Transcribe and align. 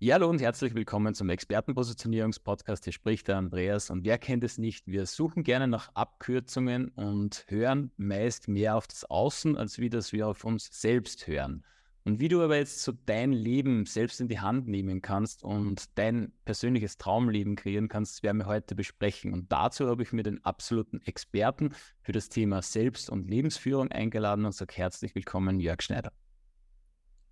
Ja, 0.00 0.14
hallo 0.14 0.30
und 0.30 0.40
herzlich 0.40 0.76
willkommen 0.76 1.12
zum 1.12 1.28
Expertenpositionierungspodcast. 1.28 2.84
Hier 2.84 2.92
spricht 2.92 3.26
der 3.26 3.36
Andreas 3.36 3.90
und 3.90 4.04
wer 4.04 4.16
kennt 4.16 4.44
es 4.44 4.56
nicht? 4.56 4.86
Wir 4.86 5.06
suchen 5.06 5.42
gerne 5.42 5.66
nach 5.66 5.90
Abkürzungen 5.94 6.90
und 6.90 7.44
hören 7.48 7.90
meist 7.96 8.46
mehr 8.46 8.76
auf 8.76 8.86
das 8.86 9.04
Außen, 9.06 9.56
als 9.56 9.80
wie 9.80 9.90
das 9.90 10.12
wir 10.12 10.28
auf 10.28 10.44
uns 10.44 10.68
selbst 10.70 11.26
hören. 11.26 11.64
Und 12.04 12.20
wie 12.20 12.28
du 12.28 12.40
aber 12.42 12.58
jetzt 12.58 12.84
so 12.84 12.92
dein 13.06 13.32
Leben 13.32 13.86
selbst 13.86 14.20
in 14.20 14.28
die 14.28 14.38
Hand 14.38 14.68
nehmen 14.68 15.02
kannst 15.02 15.42
und 15.42 15.98
dein 15.98 16.32
persönliches 16.44 16.96
Traumleben 16.98 17.56
kreieren 17.56 17.88
kannst, 17.88 18.22
werden 18.22 18.38
wir 18.38 18.46
heute 18.46 18.76
besprechen. 18.76 19.32
Und 19.32 19.50
dazu 19.50 19.88
habe 19.88 20.04
ich 20.04 20.12
mir 20.12 20.22
den 20.22 20.44
absoluten 20.44 21.00
Experten 21.06 21.74
für 22.02 22.12
das 22.12 22.28
Thema 22.28 22.62
Selbst- 22.62 23.10
und 23.10 23.28
Lebensführung 23.28 23.90
eingeladen 23.90 24.44
und 24.44 24.52
sage 24.52 24.74
herzlich 24.76 25.16
willkommen, 25.16 25.58
Jörg 25.58 25.82
Schneider. 25.82 26.12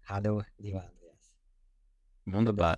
Hallo, 0.08 0.42
lieber. 0.58 0.95
Wunderbar. 2.26 2.76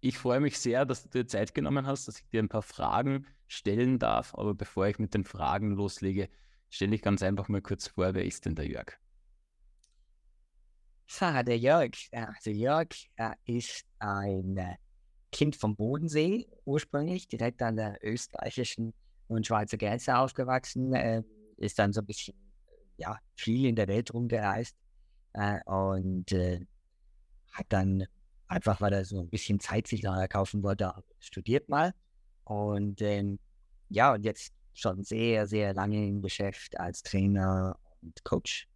Ich 0.00 0.16
freue 0.16 0.38
mich 0.38 0.58
sehr, 0.58 0.86
dass 0.86 1.02
du 1.02 1.08
dir 1.08 1.26
Zeit 1.26 1.54
genommen 1.54 1.86
hast, 1.86 2.06
dass 2.06 2.20
ich 2.20 2.28
dir 2.28 2.40
ein 2.40 2.48
paar 2.48 2.62
Fragen 2.62 3.26
stellen 3.48 3.98
darf. 3.98 4.34
Aber 4.34 4.54
bevor 4.54 4.86
ich 4.86 4.98
mit 4.98 5.14
den 5.14 5.24
Fragen 5.24 5.72
loslege, 5.72 6.28
stelle 6.70 6.94
ich 6.94 7.02
ganz 7.02 7.22
einfach 7.22 7.48
mal 7.48 7.62
kurz 7.62 7.88
vor, 7.88 8.14
wer 8.14 8.24
ist 8.24 8.46
denn 8.46 8.54
der 8.54 8.68
Jörg? 8.68 8.96
Ja, 11.18 11.42
der 11.42 11.58
Jörg. 11.58 11.92
Also 12.12 12.50
Jörg 12.50 12.88
ist 13.46 13.84
ein 13.98 14.56
äh, 14.56 14.76
Kind 15.32 15.56
vom 15.56 15.74
Bodensee 15.74 16.46
ursprünglich, 16.64 17.26
direkt 17.26 17.62
an 17.62 17.76
der 17.76 17.98
österreichischen 18.02 18.94
und 19.26 19.46
Schweizer 19.46 19.78
Grenze 19.78 20.16
aufgewachsen, 20.16 20.92
äh, 20.94 21.22
ist 21.56 21.78
dann 21.78 21.92
so 21.92 22.00
ein 22.00 22.06
bisschen 22.06 22.34
ja, 22.98 23.18
viel 23.36 23.66
in 23.66 23.74
der 23.74 23.88
Welt 23.88 24.12
rumgereist 24.12 24.76
äh, 25.32 25.60
und 25.64 26.30
hat 27.58 27.66
dann 27.70 28.06
einfach, 28.46 28.80
weil 28.80 28.92
er 28.92 29.04
so 29.04 29.20
ein 29.20 29.28
bisschen 29.28 29.60
Zeit 29.60 29.86
sich 29.86 30.02
noch 30.02 30.16
erkaufen 30.16 30.62
wollte, 30.62 30.92
studiert 31.18 31.68
mal. 31.68 31.92
Und 32.44 33.02
ähm, 33.02 33.38
ja, 33.88 34.14
und 34.14 34.24
jetzt 34.24 34.52
schon 34.72 35.02
sehr, 35.02 35.46
sehr 35.46 35.74
lange 35.74 36.06
im 36.06 36.22
Geschäft 36.22 36.78
als 36.78 37.02
Trainer 37.02 37.78
und 38.00 38.24
Coach. 38.24 38.68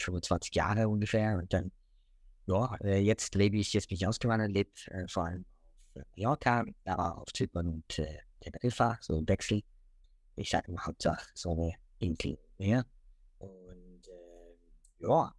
25 0.00 0.54
Jahre 0.54 0.88
ungefähr. 0.88 1.38
Und 1.38 1.52
dann, 1.52 1.70
ja, 2.46 2.76
äh, 2.82 2.98
jetzt 2.98 3.34
lebe 3.34 3.56
ich, 3.56 3.72
jetzt 3.72 3.88
bin 3.88 3.96
ich 3.96 4.06
ausgewandert, 4.06 4.50
lebe 4.50 4.70
äh, 4.86 5.06
vor 5.08 5.24
allem 5.24 5.44
auf 5.94 6.02
Mallorca, 6.16 6.64
aber 6.84 7.18
auf 7.18 7.32
Zypern 7.32 7.68
und 7.68 7.98
äh, 7.98 8.18
Teneriffa, 8.40 8.98
so 9.00 9.18
im 9.18 9.28
Wechsel. 9.28 9.62
Ich 10.36 10.50
sage 10.50 10.68
immer 10.68 10.84
Hauptsache 10.84 11.26
so 11.34 11.52
eine 11.52 11.74
Insel 11.98 12.38
mehr. 12.58 12.84
Und 13.38 14.06
äh, 14.08 15.02
ja, 15.06 15.32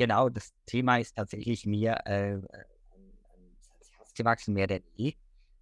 genau, 0.00 0.30
das 0.30 0.54
Thema 0.64 0.96
ist 0.96 1.14
tatsächlich 1.14 1.66
mir 1.66 1.98
äh, 2.06 2.32
äh 2.32 2.40
gewachsen, 4.14 4.54
mehr 4.54 4.66
denn 4.66 4.82
je. 4.94 5.14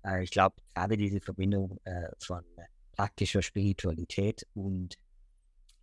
Äh, 0.05 0.22
ich 0.22 0.30
glaube, 0.30 0.56
gerade 0.75 0.97
diese 0.97 1.20
Verbindung 1.20 1.78
äh, 1.84 2.08
von 2.20 2.45
praktischer 2.92 3.42
Spiritualität 3.42 4.47
und 4.55 4.97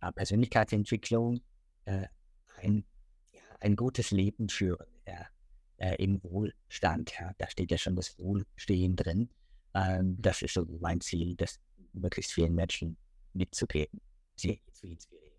äh, 0.00 0.10
Persönlichkeitsentwicklung 0.12 1.40
äh, 1.84 2.06
ein, 2.56 2.84
ja, 3.32 3.42
ein 3.60 3.76
gutes 3.76 4.10
Leben 4.10 4.48
führen 4.48 4.86
im 5.98 6.22
Wohlstand. 6.22 7.12
Ja. 7.20 7.34
Da 7.36 7.50
steht 7.50 7.70
ja 7.70 7.76
schon 7.76 7.96
das 7.96 8.18
Wohlstehen 8.18 8.96
drin. 8.96 9.28
Ähm, 9.74 10.16
das 10.18 10.40
ist 10.40 10.54
so 10.54 10.64
mein 10.80 11.02
Ziel, 11.02 11.36
das 11.36 11.60
möglichst 11.92 12.32
vielen 12.32 12.54
Menschen 12.54 12.96
mitzugeben, 13.34 14.00
sie 14.36 14.62
zu 14.72 14.86
inspirieren. 14.86 15.36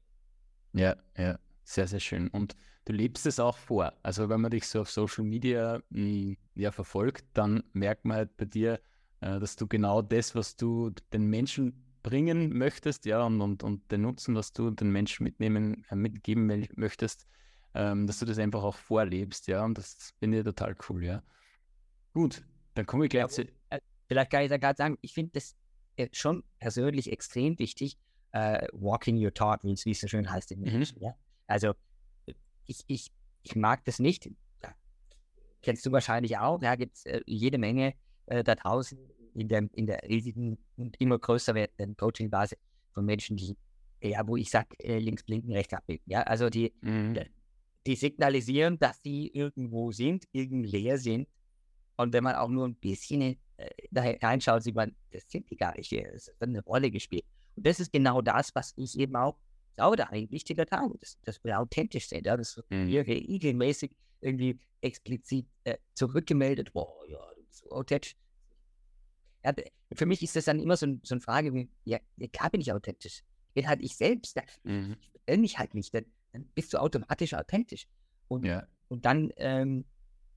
Ja, 0.73 0.95
ja, 1.17 1.39
sehr, 1.63 1.87
sehr 1.87 1.99
schön. 1.99 2.27
Und 2.27 2.55
du 2.87 2.93
lebst 2.93 3.25
es 3.25 3.39
auch 3.39 3.57
vor. 3.57 3.93
Also 4.01 4.29
wenn 4.29 4.39
man 4.39 4.51
dich 4.51 4.67
so 4.67 4.81
auf 4.81 4.89
Social 4.89 5.25
Media 5.25 5.81
mh, 5.89 5.99
hm, 5.99 6.37
ja, 6.55 6.71
verfolgt, 6.71 7.25
dann 7.33 7.63
merkt 7.73 8.05
man 8.05 8.17
halt 8.17 8.37
bei 8.37 8.45
dir, 8.45 8.79
äh, 9.19 9.39
dass 9.39 9.57
du 9.57 9.67
genau 9.67 10.01
das, 10.01 10.35
was 10.35 10.55
du 10.55 10.91
den 11.11 11.27
Menschen 11.27 11.83
bringen 12.01 12.57
möchtest, 12.57 13.05
ja, 13.05 13.23
und, 13.23 13.41
und, 13.41 13.63
und 13.63 13.91
den 13.91 14.01
Nutzen, 14.01 14.35
was 14.35 14.53
du 14.53 14.71
den 14.71 14.91
Menschen 14.91 15.25
mitnehmen, 15.25 15.85
äh, 15.89 15.95
mitgeben 15.95 16.67
möchtest, 16.75 17.27
ähm, 17.73 18.07
dass 18.07 18.19
du 18.19 18.25
das 18.25 18.39
einfach 18.39 18.63
auch 18.63 18.75
vorlebst, 18.75 19.47
ja, 19.47 19.65
und 19.65 19.77
das 19.77 20.13
finde 20.19 20.39
ich 20.39 20.43
total 20.45 20.75
cool, 20.87 21.03
ja. 21.03 21.21
Gut, 22.13 22.45
dann 22.75 22.85
komme 22.85 23.05
ich 23.05 23.09
gleich 23.09 23.27
zu. 23.27 23.43
Äh, 23.69 23.81
vielleicht 24.07 24.31
kann 24.31 24.43
ich 24.43 24.49
da 24.49 24.57
gerade 24.57 24.77
sagen, 24.77 24.97
ich 25.01 25.13
finde 25.13 25.31
das 25.33 25.57
äh, 25.97 26.07
schon 26.13 26.45
persönlich 26.59 27.11
extrem 27.11 27.59
wichtig, 27.59 27.97
uh, 28.33 28.59
walking 28.71 29.21
your 29.21 29.33
talk, 29.33 29.63
wie 29.63 29.73
es 29.73 29.99
so 29.99 30.07
schön 30.07 30.31
heißt 30.31 30.51
in 30.51 30.61
mhm. 30.61 30.85
Ja. 30.99 31.15
Also 31.47 31.73
ich, 32.67 32.83
ich, 32.87 33.11
ich 33.43 33.55
mag 33.55 33.83
das 33.85 33.99
nicht. 33.99 34.29
Ja, 34.63 34.75
kennst 35.61 35.85
du 35.85 35.91
wahrscheinlich 35.91 36.37
auch. 36.37 36.59
Da 36.59 36.75
gibt 36.75 36.97
es 36.97 37.05
äh, 37.05 37.21
jede 37.25 37.57
Menge 37.57 37.93
äh, 38.27 38.43
da 38.43 38.55
draußen 38.55 38.97
in 39.33 39.47
der, 39.47 39.67
in 39.73 39.85
der 39.85 40.01
riesigen 40.07 40.57
und 40.77 40.99
immer 40.99 41.19
größer 41.19 41.55
werdenden 41.55 41.95
Coaching-Base 41.95 42.57
von 42.93 43.05
Menschen, 43.05 43.37
die, 43.37 43.55
ja, 44.01 44.27
wo 44.27 44.35
ich 44.35 44.49
sage, 44.49 44.77
äh, 44.79 44.99
links 44.99 45.23
blinken, 45.23 45.51
rechts 45.51 45.73
abbiegen. 45.73 46.03
Ja, 46.05 46.23
also 46.23 46.49
die, 46.49 46.73
mhm. 46.81 47.19
die 47.85 47.95
signalisieren, 47.95 48.79
dass 48.79 49.01
sie 49.01 49.27
irgendwo 49.27 49.91
sind, 49.91 50.25
irgend 50.31 50.67
leer 50.71 50.97
sind. 50.97 51.27
Und 51.97 52.13
wenn 52.13 52.23
man 52.23 52.35
auch 52.35 52.49
nur 52.49 52.67
ein 52.67 52.75
bisschen 52.75 53.37
äh, 53.57 53.69
da 53.91 54.03
reinschaut, 54.21 54.63
sieht 54.63 54.75
man, 54.75 54.95
das 55.11 55.29
sind 55.29 55.49
die 55.49 55.55
gar 55.55 55.75
nicht. 55.75 55.91
Das 55.91 56.27
wird 56.27 56.41
eine 56.41 56.63
Rolle 56.63 56.91
gespielt. 56.91 57.25
Und 57.55 57.65
das 57.65 57.79
ist 57.79 57.91
genau 57.91 58.21
das, 58.21 58.53
was 58.53 58.73
ich 58.75 58.97
eben 58.99 59.15
auch 59.15 59.37
glaube, 59.77 60.09
ein 60.09 60.29
wichtiger 60.31 60.65
Teil, 60.65 60.89
dass, 60.99 61.17
dass 61.23 61.43
wir 61.43 61.59
authentisch 61.59 62.09
sind, 62.09 62.25
ja, 62.25 62.35
dass 62.35 62.61
mhm. 62.69 62.87
wir 62.87 63.07
regelmäßig 63.07 63.95
irgendwie 64.19 64.59
explizit 64.81 65.47
äh, 65.63 65.77
zurückgemeldet, 65.93 66.73
boah, 66.73 67.07
ja, 67.07 67.19
du 67.35 67.43
bist 67.43 67.59
so 67.59 67.71
authentisch. 67.71 68.15
Ja, 69.45 69.53
für 69.93 70.05
mich 70.05 70.21
ist 70.23 70.35
das 70.35 70.45
dann 70.45 70.59
immer 70.59 70.75
so, 70.75 70.87
so 71.03 71.15
eine 71.15 71.21
Frage 71.21 71.53
wie, 71.53 71.69
ja, 71.85 71.99
klar 72.33 72.49
bin 72.49 72.61
ich 72.61 72.73
authentisch. 72.73 73.23
Ich 73.49 73.53
bin 73.53 73.67
halt 73.67 73.81
ich 73.81 73.95
selbst. 73.95 74.37
Mhm. 74.63 74.97
Ich 74.99 75.21
bin 75.25 75.41
mich 75.41 75.57
halt 75.57 75.73
nicht, 75.73 75.93
dann, 75.93 76.05
dann, 76.33 76.45
bist 76.55 76.73
du 76.73 76.79
automatisch 76.79 77.33
authentisch. 77.33 77.87
Und, 78.27 78.45
ja. 78.45 78.67
und 78.89 79.05
dann, 79.05 79.31
ähm, 79.37 79.85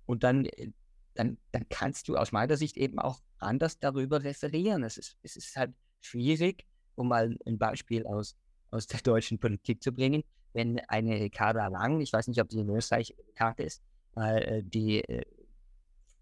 und 0.07 0.23
dann, 0.23 0.45
äh, 0.45 0.71
dann, 1.15 1.39
dann 1.51 1.67
kannst 1.71 2.09
du 2.09 2.17
aus 2.17 2.31
meiner 2.31 2.57
Sicht 2.57 2.77
eben 2.77 2.99
auch 2.99 3.21
anders 3.39 3.79
darüber 3.79 4.23
referieren. 4.23 4.85
Es 4.85 4.97
ist, 4.97 5.17
es 5.23 5.37
ist 5.37 5.57
halt 5.57 5.75
schwierig, 6.01 6.67
um 6.95 7.09
mal 7.09 7.37
ein 7.47 7.59
Beispiel 7.59 8.07
aus 8.07 8.37
aus 8.71 8.87
der 8.87 9.01
deutschen 9.05 9.39
Politik 9.39 9.83
zu 9.83 9.93
bringen, 9.93 10.23
wenn 10.53 10.81
eine 10.89 11.21
Ricarda 11.21 11.69
Lang, 11.69 12.01
ich 12.01 12.13
weiß 12.13 12.29
nicht, 12.29 12.41
ob 12.41 12.49
die 12.49 12.59
in 12.59 12.71
Österreich 12.71 13.15
bekannt 13.27 13.61
ist, 13.61 13.83
äh, 14.17 14.63
die 14.63 15.05
äh, 15.05 15.25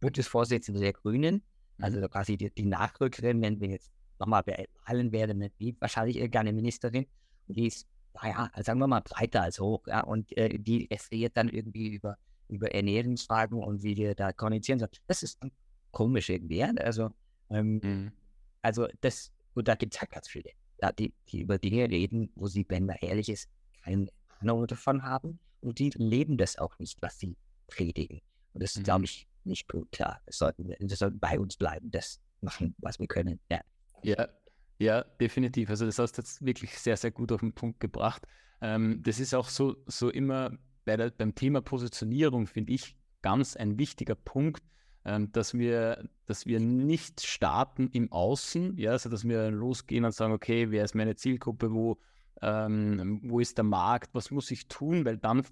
Bundesvorsitzende 0.01 0.81
der 0.81 0.93
Grünen, 0.93 1.43
also 1.81 1.99
mhm. 1.99 2.11
quasi 2.11 2.37
die, 2.37 2.51
die 2.51 2.67
Nachrückerin, 2.67 3.41
wenn 3.41 3.61
wir 3.61 3.69
jetzt 3.71 3.91
nochmal 4.19 4.43
beeilen 4.43 5.13
werden, 5.13 5.49
wie 5.59 5.77
wahrscheinlich 5.81 6.17
irgendeine 6.17 6.53
Ministerin, 6.53 7.07
die 7.47 7.67
ist, 7.67 7.87
naja, 8.15 8.51
sagen 8.57 8.81
wir 8.81 8.87
mal, 8.87 9.01
breiter 9.01 9.43
als 9.43 9.61
hoch, 9.61 9.87
ja, 9.87 10.03
und 10.03 10.37
äh, 10.37 10.59
die 10.59 10.89
referiert 10.91 11.37
dann 11.37 11.49
irgendwie 11.49 11.95
über, 11.95 12.19
über 12.49 12.73
Ernährungsfragen 12.75 13.63
und 13.63 13.83
wie 13.83 13.97
wir 13.97 14.15
da 14.15 14.33
kommunizieren 14.33 14.79
sollen. 14.79 14.91
Das 15.07 15.23
ist 15.23 15.39
komisch 15.93 16.29
irgendwie, 16.29 16.59
ja? 16.59 16.73
also, 16.79 17.11
ähm, 17.51 17.81
mhm. 17.83 18.13
also 18.61 18.89
das, 19.01 19.33
und 19.55 19.69
da 19.69 19.75
gibt 19.75 19.95
es 19.95 20.01
halt 20.01 20.11
ganz 20.11 20.29
viele 20.29 20.51
ja, 20.81 20.93
die, 20.93 21.13
die 21.29 21.43
über 21.43 21.59
Dinge 21.59 21.89
reden, 21.91 22.31
wo 22.35 22.47
sie, 22.47 22.65
wenn 22.69 22.87
man 22.87 22.97
ehrlich 23.01 23.29
ist, 23.29 23.49
keine 23.83 24.09
Ahnung 24.41 24.67
davon 24.67 25.03
haben 25.03 25.39
und 25.61 25.79
die 25.79 25.91
leben 25.91 26.37
das 26.37 26.59
auch 26.59 26.79
nicht, 26.79 27.01
was 27.03 27.19
sie 27.19 27.37
predigen. 27.67 28.21
Und 28.53 28.63
das 28.63 28.73
ist, 28.73 28.79
mhm. 28.79 28.85
glaube 28.85 29.05
ich, 29.05 29.27
nicht 29.45 29.69
gut. 29.69 29.99
Ja, 29.99 30.21
wir 30.25 30.33
sollten, 30.33 30.69
wir 30.69 30.97
sollten 30.97 31.19
bei 31.19 31.39
uns 31.39 31.57
bleiben, 31.57 31.91
das 31.91 32.21
machen, 32.41 32.75
was 32.79 32.99
wir 32.99 33.07
können. 33.07 33.41
Ja. 33.51 33.61
ja, 34.03 34.29
ja, 34.79 35.03
definitiv. 35.21 35.71
Also 35.71 35.87
das 35.87 35.99
hast 35.99 36.13
du 36.13 36.23
jetzt 36.23 36.45
wirklich 36.45 36.79
sehr, 36.79 36.97
sehr 36.97 37.11
gut 37.11 37.33
auf 37.33 37.41
den 37.41 37.53
Punkt 37.53 37.81
gebracht. 37.81 38.23
Ähm, 38.61 39.03
das 39.03 39.19
ist 39.19 39.35
auch 39.35 39.49
so, 39.49 39.77
so 39.87 40.11
immer 40.11 40.57
bei 40.85 40.97
der, 40.97 41.11
beim 41.11 41.35
Thema 41.35 41.61
Positionierung, 41.61 42.47
finde 42.47 42.73
ich, 42.73 42.97
ganz 43.23 43.57
ein 43.57 43.79
wichtiger 43.79 44.15
Punkt, 44.15 44.63
dass 45.33 45.55
wir, 45.55 46.09
dass 46.27 46.47
wir 46.47 46.61
nicht 46.61 47.25
starten 47.27 47.89
im 47.93 48.13
Außen, 48.13 48.77
ja, 48.77 48.93
also 48.93 49.09
dass 49.09 49.27
wir 49.27 49.51
losgehen 49.51 50.05
und 50.05 50.13
sagen, 50.13 50.33
okay, 50.33 50.71
wer 50.71 50.85
ist 50.85 50.95
meine 50.95 51.17
Zielgruppe, 51.17 51.73
wo, 51.73 51.99
ähm, 52.43 53.21
wo 53.25 53.41
ist 53.41 53.57
der 53.57 53.65
Markt, 53.65 54.11
was 54.15 54.31
muss 54.31 54.51
ich 54.51 54.69
tun, 54.69 55.05
weil 55.05 55.17
dann 55.17 55.45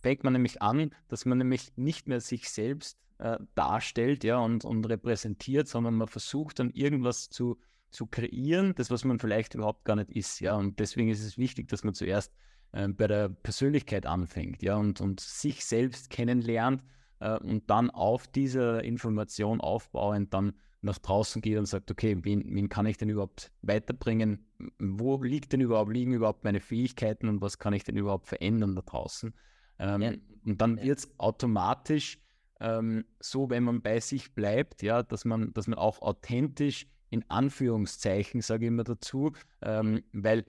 fängt 0.00 0.24
man 0.24 0.34
nämlich 0.34 0.60
an, 0.62 0.94
dass 1.08 1.24
man 1.24 1.38
nämlich 1.38 1.72
nicht 1.76 2.06
mehr 2.06 2.20
sich 2.20 2.50
selbst 2.50 2.98
äh, 3.18 3.38
darstellt, 3.54 4.24
ja, 4.24 4.38
und, 4.38 4.64
und 4.64 4.84
repräsentiert, 4.84 5.68
sondern 5.68 5.94
man 5.94 6.08
versucht 6.08 6.58
dann 6.58 6.70
irgendwas 6.70 7.30
zu, 7.30 7.58
zu 7.90 8.06
kreieren, 8.06 8.74
das, 8.76 8.90
was 8.90 9.04
man 9.04 9.18
vielleicht 9.18 9.54
überhaupt 9.54 9.84
gar 9.84 9.96
nicht 9.96 10.10
ist, 10.10 10.40
ja, 10.40 10.54
und 10.54 10.78
deswegen 10.78 11.08
ist 11.08 11.24
es 11.24 11.38
wichtig, 11.38 11.68
dass 11.68 11.82
man 11.82 11.94
zuerst 11.94 12.32
äh, 12.72 12.88
bei 12.88 13.06
der 13.06 13.28
Persönlichkeit 13.30 14.06
anfängt, 14.06 14.62
ja, 14.62 14.76
und, 14.76 15.00
und 15.00 15.20
sich 15.20 15.64
selbst 15.64 16.10
kennenlernt 16.10 16.82
und 17.20 17.68
dann 17.68 17.90
auf 17.90 18.26
dieser 18.28 18.84
Information 18.84 19.60
aufbauend 19.60 20.32
dann 20.32 20.54
nach 20.80 20.98
draußen 20.98 21.42
geht 21.42 21.58
und 21.58 21.66
sagt, 21.66 21.90
okay, 21.90 22.16
wen, 22.22 22.44
wen 22.54 22.68
kann 22.68 22.86
ich 22.86 22.96
denn 22.96 23.08
überhaupt 23.08 23.50
weiterbringen? 23.62 24.46
Wo 24.78 25.20
liegt 25.22 25.52
denn 25.52 25.60
überhaupt, 25.60 25.92
liegen 25.92 26.12
überhaupt 26.12 26.44
meine 26.44 26.60
Fähigkeiten 26.60 27.28
und 27.28 27.40
was 27.40 27.58
kann 27.58 27.72
ich 27.72 27.84
denn 27.84 27.96
überhaupt 27.96 28.28
verändern 28.28 28.76
da 28.76 28.82
draußen? 28.82 29.34
Ähm, 29.78 30.02
ja. 30.02 30.12
Und 30.44 30.60
dann 30.60 30.78
ja. 30.78 30.84
wird 30.84 30.98
es 30.98 31.18
automatisch 31.18 32.20
ähm, 32.60 33.04
so, 33.20 33.50
wenn 33.50 33.64
man 33.64 33.82
bei 33.82 34.00
sich 34.00 34.34
bleibt, 34.34 34.82
ja, 34.82 35.02
dass 35.02 35.24
man, 35.24 35.52
dass 35.52 35.66
man 35.66 35.78
auch 35.78 36.00
authentisch 36.02 36.86
in 37.10 37.24
Anführungszeichen, 37.28 38.42
sage 38.42 38.66
ich 38.66 38.68
immer 38.68 38.84
dazu, 38.84 39.32
ähm, 39.62 40.02
weil 40.12 40.44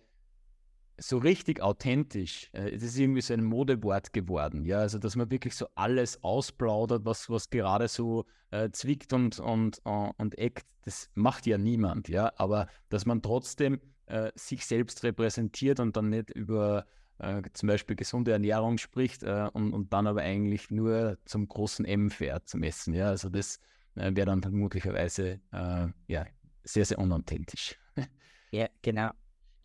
so 1.00 1.18
richtig 1.18 1.62
authentisch, 1.62 2.50
äh, 2.54 2.72
das 2.72 2.84
ist 2.84 3.00
irgendwie 3.00 3.22
so 3.22 3.34
ein 3.34 3.44
Modewort 3.44 4.14
geworden, 4.14 4.66
ja, 4.66 4.80
also 4.80 5.00
dass 5.00 5.16
man 5.16 5.32
wirklich 5.32 5.56
so 5.56 5.68
alles 5.76 6.24
ausplaudert, 6.24 7.06
was, 7.06 7.30
was 7.30 7.50
gerade 7.50 7.88
so 7.88 8.26
äh, 8.52 8.70
zwickt 8.72 9.14
und, 9.14 9.40
und, 9.40 9.82
uh, 9.86 10.12
und 10.18 10.38
eckt, 10.38 10.66
das 10.84 11.10
macht 11.16 11.46
ja 11.46 11.58
niemand, 11.58 12.10
ja, 12.10 12.32
aber 12.38 12.68
dass 12.90 13.06
man 13.06 13.22
trotzdem 13.22 13.80
äh, 14.08 14.32
sich 14.36 14.66
selbst 14.66 15.04
repräsentiert 15.04 15.80
und 15.80 15.96
dann 15.96 16.10
nicht 16.10 16.30
über 16.32 16.86
äh, 17.20 17.42
zum 17.54 17.68
Beispiel 17.68 17.96
gesunde 17.96 18.32
Ernährung 18.32 18.78
spricht 18.78 19.24
äh, 19.24 19.50
und, 19.54 19.74
und 19.74 19.94
dann 19.94 20.08
aber 20.08 20.22
eigentlich 20.22 20.72
nur 20.72 21.18
zum 21.26 21.48
großen 21.48 21.86
M 21.86 22.10
fährt 22.10 22.48
zum 22.48 22.64
Essen, 22.64 22.94
ja, 22.94 23.08
also 23.08 23.30
das 23.30 23.60
äh, 23.96 24.12
wäre 24.16 24.26
dann 24.26 24.42
möglicherweise 24.52 25.40
ja, 25.52 26.26
sehr, 26.64 26.86
sehr 26.86 27.00
unauthentisch. 27.00 27.78
Ja, 28.52 28.68
genau. 28.82 29.12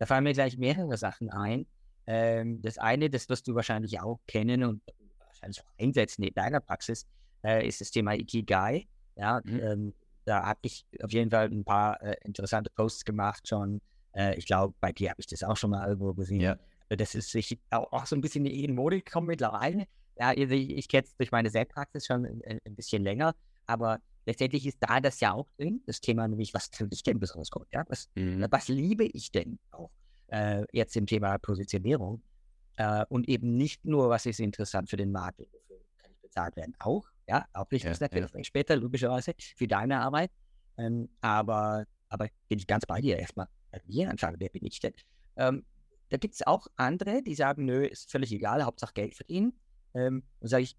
Da 0.05 0.07
fallen 0.07 0.23
mir 0.23 0.33
gleich 0.33 0.55
mehrere 0.59 0.97
Sachen 0.97 1.31
ein. 1.31 1.65
Ähm, 2.05 2.61
das 2.61 2.77
eine, 2.77 3.09
das 3.09 3.27
wirst 3.27 3.47
du 3.47 3.55
wahrscheinlich 3.55 3.99
auch 3.99 4.19
kennen 4.27 4.63
und 4.63 4.83
wahrscheinlich 5.17 5.63
auch 5.63 5.71
einsetzen 5.79 6.21
in 6.21 6.33
deiner 6.35 6.59
Praxis, 6.59 7.07
äh, 7.43 7.67
ist 7.67 7.81
das 7.81 7.89
Thema 7.89 8.13
Ikigai. 8.13 8.87
Ja, 9.15 9.41
mhm. 9.43 9.59
ähm, 9.63 9.93
da 10.23 10.43
habe 10.45 10.59
ich 10.61 10.85
auf 11.01 11.11
jeden 11.11 11.31
Fall 11.31 11.47
ein 11.47 11.65
paar 11.65 11.99
äh, 12.03 12.17
interessante 12.23 12.69
Posts 12.69 13.03
gemacht 13.03 13.47
schon. 13.47 13.81
Äh, 14.13 14.35
ich 14.35 14.45
glaube, 14.45 14.75
bei 14.79 14.91
dir 14.91 15.09
habe 15.09 15.21
ich 15.21 15.25
das 15.25 15.41
auch 15.41 15.57
schon 15.57 15.71
mal 15.71 15.87
irgendwo 15.87 16.13
gesehen. 16.13 16.41
Ja. 16.41 16.59
Das 16.89 17.15
ist 17.15 17.31
sich 17.31 17.57
auch, 17.71 17.91
auch, 17.91 18.05
so 18.05 18.15
ein 18.15 18.21
bisschen 18.21 18.45
in 18.45 18.75
Mode 18.75 19.01
gekommen 19.01 19.25
mittlerweile. 19.25 19.87
Ja, 20.19 20.33
ich, 20.33 20.51
ich 20.51 20.87
kenne 20.87 21.05
es 21.05 21.17
durch 21.17 21.31
meine 21.31 21.49
Selbstpraxis 21.49 22.05
schon 22.05 22.27
ein, 22.27 22.59
ein, 22.63 22.75
bisschen 22.75 23.01
länger, 23.01 23.33
aber 23.65 24.01
letztendlich 24.25 24.65
ist 24.65 24.77
da 24.79 24.99
das 24.99 25.19
ja 25.19 25.33
auch 25.33 25.49
drin, 25.57 25.81
das 25.85 26.01
Thema 26.01 26.27
nämlich, 26.27 26.53
was 26.53 26.67
finde 26.67 26.93
ich 26.93 27.03
denn 27.03 27.19
besonders 27.19 27.51
gut? 27.51 27.67
Ja? 27.71 27.83
Was, 27.87 28.09
mhm. 28.15 28.45
was 28.49 28.67
liebe 28.67 29.05
ich 29.05 29.31
denn 29.31 29.59
auch 29.71 29.91
äh, 30.27 30.65
jetzt 30.71 30.95
im 30.95 31.05
Thema 31.05 31.37
Positionierung? 31.37 32.21
Äh, 32.77 33.05
und 33.09 33.29
eben 33.29 33.55
nicht 33.55 33.85
nur, 33.85 34.09
was 34.09 34.25
ist 34.25 34.39
interessant 34.39 34.89
für 34.89 34.97
den 34.97 35.11
Markt, 35.11 35.39
wofür 35.39 35.79
kann 35.97 36.11
ich 36.11 36.21
bezahlt 36.21 36.55
werden, 36.55 36.75
auch, 36.79 37.05
ja, 37.27 37.45
auch 37.53 37.69
wichtig 37.71 37.91
ja, 37.91 37.97
natürlich 37.99 38.31
ja. 38.33 38.43
später, 38.43 38.75
logischerweise, 38.75 39.33
für 39.37 39.67
deine 39.67 39.99
Arbeit. 40.01 40.31
Ähm, 40.77 41.09
aber, 41.21 41.85
aber 42.09 42.27
bin 42.49 42.59
ich 42.59 42.67
ganz 42.67 42.85
bei 42.85 42.99
dir 42.99 43.17
erstmal. 43.17 43.47
Bei 43.71 43.81
mir 43.85 44.09
anfangen, 44.09 44.37
wer 44.39 44.49
bin 44.49 44.65
ich 44.65 44.79
denn? 44.79 44.93
Ähm, 45.37 45.65
da 46.09 46.17
gibt 46.17 46.35
es 46.35 46.45
auch 46.45 46.67
andere, 46.75 47.23
die 47.23 47.35
sagen, 47.35 47.65
nö, 47.65 47.85
ist 47.85 48.11
völlig 48.11 48.31
egal, 48.31 48.63
Hauptsache 48.63 48.93
Geld 48.93 49.15
verdienen. 49.15 49.53
Ähm, 49.93 50.23
und 50.39 50.49
sage 50.49 50.63
ich, 50.63 50.77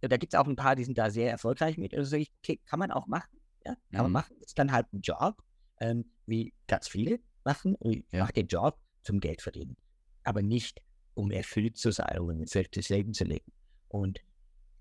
da 0.00 0.16
gibt 0.16 0.34
es 0.34 0.38
auch 0.38 0.46
ein 0.46 0.56
paar, 0.56 0.76
die 0.76 0.84
sind 0.84 0.98
da 0.98 1.10
sehr 1.10 1.30
erfolgreich 1.30 1.78
mit. 1.78 1.94
Also 1.94 2.16
ich, 2.16 2.32
okay, 2.42 2.60
kann 2.66 2.78
man 2.78 2.90
auch 2.90 3.06
machen. 3.06 3.38
Ja, 3.64 3.74
kann 3.74 3.80
mhm. 3.90 4.02
man 4.02 4.12
machen. 4.12 4.36
Ist 4.40 4.58
dann 4.58 4.72
halt 4.72 4.92
ein 4.92 5.00
Job, 5.00 5.42
ähm, 5.80 6.10
wie 6.26 6.52
ganz 6.66 6.88
viele 6.88 7.18
machen. 7.44 7.76
Ich 7.80 8.04
ja. 8.10 8.20
mache 8.20 8.32
den 8.32 8.46
Job 8.46 8.78
zum 9.02 9.20
Geld 9.20 9.42
verdienen. 9.42 9.76
Aber 10.24 10.42
nicht, 10.42 10.82
um 11.14 11.30
erfüllt 11.30 11.76
zu 11.76 11.90
sein 11.90 12.18
oder 12.18 12.34
ein 12.34 12.42
erfülltes 12.42 12.88
Leben 12.88 13.14
zu 13.14 13.24
leben. 13.24 13.52
Und, 13.88 14.20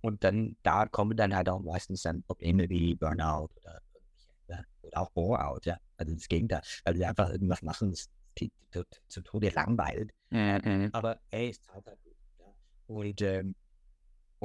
und 0.01 0.23
dann, 0.23 0.57
da 0.63 0.85
kommen 0.85 1.15
dann 1.15 1.35
halt 1.35 1.49
auch 1.49 1.61
meistens 1.61 2.01
dann 2.01 2.23
Probleme 2.23 2.69
wie 2.69 2.95
Burnout 2.95 3.49
oder, 3.61 3.81
ja, 4.47 4.59
oder 4.81 5.01
auch 5.01 5.09
Boreout, 5.11 5.61
ja. 5.63 5.77
Also 5.97 6.13
das 6.13 6.27
Gegenteil. 6.27 6.61
Weil 6.83 6.95
sie 6.95 7.05
einfach 7.05 7.29
irgendwas 7.29 7.61
machen, 7.61 7.91
das 7.91 8.09
zu 9.07 9.21
Tode 9.21 9.49
langweilt. 9.49 10.11
Mhm. 10.29 10.89
Aber 10.91 11.19
ey, 11.31 11.49
es 11.49 11.61
zahlt 11.61 11.85
halt 11.87 12.03
gut. 12.03 12.15
Ja. 12.39 12.45
Und 12.87 13.21
ähm, 13.21 13.55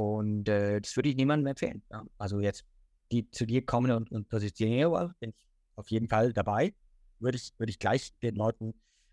und 0.01 0.49
äh, 0.49 0.81
das 0.81 0.97
würde 0.97 1.11
ich 1.11 1.17
niemandem 1.17 1.49
empfehlen. 1.49 1.83
Ja. 1.91 2.05
Also 2.17 2.41
jetzt, 2.41 2.65
die 3.13 3.31
zu 3.31 3.45
dir 3.45 3.67
kommen 3.67 3.91
und, 3.91 4.11
und 4.11 4.29
positionieren, 4.31 5.15
bin 5.21 5.31
ich 5.31 5.47
auf 5.77 5.91
jeden 5.91 6.09
Fall 6.09 6.33
dabei. 6.33 6.75
Würde 7.19 7.37
ich, 7.37 7.53
würde 7.59 7.71
ich 7.71 7.79
gleich 7.79 8.15
den 8.21 8.35
Leuten 8.35 8.73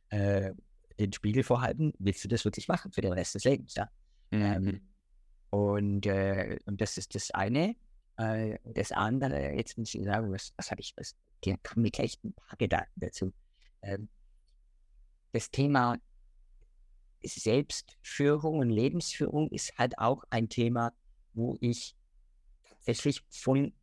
äh, 0.09 0.53
den 0.97 1.11
Spiegel 1.11 1.43
vorhalten. 1.43 1.91
Willst 1.99 2.23
du 2.23 2.29
das 2.29 2.45
wirklich 2.45 2.69
machen 2.69 2.93
für 2.93 3.01
den 3.01 3.11
Rest 3.11 3.35
des 3.35 3.43
Lebens? 3.43 3.75
Ja. 3.75 3.89
Mhm. 4.31 4.41
Ähm, 4.41 4.81
und, 5.49 6.05
äh, 6.05 6.57
und 6.65 6.79
das 6.79 6.97
ist 6.97 7.15
das 7.15 7.31
eine. 7.31 7.75
Äh, 8.15 8.57
das 8.63 8.93
andere, 8.93 9.55
jetzt 9.55 9.77
muss 9.77 9.93
ich 9.93 10.05
sagen, 10.05 10.31
was, 10.31 10.53
was 10.55 10.71
habe 10.71 10.79
ich, 10.79 10.93
was, 10.95 11.15
da 11.41 11.55
kam 11.63 11.83
mir 11.83 11.91
echt 11.97 12.23
ein 12.23 12.33
paar 12.33 12.57
Gedanken 12.57 12.99
dazu. 13.01 13.33
Ähm, 13.81 14.07
das 15.33 15.51
Thema 15.51 15.97
Selbstführung 17.23 18.59
und 18.59 18.69
Lebensführung 18.69 19.49
ist 19.49 19.77
halt 19.77 19.97
auch 19.97 20.23
ein 20.29 20.49
Thema, 20.49 20.93
wo 21.33 21.57
ich 21.61 21.95
tatsächlich 22.63 23.23
von 23.29 23.73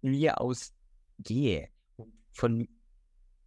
mir 0.00 0.40
aus 0.40 0.72
gehe 1.18 1.68
und 1.96 2.12
von 2.32 2.68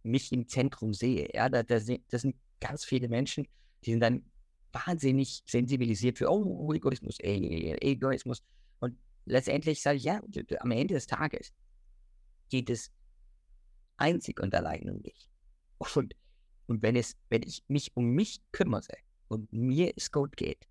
mich 0.02 0.32
im 0.32 0.48
Zentrum 0.48 0.92
sehe. 0.92 1.28
Ja, 1.32 1.48
da, 1.48 1.62
da, 1.62 1.76
das 1.76 2.22
sind 2.22 2.36
ganz 2.60 2.84
viele 2.84 3.08
Menschen, 3.08 3.46
die 3.84 3.92
sind 3.92 4.00
dann 4.00 4.24
wahnsinnig 4.72 5.42
sensibilisiert 5.46 6.18
für, 6.18 6.30
oh, 6.30 6.72
Egoismus, 6.72 7.18
ey, 7.20 7.76
Egoismus. 7.80 8.42
Und 8.80 8.96
letztendlich 9.24 9.82
sage 9.82 9.98
ich, 9.98 10.04
ja, 10.04 10.20
am 10.60 10.70
Ende 10.70 10.94
des 10.94 11.06
Tages 11.06 11.52
geht 12.48 12.70
es 12.70 12.90
einzig 13.96 14.40
und 14.40 14.54
allein 14.54 14.88
um 14.90 15.00
mich. 15.02 15.28
Und, 15.78 16.14
und 16.66 16.82
wenn, 16.82 16.96
es, 16.96 17.16
wenn 17.28 17.42
ich 17.42 17.64
mich 17.68 17.96
um 17.96 18.10
mich 18.10 18.40
kümmere, 18.52 18.96
und 19.28 19.52
mir 19.52 19.92
es 19.96 20.10
gut 20.10 20.36
geht, 20.36 20.66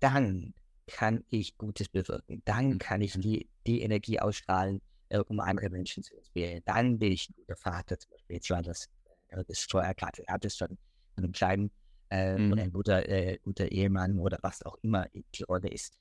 dann 0.00 0.54
kann 0.86 1.24
ich 1.28 1.56
Gutes 1.58 1.88
bewirken. 1.88 2.42
Dann 2.44 2.70
mhm. 2.70 2.78
kann 2.78 3.00
ich 3.00 3.12
die, 3.18 3.48
die 3.66 3.82
Energie 3.82 4.18
ausstrahlen, 4.18 4.80
äh, 5.10 5.18
um 5.18 5.40
andere 5.40 5.70
Menschen 5.70 6.02
zu 6.02 6.14
inspirieren. 6.16 6.62
Dann 6.64 6.98
bin 6.98 7.12
ich 7.12 7.28
ein 7.28 7.34
guter 7.36 7.56
Vater, 7.56 7.98
zum 7.98 8.10
Beispiel. 8.12 8.36
Jetzt 8.36 8.50
war 8.50 8.62
das, 8.62 8.88
äh, 9.28 9.44
das 9.46 9.60
Steuerkarte, 9.60 10.26
er 10.26 10.34
hat 10.34 10.44
es 10.44 10.56
schon 10.56 10.70
in 11.16 11.24
einem 11.24 11.32
kleinen 11.32 11.70
äh, 12.10 12.38
mhm. 12.38 12.52
oder 12.52 12.62
ein 12.62 12.72
guter, 12.72 13.08
äh, 13.08 13.38
guter 13.42 13.70
Ehemann 13.70 14.18
oder 14.18 14.38
was 14.42 14.62
auch 14.62 14.76
immer 14.82 15.06
die 15.34 15.42
Rolle 15.42 15.68
ist. 15.68 15.98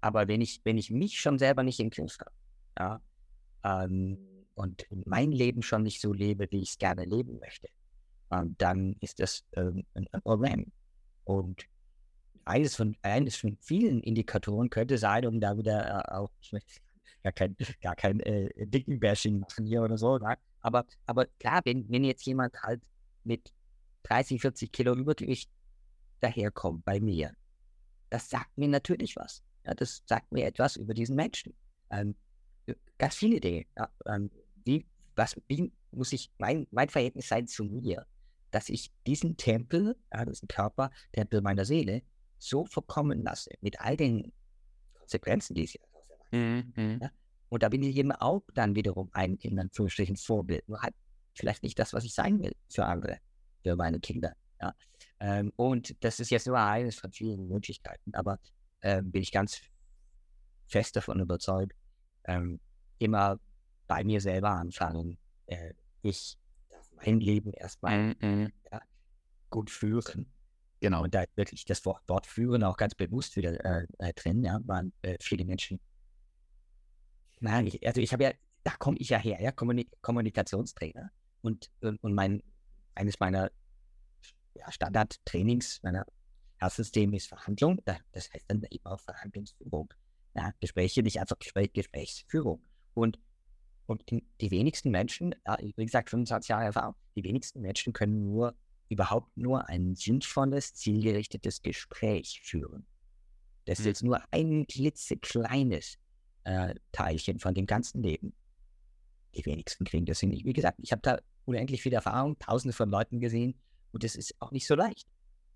Aber 0.00 0.28
wenn 0.28 0.40
ich, 0.40 0.60
wenn 0.64 0.78
ich 0.78 0.90
mich 0.90 1.20
schon 1.20 1.38
selber 1.38 1.62
nicht 1.62 1.80
im 1.80 1.90
Griff 1.90 2.16
habe, 2.20 2.32
ja, 2.78 3.00
ähm, 3.64 4.18
und 4.54 4.86
mein 5.06 5.32
Leben 5.32 5.62
schon 5.62 5.82
nicht 5.82 6.00
so 6.00 6.12
lebe, 6.12 6.46
wie 6.50 6.62
ich 6.62 6.70
es 6.70 6.78
gerne 6.78 7.04
leben 7.04 7.38
möchte, 7.38 7.68
ähm, 8.30 8.54
dann 8.58 8.96
ist 9.00 9.20
das 9.20 9.44
ähm, 9.54 9.84
ein 9.94 10.06
Problem. 10.22 10.70
Und 11.30 11.64
eines 12.44 12.74
von, 12.74 12.96
eines 13.02 13.36
von 13.36 13.56
vielen 13.60 14.00
Indikatoren 14.02 14.68
könnte 14.68 14.98
sein, 14.98 15.24
um 15.26 15.40
da 15.40 15.56
wieder 15.56 16.08
äh, 16.08 16.12
auch, 16.12 16.32
ich 16.40 16.50
möchte 16.52 16.80
gar 17.22 17.32
kein, 17.32 17.56
gar 17.80 17.94
kein 17.94 18.18
äh, 18.20 18.66
dicken 18.66 18.98
Bashing 18.98 19.38
machen 19.38 19.64
hier 19.64 19.82
oder 19.82 19.96
so, 19.96 20.18
ne? 20.18 20.36
aber, 20.60 20.84
aber 21.06 21.26
klar, 21.38 21.60
wenn, 21.64 21.88
wenn 21.88 22.02
jetzt 22.02 22.26
jemand 22.26 22.60
halt 22.62 22.82
mit 23.22 23.52
30, 24.04 24.40
40 24.40 24.72
Kilo 24.72 24.96
Übergewicht 24.96 25.48
daherkommt 26.20 26.84
bei 26.84 26.98
mir, 26.98 27.32
das 28.08 28.28
sagt 28.28 28.58
mir 28.58 28.66
natürlich 28.66 29.14
was. 29.14 29.40
Ja, 29.64 29.74
das 29.74 30.02
sagt 30.06 30.32
mir 30.32 30.46
etwas 30.46 30.74
über 30.74 30.94
diesen 30.94 31.14
Menschen. 31.14 31.54
Ähm, 31.90 32.16
ganz 32.98 33.14
viele 33.14 33.38
Dinge. 33.38 33.66
Ja, 33.76 33.88
ähm, 34.06 34.32
wie, 34.64 34.84
was, 35.14 35.40
wie 35.46 35.70
muss 35.92 36.12
ich, 36.12 36.28
mein, 36.38 36.66
mein 36.72 36.88
Verhältnis 36.88 37.28
sein 37.28 37.46
zu 37.46 37.62
mir? 37.62 38.04
Dass 38.50 38.68
ich 38.68 38.92
diesen 39.06 39.36
Tempel, 39.36 39.96
ja, 40.12 40.24
diesen 40.24 40.48
Körper, 40.48 40.90
Tempel 41.12 41.40
meiner 41.40 41.64
Seele, 41.64 42.02
so 42.38 42.64
verkommen 42.64 43.22
lasse, 43.22 43.50
mit 43.60 43.80
all 43.80 43.96
den 43.96 44.32
Konsequenzen, 44.94 45.54
die 45.54 45.64
es 45.64 45.74
daraus 45.74 46.08
erwarten. 46.08 46.72
Mhm. 46.76 46.98
Ja? 47.02 47.10
Und 47.48 47.62
da 47.62 47.68
bin 47.68 47.82
ich 47.82 47.96
eben 47.96 48.12
auch 48.12 48.42
dann 48.54 48.74
wiederum 48.74 49.10
ein, 49.12 49.36
in 49.36 49.58
Anführungsstrichen, 49.58 50.16
Vorbild. 50.16 50.66
Nur 50.68 50.80
halt 50.80 50.94
vielleicht 51.34 51.62
nicht 51.62 51.78
das, 51.78 51.92
was 51.92 52.04
ich 52.04 52.14
sein 52.14 52.40
will 52.40 52.54
für 52.68 52.84
andere, 52.86 53.18
für 53.62 53.76
meine 53.76 54.00
Kinder. 54.00 54.34
Ja? 54.60 54.74
Ähm, 55.20 55.52
und 55.56 56.02
das 56.02 56.20
ist 56.20 56.30
jetzt 56.30 56.46
nur 56.46 56.58
eines 56.58 56.96
von 56.96 57.12
vielen 57.12 57.48
Möglichkeiten, 57.48 58.14
aber 58.14 58.38
ähm, 58.82 59.10
bin 59.10 59.22
ich 59.22 59.32
ganz 59.32 59.60
fest 60.66 60.96
davon 60.96 61.20
überzeugt, 61.20 61.74
ähm, 62.24 62.60
immer 62.98 63.38
bei 63.86 64.04
mir 64.04 64.20
selber 64.20 64.50
anfangen. 64.50 65.18
Äh, 65.46 65.74
ich 66.02 66.38
mein 67.04 67.20
Leben 67.20 67.52
erstmal 67.52 68.14
mhm. 68.20 68.52
ja, 68.70 68.80
gut 69.50 69.70
führen. 69.70 70.32
Genau. 70.80 71.02
Und 71.02 71.14
da 71.14 71.24
wirklich 71.34 71.64
das 71.64 71.84
Wort, 71.84 72.02
Wort 72.08 72.26
führen 72.26 72.64
auch 72.64 72.76
ganz 72.76 72.94
bewusst 72.94 73.36
wieder 73.36 73.62
äh, 73.64 73.86
äh, 73.98 74.12
drin, 74.14 74.42
ja, 74.42 74.60
waren 74.64 74.92
äh, 75.02 75.16
viele 75.20 75.44
Menschen. 75.44 75.78
Nein, 77.40 77.66
ich, 77.66 77.86
also 77.86 78.00
ich 78.00 78.12
habe 78.12 78.24
ja, 78.24 78.32
da 78.64 78.72
komme 78.78 78.96
ich 78.98 79.10
ja 79.10 79.18
her, 79.18 79.40
ja, 79.40 79.52
Kommunik 79.52 79.90
Kommunikationstrainer. 80.02 81.10
Und, 81.42 81.70
und, 81.80 82.02
und 82.02 82.14
mein, 82.14 82.42
eines 82.94 83.18
meiner 83.20 83.50
ja, 84.54 84.70
Standardtrainings, 84.70 85.82
meiner 85.82 86.06
Erstsystem 86.58 87.12
ist 87.14 87.28
Verhandlung. 87.28 87.80
Das 87.84 88.32
heißt 88.32 88.44
dann 88.48 88.62
eben 88.70 88.84
auch 88.84 89.00
Verhandlungsführung. 89.00 89.92
Ja, 90.34 90.52
Gespräche, 90.60 91.02
nicht 91.02 91.20
einfach 91.20 91.38
Gespräch, 91.38 91.72
Gesprächsführung. 91.72 92.62
Und 92.94 93.18
und 93.90 94.08
die 94.08 94.50
wenigsten 94.52 94.92
Menschen, 94.92 95.34
wie 95.58 95.84
gesagt, 95.84 96.10
25 96.10 96.48
Jahre 96.48 96.66
Erfahrung, 96.66 96.94
die 97.16 97.24
wenigsten 97.24 97.60
Menschen 97.60 97.92
können 97.92 98.24
nur 98.24 98.54
überhaupt 98.88 99.36
nur 99.36 99.68
ein 99.68 99.96
sinnvolles, 99.96 100.74
zielgerichtetes 100.74 101.60
Gespräch 101.60 102.40
führen. 102.40 102.86
Das 103.64 103.80
ist 103.80 103.86
hm. 103.86 103.90
jetzt 103.90 104.02
nur 104.04 104.22
ein 104.30 104.64
klitzekleines, 104.68 105.98
äh, 106.44 106.76
Teilchen 106.92 107.40
von 107.40 107.52
dem 107.52 107.66
ganzen 107.66 108.00
Leben. 108.00 108.32
Die 109.34 109.44
wenigsten 109.44 109.84
kriegen 109.84 110.06
das 110.06 110.20
hin. 110.20 110.30
Wie 110.30 110.52
gesagt, 110.52 110.78
ich 110.80 110.92
habe 110.92 111.02
da 111.02 111.18
unendlich 111.44 111.82
viel 111.82 111.92
Erfahrung, 111.92 112.38
tausende 112.38 112.72
von 112.72 112.90
Leuten 112.90 113.18
gesehen 113.18 113.56
und 113.90 114.04
es 114.04 114.14
ist 114.14 114.36
auch 114.38 114.52
nicht 114.52 114.68
so 114.68 114.76
leicht. 114.76 115.08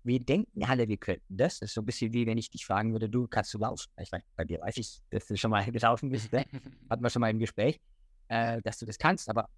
Wir 0.03 0.19
denken 0.19 0.61
alle, 0.65 0.89
wir 0.89 0.97
könnten 0.97 1.37
das. 1.37 1.59
Das 1.59 1.69
ist 1.69 1.75
so 1.75 1.81
ein 1.81 1.85
bisschen 1.85 2.11
wie, 2.11 2.27
wenn 2.27 2.37
ich 2.37 2.49
dich 2.49 2.65
fragen 2.65 2.91
würde, 2.91 3.07
du 3.07 3.27
kannst 3.27 3.53
du 3.53 3.59
laufen. 3.59 3.89
Ich 4.01 4.11
weiß, 4.11 4.21
bei 4.35 4.43
dir 4.43 4.59
weiß 4.59 4.75
ich, 4.75 5.01
dass 5.09 5.25
du 5.25 5.37
schon 5.37 5.51
mal 5.51 5.63
gelaufen 5.71 6.09
bist. 6.09 6.33
Ne? 6.33 6.45
Hatten 6.89 7.01
wir 7.01 7.09
schon 7.09 7.21
mal 7.21 7.31
im 7.31 7.39
Gespräch, 7.39 7.79
äh, 8.27 8.61
dass 8.61 8.79
du 8.79 8.85
das 8.85 8.97
kannst, 8.97 9.29
aber 9.29 9.49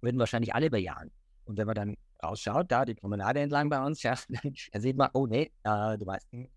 würden 0.00 0.18
wahrscheinlich 0.18 0.54
alle 0.54 0.70
bejahen. 0.70 1.10
Und 1.44 1.58
wenn 1.58 1.66
man 1.66 1.74
dann 1.74 1.96
rausschaut, 2.22 2.70
da 2.70 2.84
die 2.84 2.94
Promenade 2.94 3.40
entlang 3.40 3.68
bei 3.68 3.84
uns, 3.84 4.02
ja, 4.04 4.16
dann 4.28 4.82
sieht 4.82 4.96
man, 4.96 5.10
oh 5.14 5.26
nee, 5.26 5.50
äh, 5.64 5.98
die 5.98 6.04
meisten 6.04 6.48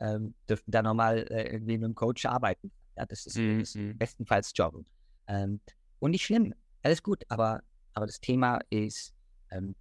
ähm, 0.00 0.34
dürften 0.48 0.70
da 0.70 0.82
nochmal 0.82 1.26
äh, 1.30 1.52
irgendwie 1.52 1.78
mit 1.78 1.84
dem 1.84 1.94
Coach 1.94 2.24
arbeiten. 2.26 2.70
Ja, 2.96 3.06
das 3.06 3.26
ist, 3.26 3.36
mhm. 3.36 3.60
das 3.60 3.74
ist 3.74 3.98
bestenfalls 3.98 4.52
Joggen. 4.54 4.84
Ähm, 5.26 5.60
und 5.98 6.12
nicht 6.12 6.24
schlimm, 6.24 6.54
alles 6.82 7.02
gut, 7.02 7.24
aber, 7.28 7.62
aber 7.94 8.06
das 8.06 8.20
Thema 8.20 8.60
ist, 8.70 9.12
ähm, 9.50 9.74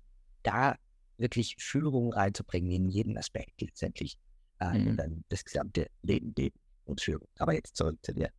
da 0.43 0.75
wirklich 1.17 1.55
Führung 1.60 2.13
reinzubringen 2.13 2.72
in 2.72 2.89
jeden 2.89 3.17
Aspekt 3.17 3.62
letztendlich. 3.62 4.17
Äh, 4.60 4.77
mhm. 4.77 4.88
Und 4.88 4.98
dann 4.98 5.24
das 5.29 5.43
gesamte 5.43 5.88
Leben, 6.01 6.34
Leben 6.38 6.60
und 6.86 7.01
Führung. 7.01 7.27
Aber 7.38 7.53
jetzt 7.53 7.75
zurück 7.75 7.98
zu 8.01 8.13
dir. 8.13 8.31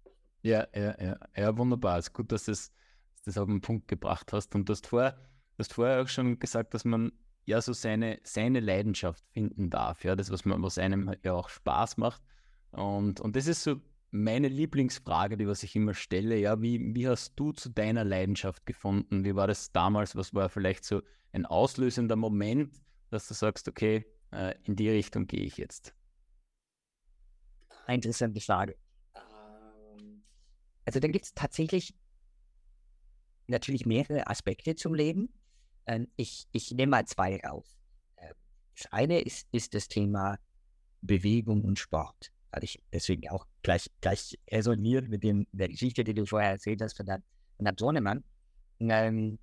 Ja, 0.49 0.67
ja, 0.75 0.95
ja, 0.99 1.19
ja, 1.37 1.59
wunderbar. 1.59 1.99
Es 1.99 2.07
ist 2.07 2.15
gut, 2.15 2.33
dass 2.33 2.47
du 2.47 2.53
das, 2.53 2.73
das 3.27 3.37
auf 3.37 3.47
den 3.49 3.61
Punkt 3.61 3.87
gebracht 3.87 4.33
hast. 4.33 4.55
Und 4.55 4.67
du 4.67 4.73
hast 4.73 4.87
vorher, 4.87 5.13
du 5.13 5.59
hast 5.59 5.75
vorher 5.75 6.01
auch 6.01 6.09
schon 6.09 6.39
gesagt, 6.39 6.73
dass 6.73 6.87
man 6.87 7.13
ja 7.45 7.61
so 7.61 7.75
seine, 7.75 8.19
seine 8.23 8.61
Leidenschaft 8.61 9.23
finden 9.35 9.69
darf. 9.69 10.05
Ja, 10.05 10.17
das, 10.17 10.31
was, 10.31 10.47
man, 10.47 10.63
was 10.63 10.79
einem 10.79 11.15
ja 11.23 11.35
auch 11.35 11.51
Spaß 11.51 11.99
macht. 11.99 12.23
Und, 12.71 13.21
und 13.21 13.37
das 13.37 13.47
ist 13.47 13.63
so 13.63 13.77
meine 14.11 14.49
Lieblingsfrage, 14.49 15.37
die 15.37 15.47
was 15.47 15.63
ich 15.63 15.77
immer 15.77 15.93
stelle. 15.93 16.39
Ja, 16.39 16.63
wie, 16.63 16.95
wie 16.95 17.07
hast 17.07 17.35
du 17.37 17.53
zu 17.53 17.69
deiner 17.69 18.05
Leidenschaft 18.05 18.65
gefunden? 18.65 19.27
Wie 19.27 19.35
war 19.35 19.49
das 19.49 19.71
damals? 19.73 20.17
Was 20.17 20.33
war 20.33 20.49
vielleicht 20.49 20.85
so 20.85 21.03
ein 21.33 21.45
auslösender 21.45 22.17
Moment, 22.17 22.75
dass 23.11 23.29
du 23.29 23.35
sagst, 23.35 23.69
okay, 23.69 24.07
äh, 24.33 24.55
in 24.65 24.77
die 24.77 24.89
Richtung 24.89 25.27
gehe 25.27 25.43
ich 25.43 25.59
jetzt? 25.59 25.95
Interessante 27.87 28.41
Frage. 28.41 28.77
Ähm, 30.89 30.95
also 30.95 31.01
da 31.01 31.09
gibt 31.09 31.25
es 31.25 31.35
tatsächlich 31.35 31.95
natürlich 33.47 33.87
mehrere 33.87 34.27
Aspekte 34.27 34.75
zum 34.75 34.95
Leben. 34.95 35.33
Ähm, 35.87 36.09
ich, 36.17 36.47
ich 36.53 36.73
nehme 36.73 36.91
mal 36.91 37.07
zwei 37.07 37.41
raus. 37.41 37.77
Ähm, 38.17 38.35
das 38.77 38.93
eine 38.93 39.21
ist, 39.21 39.47
ist 39.53 39.75
das 39.75 39.89
Thema 39.89 40.39
Bewegung 41.01 41.65
und 41.65 41.79
Sport. 41.79 42.33
Weil 42.51 42.65
ich 42.65 42.83
deswegen 42.93 43.29
auch 43.29 43.47
gleich, 43.63 43.91
gleich 44.01 44.39
resoniert 44.51 45.09
mit 45.09 45.23
dem, 45.23 45.47
der 45.53 45.69
Geschichte, 45.69 46.05
die 46.05 46.15
du 46.15 46.25
vorher 46.25 46.53
erzählt 46.53 46.81
hast 46.81 46.97
von 46.97 47.07
deinem, 47.07 47.23
von 47.57 47.65
deinem 47.67 47.79
Sohnemann. 47.79 48.25
Ähm, 48.81 49.39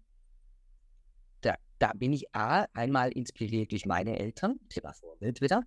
da, 1.41 1.55
da 1.77 1.93
bin 1.93 2.13
ich 2.13 2.33
A, 2.35 2.65
einmal 2.73 3.11
inspiriert 3.11 3.71
durch 3.71 3.85
meine 3.85 4.17
Eltern, 4.17 4.59
Thema 4.69 4.93
Vorbild 4.93 5.41
wieder, 5.41 5.61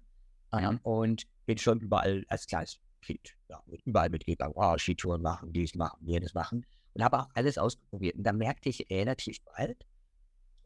mhm. 0.52 0.80
und 0.82 1.24
bin 1.46 1.58
schon 1.58 1.80
überall 1.80 2.24
als 2.28 2.46
kleines 2.46 2.80
Kind, 3.00 3.36
ja, 3.48 3.62
überall 3.84 4.10
mitgegangen, 4.10 4.54
oh, 4.56 4.76
Skitouren 4.76 5.22
machen, 5.22 5.52
dies 5.52 5.74
machen, 5.74 6.06
jenes 6.06 6.34
machen 6.34 6.66
und 6.94 7.02
habe 7.02 7.20
auch 7.20 7.28
alles 7.34 7.58
ausprobiert. 7.58 8.16
Und 8.16 8.24
da 8.24 8.32
merkte 8.32 8.68
ich 8.68 8.86
relativ 8.90 9.38
bald, 9.44 9.86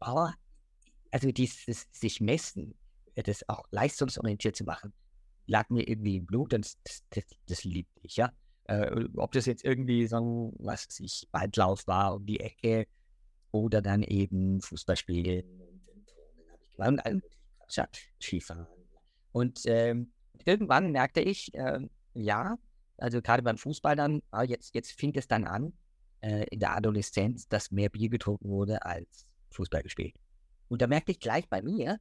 oh, 0.01 0.29
also 1.11 1.31
dieses 1.31 1.87
sich 1.91 2.21
messen, 2.21 2.75
das 3.15 3.47
auch 3.47 3.63
leistungsorientiert 3.71 4.55
zu 4.55 4.63
machen, 4.63 4.93
lag 5.45 5.69
mir 5.69 5.87
irgendwie 5.87 6.17
im 6.17 6.25
Blut, 6.25 6.53
das, 6.53 6.77
das, 6.83 7.03
das, 7.09 7.23
das 7.47 7.63
liebte 7.63 7.99
ich, 8.01 8.15
ja. 8.17 8.31
Äh, 8.65 9.07
ob 9.15 9.33
das 9.33 9.45
jetzt 9.45 9.63
irgendwie 9.65 10.07
so, 10.07 10.53
was 10.57 10.87
ich, 10.99 11.27
Waldlauf 11.31 11.85
war 11.85 12.15
um 12.15 12.25
die 12.25 12.39
Ecke 12.39 12.87
oder 13.51 13.81
dann 13.81 14.03
eben 14.03 14.61
Fußball 14.61 14.95
spielen 14.95 15.43
und 15.61 16.07
Turnen 16.07 16.49
habe 16.49 17.09
ich 17.09 17.13
und 17.13 17.23
ja, 17.69 17.87
Skifahren. 18.21 18.67
Und 19.33 19.61
ähm, 19.65 20.13
irgendwann 20.45 20.91
merkte 20.91 21.19
ich, 21.19 21.53
äh, 21.53 21.79
ja, 22.13 22.57
also 22.97 23.21
gerade 23.21 23.43
beim 23.43 23.57
Fußball 23.57 23.95
dann, 23.95 24.21
ah, 24.31 24.43
jetzt, 24.43 24.73
jetzt 24.75 24.91
fing 24.91 25.13
es 25.15 25.27
dann 25.27 25.45
an, 25.45 25.73
äh, 26.21 26.45
in 26.49 26.59
der 26.59 26.75
Adoleszenz, 26.75 27.47
dass 27.47 27.71
mehr 27.71 27.89
Bier 27.89 28.09
getrunken 28.09 28.49
wurde 28.49 28.83
als 28.85 29.27
Fußball 29.51 29.83
gespielt. 29.83 30.15
Und 30.69 30.81
da 30.81 30.87
merkte 30.87 31.11
ich 31.11 31.19
gleich 31.19 31.47
bei 31.49 31.61
mir, 31.61 31.99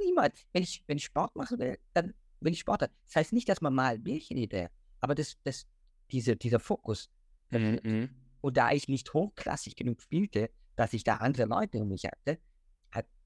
niemals, 0.00 0.46
wenn 0.52 0.62
ich, 0.62 0.84
wenn 0.86 0.96
ich 0.96 1.04
Sport 1.04 1.34
mache, 1.36 1.78
dann 1.92 2.14
will 2.40 2.52
ich 2.52 2.60
Sport. 2.60 2.82
Das 2.82 2.90
heißt 3.14 3.32
nicht, 3.32 3.48
dass 3.48 3.60
man 3.60 3.74
mal 3.74 3.94
ein 3.94 4.02
Bierchen 4.02 4.38
hinterher, 4.38 4.70
aber 5.00 5.14
das, 5.14 5.36
das, 5.44 5.66
diese, 6.10 6.36
dieser 6.36 6.60
Fokus. 6.60 7.10
Mhm, 7.50 7.80
mhm. 7.82 8.10
Und 8.40 8.56
da 8.56 8.70
ich 8.70 8.88
nicht 8.88 9.12
hochklassig 9.12 9.74
genug 9.74 10.00
spielte, 10.00 10.50
dass 10.76 10.92
ich 10.92 11.02
da 11.02 11.16
andere 11.16 11.46
Leute 11.46 11.80
um 11.80 11.88
mich 11.88 12.04
hatte, 12.04 12.38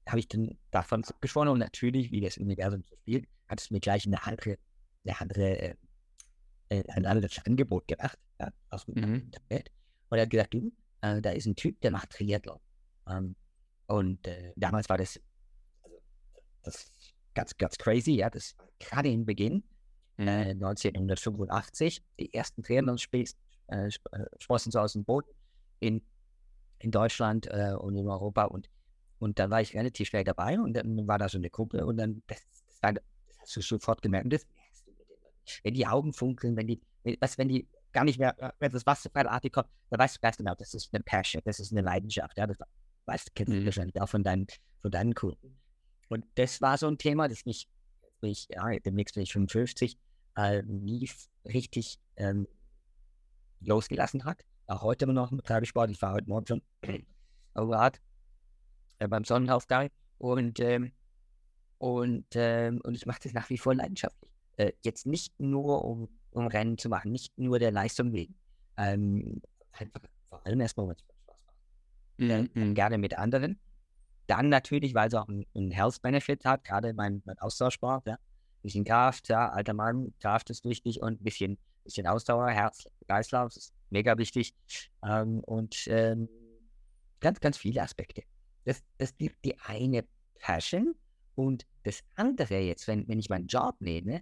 habe 0.07 0.19
ich 0.19 0.27
dann 0.27 0.57
davon 0.71 1.03
geschworen. 1.21 1.47
Und 1.47 1.59
natürlich, 1.59 2.11
wie 2.11 2.21
das 2.21 2.37
Universum 2.37 2.83
so 2.83 2.95
spielt, 2.97 3.27
hat 3.47 3.61
es 3.61 3.71
mir 3.71 3.79
gleich 3.79 4.05
eine 4.05 4.23
andere, 4.25 4.57
eine 5.05 5.19
andere, 5.19 5.59
äh, 5.59 5.75
äh 6.69 6.83
ein 6.89 7.05
anderes 7.05 7.39
Angebot 7.45 7.87
gemacht, 7.87 8.17
ja, 8.39 8.51
aus 8.69 8.85
dem 8.85 8.95
mhm. 8.95 9.15
Internet. 9.15 9.71
Und 10.09 10.17
er 10.17 10.23
hat 10.23 10.29
gesagt, 10.29 10.53
du, 10.53 10.71
äh, 11.01 11.21
da 11.21 11.31
ist 11.31 11.45
ein 11.45 11.55
Typ, 11.55 11.79
der 11.81 11.91
macht 11.91 12.11
Triathlon. 12.11 12.59
Ähm, 13.07 13.35
und 13.87 14.25
äh, 14.27 14.53
damals 14.55 14.89
war 14.89 14.97
das 14.97 15.19
das 16.63 16.75
ist 16.75 17.13
ganz, 17.33 17.55
ganz 17.57 17.77
crazy, 17.77 18.13
ja, 18.13 18.29
das 18.29 18.55
gerade 18.79 19.09
im 19.09 19.25
Beginn, 19.25 19.63
mhm. 20.17 20.27
äh, 20.27 20.49
1985, 20.51 22.03
die 22.19 22.33
ersten 22.33 22.63
Triathlon-Sprossen 22.63 23.37
äh, 23.67 23.87
äh 23.87 24.71
so 24.71 24.79
aus 24.79 24.93
dem 24.93 25.03
Boot 25.03 25.25
in, 25.79 26.01
in 26.79 26.91
Deutschland 26.91 27.47
äh, 27.47 27.73
und 27.77 27.95
in 27.95 28.07
Europa 28.07 28.45
und, 28.45 28.69
und 29.19 29.39
dann 29.39 29.51
war 29.51 29.61
ich 29.61 29.75
relativ 29.75 30.07
schnell 30.09 30.23
dabei 30.23 30.59
und 30.59 30.73
dann 30.73 31.07
war 31.07 31.19
da 31.19 31.29
so 31.29 31.37
eine 31.37 31.49
Gruppe 31.49 31.85
und 31.85 31.97
dann, 31.97 32.23
das, 32.27 32.41
das, 32.67 32.81
war, 32.81 32.93
das 32.93 33.03
hast 33.39 33.55
du 33.55 33.61
sofort 33.61 34.01
gemerkt 34.01 34.25
und 34.25 34.33
das 34.33 34.45
merkst 34.55 34.87
du 34.87 34.91
mit 34.91 35.09
den 35.09 35.17
Wenn 35.63 35.73
die 35.73 35.87
Augen 35.87 36.13
funkeln, 36.13 36.55
wenn 36.55 36.67
die, 36.67 36.81
was, 37.19 37.37
wenn 37.37 37.49
die 37.49 37.67
gar 37.91 38.03
nicht 38.03 38.19
mehr, 38.19 38.35
äh, 38.41 38.51
wenn 38.59 38.71
das 38.71 38.85
Wasser 38.85 39.09
freiartig 39.09 39.53
kommt, 39.53 39.69
dann 39.89 39.99
weißt 39.99 40.17
du 40.17 40.19
ganz 40.19 40.37
genau, 40.37 40.55
das 40.55 40.73
ist 40.73 40.93
eine 40.93 41.03
Passion, 41.03 41.41
das 41.45 41.59
ist 41.59 41.71
eine 41.71 41.81
Leidenschaft, 41.81 42.37
ja, 42.37 42.47
das 42.47 42.57
weißt 43.05 43.27
du, 43.27 43.31
kennst 43.35 43.53
du 43.53 43.57
mhm. 43.57 43.65
wahrscheinlich 43.65 44.01
auch 44.01 44.09
von 44.09 44.23
deinen, 44.23 44.47
von 44.81 44.91
deinen 44.91 45.13
Kunden. 45.13 45.57
Und 46.09 46.25
das 46.35 46.61
war 46.61 46.77
so 46.77 46.87
ein 46.87 46.97
Thema, 46.97 47.27
das 47.27 47.45
mich, 47.45 47.67
mich 48.21 48.47
ja, 48.49 48.67
demnächst 48.79 49.15
bin 49.15 49.23
ich 49.23 49.33
55, 49.33 49.97
äh, 50.37 50.63
nie 50.63 51.09
richtig 51.45 51.99
ähm, 52.17 52.47
losgelassen 53.61 54.25
hat. 54.25 54.43
Auch 54.67 54.81
heute 54.81 55.05
immer 55.05 55.13
noch 55.13 55.31
im 55.31 55.43
Tagessport. 55.43 55.91
Ich 55.91 56.01
war 56.01 56.13
heute 56.13 56.29
Morgen 56.29 56.47
schon 56.47 56.61
Rad 57.55 58.01
äh, 58.99 59.07
beim 59.07 59.23
Sonnenaufgang 59.23 59.89
und, 60.17 60.59
ähm, 60.59 60.91
und, 61.77 62.27
ähm, 62.35 62.79
und 62.83 62.95
ich 62.95 63.05
mache 63.05 63.19
das 63.23 63.33
nach 63.33 63.49
wie 63.49 63.57
vor 63.57 63.75
leidenschaftlich. 63.75 64.32
Äh, 64.57 64.73
jetzt 64.83 65.05
nicht 65.05 65.39
nur, 65.39 65.83
um, 65.83 66.09
um 66.31 66.47
Rennen 66.47 66.77
zu 66.77 66.89
machen, 66.89 67.11
nicht 67.11 67.37
nur 67.37 67.59
der 67.59 67.71
Leistung 67.71 68.13
wegen. 68.13 68.35
Ähm, 68.77 69.41
einfach 69.71 70.01
vor 70.29 70.45
allem 70.45 70.59
erstmal, 70.61 70.87
weil 70.87 70.95
es 70.95 71.01
Spaß 71.01 71.43
macht. 71.45 71.55
Mhm. 72.17 72.49
Mhm. 72.53 72.73
Gerne 72.75 72.97
mit 72.97 73.17
anderen. 73.17 73.59
Dann 74.27 74.49
natürlich, 74.49 74.93
weil 74.93 75.07
es 75.07 75.13
auch 75.13 75.27
einen 75.27 75.71
Health 75.71 76.01
Benefit 76.01 76.45
hat, 76.45 76.63
gerade 76.63 76.93
mein, 76.93 77.21
mein 77.25 77.37
Austauschsport, 77.39 78.07
ja. 78.07 78.13
Ein 78.13 78.19
bisschen 78.61 78.85
Kraft, 78.85 79.27
ja, 79.27 79.49
alter 79.49 79.73
Mann, 79.73 80.13
Kraft 80.21 80.49
ist 80.49 80.63
wichtig 80.63 81.01
und 81.01 81.19
ein 81.19 81.23
bisschen, 81.23 81.57
bisschen 81.83 82.07
Ausdauer, 82.07 82.49
Herz, 82.49 82.87
Kreislauf 83.07 83.53
ist 83.55 83.73
mega 83.89 84.17
wichtig. 84.17 84.53
Ähm, 85.05 85.41
und 85.41 85.85
ähm, 85.87 86.29
ganz, 87.19 87.41
ganz 87.41 87.57
viele 87.57 87.81
Aspekte. 87.81 88.23
Das, 88.63 88.81
das 88.97 89.09
ist 89.09 89.19
die, 89.19 89.31
die 89.43 89.59
eine 89.59 90.05
Passion. 90.39 90.95
Und 91.35 91.65
das 91.83 92.03
andere 92.15 92.59
jetzt, 92.59 92.87
wenn, 92.87 93.07
wenn 93.07 93.19
ich 93.19 93.29
meinen 93.29 93.47
Job 93.47 93.75
nehme, 93.79 94.21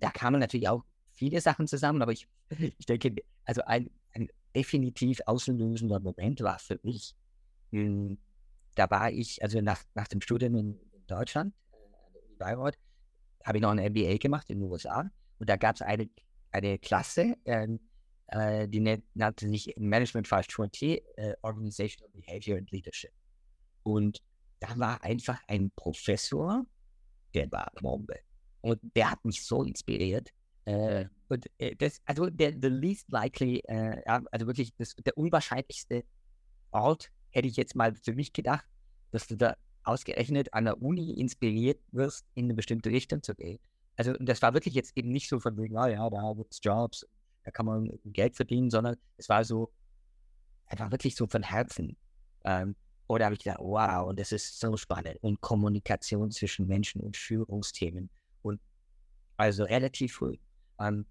da 0.00 0.10
kamen 0.10 0.40
natürlich 0.40 0.68
auch 0.68 0.84
viele 1.10 1.40
Sachen 1.40 1.66
zusammen, 1.66 2.02
aber 2.02 2.12
ich, 2.12 2.28
ich 2.78 2.86
denke, 2.86 3.14
also 3.44 3.62
ein, 3.62 3.90
ein 4.14 4.28
definitiv 4.54 5.20
auslösender 5.26 6.00
Moment 6.00 6.40
war 6.40 6.58
für 6.58 6.78
mich 6.82 7.14
hm, 7.72 8.18
da 8.74 8.90
war 8.90 9.10
ich, 9.10 9.42
also 9.42 9.60
nach, 9.60 9.82
nach 9.94 10.08
dem 10.08 10.20
Studium 10.20 10.54
in, 10.54 10.78
in 10.92 11.06
Deutschland, 11.06 11.54
äh, 11.72 11.76
an 12.06 12.12
der 12.12 12.22
Uni 12.22 12.36
Bayreuth, 12.36 12.78
habe 13.44 13.58
ich 13.58 13.62
noch 13.62 13.70
ein 13.70 13.92
MBA 13.92 14.18
gemacht 14.18 14.48
in 14.50 14.60
den 14.60 14.70
USA. 14.70 15.10
Und 15.38 15.48
da 15.48 15.56
gab 15.56 15.74
es 15.74 15.82
eine, 15.82 16.08
eine 16.52 16.78
Klasse, 16.78 17.36
ähm, 17.44 17.80
äh, 18.28 18.68
die 18.68 18.80
nannte 19.14 19.48
sich 19.48 19.74
Management 19.76 20.28
520, 20.28 21.02
äh, 21.16 21.34
Organizational 21.42 22.10
Behavior 22.12 22.58
and 22.58 22.70
Leadership. 22.70 23.12
Und 23.82 24.22
da 24.60 24.78
war 24.78 25.02
einfach 25.02 25.40
ein 25.48 25.72
Professor, 25.74 26.64
der 27.34 27.50
war 27.50 27.72
Bombe. 27.80 28.20
Und 28.62 28.80
der 28.96 29.10
hat 29.10 29.24
mich 29.24 29.44
so 29.44 29.62
inspiriert. 29.62 30.30
Äh, 30.64 31.06
und 31.28 31.46
äh, 31.58 31.74
das, 31.76 32.00
also 32.06 32.30
der 32.30 32.52
the 32.52 32.68
least 32.68 33.10
likely, 33.10 33.58
äh, 33.66 34.00
also 34.06 34.46
wirklich 34.46 34.72
das, 34.76 34.94
der 34.94 35.16
unwahrscheinlichste 35.18 36.04
Ort, 36.70 37.10
hätte 37.30 37.48
ich 37.48 37.56
jetzt 37.56 37.74
mal 37.74 37.94
für 37.94 38.14
mich 38.14 38.32
gedacht, 38.32 38.64
dass 39.10 39.26
du 39.26 39.36
da 39.36 39.56
ausgerechnet 39.84 40.52
an 40.54 40.64
der 40.64 40.80
Uni 40.80 41.10
inspiriert 41.12 41.80
wirst, 41.90 42.24
in 42.34 42.44
eine 42.44 42.54
bestimmte 42.54 42.90
Richtung 42.90 43.22
zu 43.22 43.34
gehen. 43.34 43.58
also 43.96 44.12
das 44.20 44.40
war 44.42 44.54
wirklich 44.54 44.74
jetzt 44.74 44.96
eben 44.96 45.10
nicht 45.10 45.28
so 45.28 45.40
von 45.40 45.56
wegen, 45.56 45.76
ah 45.76 45.88
ja, 45.88 46.08
da 46.08 46.32
gibt 46.36 46.52
es 46.52 46.60
Jobs, 46.62 47.06
da 47.44 47.50
kann 47.50 47.66
man 47.66 47.90
Geld 48.04 48.36
verdienen, 48.36 48.70
sondern 48.70 48.96
es 49.16 49.28
war 49.28 49.44
so, 49.44 49.72
einfach 50.66 50.90
wirklich 50.90 51.16
so 51.16 51.26
von 51.26 51.42
Herzen. 51.42 51.96
Ähm, 52.44 52.76
oder 53.08 53.26
habe 53.26 53.34
ich 53.34 53.42
gedacht, 53.42 53.60
wow, 53.60 54.08
und 54.08 54.18
das 54.18 54.32
ist 54.32 54.58
so 54.58 54.76
spannend. 54.76 55.18
Und 55.20 55.40
Kommunikation 55.40 56.30
zwischen 56.30 56.66
Menschen 56.66 57.00
und 57.00 57.16
Führungsthemen. 57.16 58.08
Und 58.42 58.60
also 59.36 59.64
relativ 59.64 60.14
früh. 60.14 60.36
Ähm, 60.78 61.06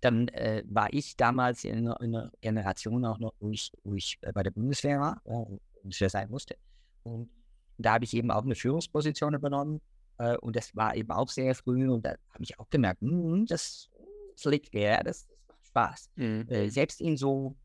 dann 0.00 0.28
äh, 0.28 0.62
war 0.66 0.92
ich 0.92 1.16
damals 1.16 1.64
in 1.64 1.78
einer, 1.78 2.00
in 2.00 2.14
einer, 2.14 2.32
Generation 2.40 3.04
auch 3.04 3.18
noch, 3.18 3.34
wo 3.40 3.50
ich, 3.50 3.72
wo 3.82 3.94
ich 3.94 4.18
äh, 4.22 4.32
bei 4.32 4.42
der 4.42 4.50
Bundeswehr 4.50 5.00
war, 5.00 5.22
ja, 5.24 5.34
und 5.34 5.60
das 6.00 6.12
sein 6.12 6.30
musste. 6.30 6.56
Und 7.02 7.30
da 7.78 7.94
habe 7.94 8.04
ich 8.04 8.14
eben 8.14 8.30
auch 8.30 8.44
eine 8.44 8.54
Führungsposition 8.54 9.34
übernommen. 9.34 9.80
Äh, 10.18 10.36
und 10.38 10.56
das 10.56 10.74
war 10.74 10.94
eben 10.96 11.10
auch 11.10 11.28
sehr 11.28 11.54
früh. 11.54 11.88
Und 11.88 12.04
da 12.04 12.16
habe 12.30 12.42
ich 12.42 12.58
auch 12.58 12.68
gemerkt, 12.68 13.02
mh, 13.02 13.44
das, 13.48 13.88
das 14.34 14.44
liegt 14.44 14.74
mir, 14.74 15.00
das, 15.04 15.26
das 15.26 15.36
macht 15.48 15.66
Spaß. 15.66 16.10
Mhm. 16.16 16.46
Äh, 16.48 16.68
selbst 16.70 17.00
in 17.00 17.16
so, 17.16 17.56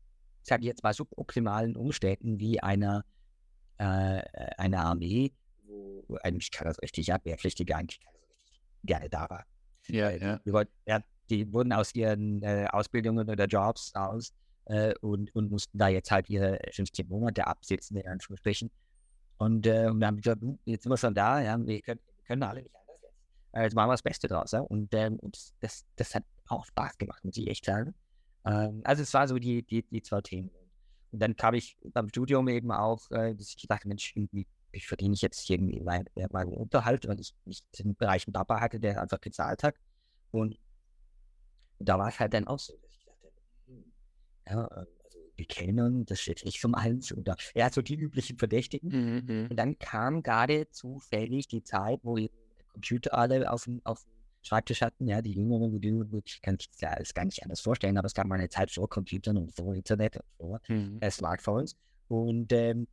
sage 0.42 0.62
ich 0.62 0.68
jetzt 0.68 0.82
mal, 0.82 0.92
suboptimalen 0.92 1.76
Umständen 1.76 2.38
wie 2.38 2.60
einer, 2.60 3.04
äh, 3.78 4.22
einer 4.58 4.84
Armee, 4.84 5.32
wo 5.64 6.16
eigentlich 6.22 6.50
keiner 6.50 6.72
so 6.72 6.80
richtig 6.80 7.12
abwehrpflichtiger 7.12 7.76
eigentlich 7.76 7.98
richtig 7.98 8.21
gerne 8.84 9.08
da 9.08 9.28
war. 9.28 9.44
Ja, 9.88 10.10
ja. 10.10 10.38
Die, 10.38 10.52
ja, 10.86 11.00
die 11.30 11.52
wurden 11.52 11.72
aus 11.72 11.94
ihren 11.94 12.42
äh, 12.42 12.66
Ausbildungen 12.70 13.28
oder 13.28 13.46
Jobs 13.46 13.94
raus 13.94 14.32
äh, 14.66 14.94
und, 15.00 15.34
und 15.34 15.50
mussten 15.50 15.78
da 15.78 15.88
jetzt 15.88 16.10
halt 16.10 16.28
ihre 16.30 16.58
15 16.72 17.08
Monate 17.08 17.46
absitzen, 17.46 17.96
in 17.96 18.06
Anführungsstrichen. 18.06 18.70
Und, 19.38 19.66
äh, 19.66 19.88
und 19.88 20.00
dann 20.00 20.08
haben 20.08 20.16
gesagt, 20.18 20.42
jetzt 20.64 20.84
sind 20.84 20.92
wir 20.92 20.96
schon 20.96 21.14
da, 21.14 21.40
ja, 21.40 21.58
wir 21.58 21.82
können, 21.82 22.00
können 22.26 22.42
alle 22.42 22.62
nicht 22.62 22.74
anders 22.76 23.02
jetzt. 23.02 23.14
Äh, 23.52 23.62
jetzt 23.64 23.74
machen 23.74 23.88
wir 23.88 23.94
das 23.94 24.02
Beste 24.02 24.28
draus. 24.28 24.52
Ja? 24.52 24.60
Und, 24.60 24.94
ähm, 24.94 25.18
und 25.18 25.36
das, 25.60 25.84
das 25.96 26.14
hat 26.14 26.24
auch 26.46 26.64
Spaß 26.66 26.98
gemacht, 26.98 27.24
muss 27.24 27.36
ich 27.36 27.48
echt 27.48 27.64
sagen. 27.64 27.94
Ähm, 28.44 28.82
also 28.84 29.02
es 29.02 29.12
war 29.14 29.26
so 29.26 29.38
die, 29.38 29.62
die, 29.64 29.82
die 29.82 30.02
zwei 30.02 30.20
Themen. 30.20 30.50
Und 31.10 31.20
dann 31.20 31.36
kam 31.36 31.54
ich 31.54 31.76
beim 31.92 32.08
Studium 32.08 32.48
eben 32.48 32.70
auch, 32.70 33.10
äh, 33.10 33.34
dass 33.34 33.48
ich 33.48 33.66
dachte, 33.68 33.88
Mensch, 33.88 34.12
irgendwie 34.14 34.46
wie 34.72 34.80
verdiene 34.80 35.14
ich 35.14 35.22
jetzt 35.22 35.48
irgendwie 35.48 35.80
meinen 35.80 36.06
mein 36.30 36.48
Unterhalt, 36.48 37.06
weil 37.06 37.20
ich 37.20 37.34
nicht 37.44 37.66
den 37.78 37.94
Bereich 37.94 38.26
einen 38.26 38.32
Papa 38.32 38.60
hatte, 38.60 38.80
der 38.80 39.00
einfach 39.00 39.20
gezahlt 39.20 39.62
hat. 39.62 39.76
Und 40.30 40.58
da 41.78 41.98
war 41.98 42.08
es 42.08 42.18
halt 42.18 42.34
dann 42.34 42.46
auch 42.46 42.58
so, 42.58 42.74
dass 42.78 42.90
ich 42.90 43.04
dachte, 43.04 43.32
hm, 43.66 43.84
ja, 44.48 44.64
also 44.66 44.90
die 45.38 45.46
Kellnern, 45.46 46.04
das 46.06 46.20
steht 46.20 46.44
nicht 46.44 46.60
zum 46.60 46.74
Eins. 46.74 47.12
Oder 47.12 47.36
ja, 47.54 47.70
so 47.70 47.82
die 47.82 47.96
üblichen 47.96 48.38
Verdächtigen. 48.38 48.88
Mhm, 48.88 49.34
mhm. 49.34 49.46
Und 49.50 49.56
dann 49.56 49.78
kam 49.78 50.22
gerade 50.22 50.68
zufällig 50.70 51.48
die 51.48 51.62
Zeit, 51.62 52.00
wo 52.02 52.16
die 52.16 52.30
Computer 52.72 53.14
alle 53.14 53.50
auf 53.50 53.64
dem, 53.64 53.80
auf 53.84 54.02
dem 54.04 54.12
Schreibtisch 54.44 54.80
hatten, 54.80 55.06
ja, 55.06 55.22
die 55.22 55.32
Jüngeren, 55.32 55.80
die 55.80 56.22
ich 56.24 56.42
kann 56.42 56.56
es 56.58 56.80
ja, 56.80 56.96
gar 57.14 57.24
nicht 57.24 57.42
anders 57.44 57.60
vorstellen, 57.60 57.96
aber 57.96 58.06
es 58.06 58.14
gab 58.14 58.26
mal 58.26 58.38
eine 58.38 58.48
Zeit 58.48 58.72
vor 58.72 58.88
Computern 58.88 59.36
und 59.36 59.54
vor 59.54 59.72
Internet 59.74 60.16
und 60.16 60.24
vor 60.36 60.60
mhm. 60.68 60.98
äh, 61.00 61.10
Smartphones. 61.10 61.76
Und 62.08 62.52
ähm, 62.52 62.88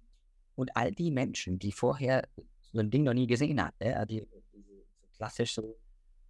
und 0.60 0.75
all 0.75 0.92
die 0.92 1.10
Menschen, 1.10 1.58
die 1.58 1.72
vorher 1.72 2.28
so 2.74 2.80
ein 2.80 2.92
Ding 2.92 3.04
noch 3.04 3.13
nie 3.13 3.28
gesehen 3.28 3.63
hatten, 3.63 3.82
äh, 3.82 4.06
die, 4.06 4.28
die, 4.54 4.63
so 5.00 5.08
klassisch 5.16 5.54
so, 5.54 5.78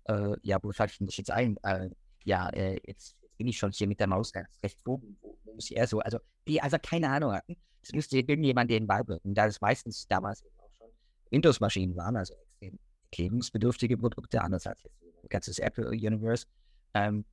äh, 0.05 0.35
ja, 0.43 0.59
wo 0.61 0.71
schalte 0.71 0.93
ich 0.93 1.05
das 1.07 1.17
jetzt 1.17 1.31
ein? 1.31 1.57
Äh, 1.63 1.89
ja, 2.25 2.47
äh, 2.49 2.79
jetzt, 2.85 3.15
jetzt, 3.21 3.37
bin 3.37 3.47
ich 3.47 3.57
schon 3.57 3.71
hier 3.71 3.87
mit 3.87 3.99
der 3.99 4.05
Maus 4.05 4.31
ganz 4.31 4.47
rechts 4.61 4.85
oben, 4.85 5.17
wo, 5.21 5.35
muss 5.55 5.71
ich 5.71 5.77
eher 5.77 5.87
so, 5.87 5.99
also 5.99 6.19
die 6.47 6.61
also 6.61 6.77
keine 6.79 7.09
Ahnung 7.09 7.33
hatten, 7.33 7.57
das 7.81 7.93
müsste 7.93 8.17
irgendjemand 8.17 8.69
denen 8.69 8.85
beibringen, 8.85 9.33
da 9.33 9.47
es 9.47 9.61
meistens 9.61 10.07
damals 10.07 10.43
eben 10.43 10.59
auch 10.59 10.71
schon 10.77 10.89
Windows-Maschinen 11.31 11.95
waren, 11.95 12.15
also 12.15 12.35
extrem 12.35 12.77
erklärungsbedürftige 13.05 13.97
Produkte, 13.97 14.41
anders 14.41 14.67
als 14.67 14.83
jetzt 14.83 15.23
ein 15.23 15.29
ganzes 15.29 15.57
Apple-Universe, 15.57 16.45
ähm, 16.93 17.25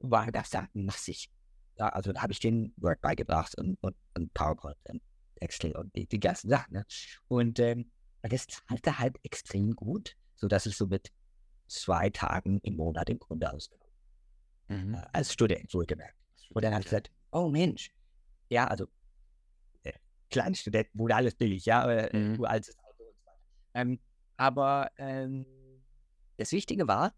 war 0.00 0.30
das 0.30 0.50
dann 0.50 0.68
massig. 0.74 1.30
Ja, 1.78 1.88
also 1.88 2.12
da 2.12 2.20
habe 2.20 2.32
ich 2.32 2.40
den 2.40 2.74
Word 2.76 3.00
beigebracht 3.00 3.56
und, 3.56 3.78
und, 3.80 3.96
und 4.14 4.34
PowerPoint 4.34 4.76
und 4.90 5.00
Excel 5.40 5.72
und 5.76 5.94
die, 5.96 6.06
die 6.06 6.20
ganzen 6.20 6.48
Sachen. 6.48 6.72
Ne? 6.74 6.86
Und 7.28 7.58
ähm, 7.58 7.90
das 8.22 8.46
zahlte 8.46 8.98
halt 8.98 9.16
extrem 9.22 9.74
gut, 9.74 10.16
sodass 10.36 10.66
ich 10.66 10.76
so 10.76 10.86
mit 10.86 11.10
zwei 11.68 12.10
Tagen 12.10 12.60
im 12.62 12.76
Monat 12.76 13.10
im 13.10 13.18
Grunde 13.18 13.52
ausgenommen 13.52 13.84
mhm. 14.68 14.94
äh, 14.94 15.02
Als 15.12 15.32
Student, 15.32 15.72
wohlgemerkt. 15.72 16.16
Und 16.50 16.64
dann 16.64 16.72
habe 16.72 16.80
ich 16.80 16.86
gesagt, 16.86 17.10
oh 17.32 17.48
Mensch, 17.48 17.90
ja, 18.48 18.66
also 18.66 18.86
äh, 19.82 19.92
Kleinstudent 20.30 20.88
wurde 20.94 21.16
alles 21.16 21.34
billig, 21.34 21.64
ja, 21.64 21.90
äh, 21.90 22.16
mhm. 22.16 22.34
nur 22.34 22.48
altes 22.48 22.76
Auto 22.78 23.04
und 23.04 23.16
so 23.16 23.26
weiter. 23.26 23.38
Ähm, 23.74 24.00
aber 24.36 24.90
ähm, 24.98 25.46
das 26.36 26.52
Wichtige 26.52 26.86
war, 26.88 27.14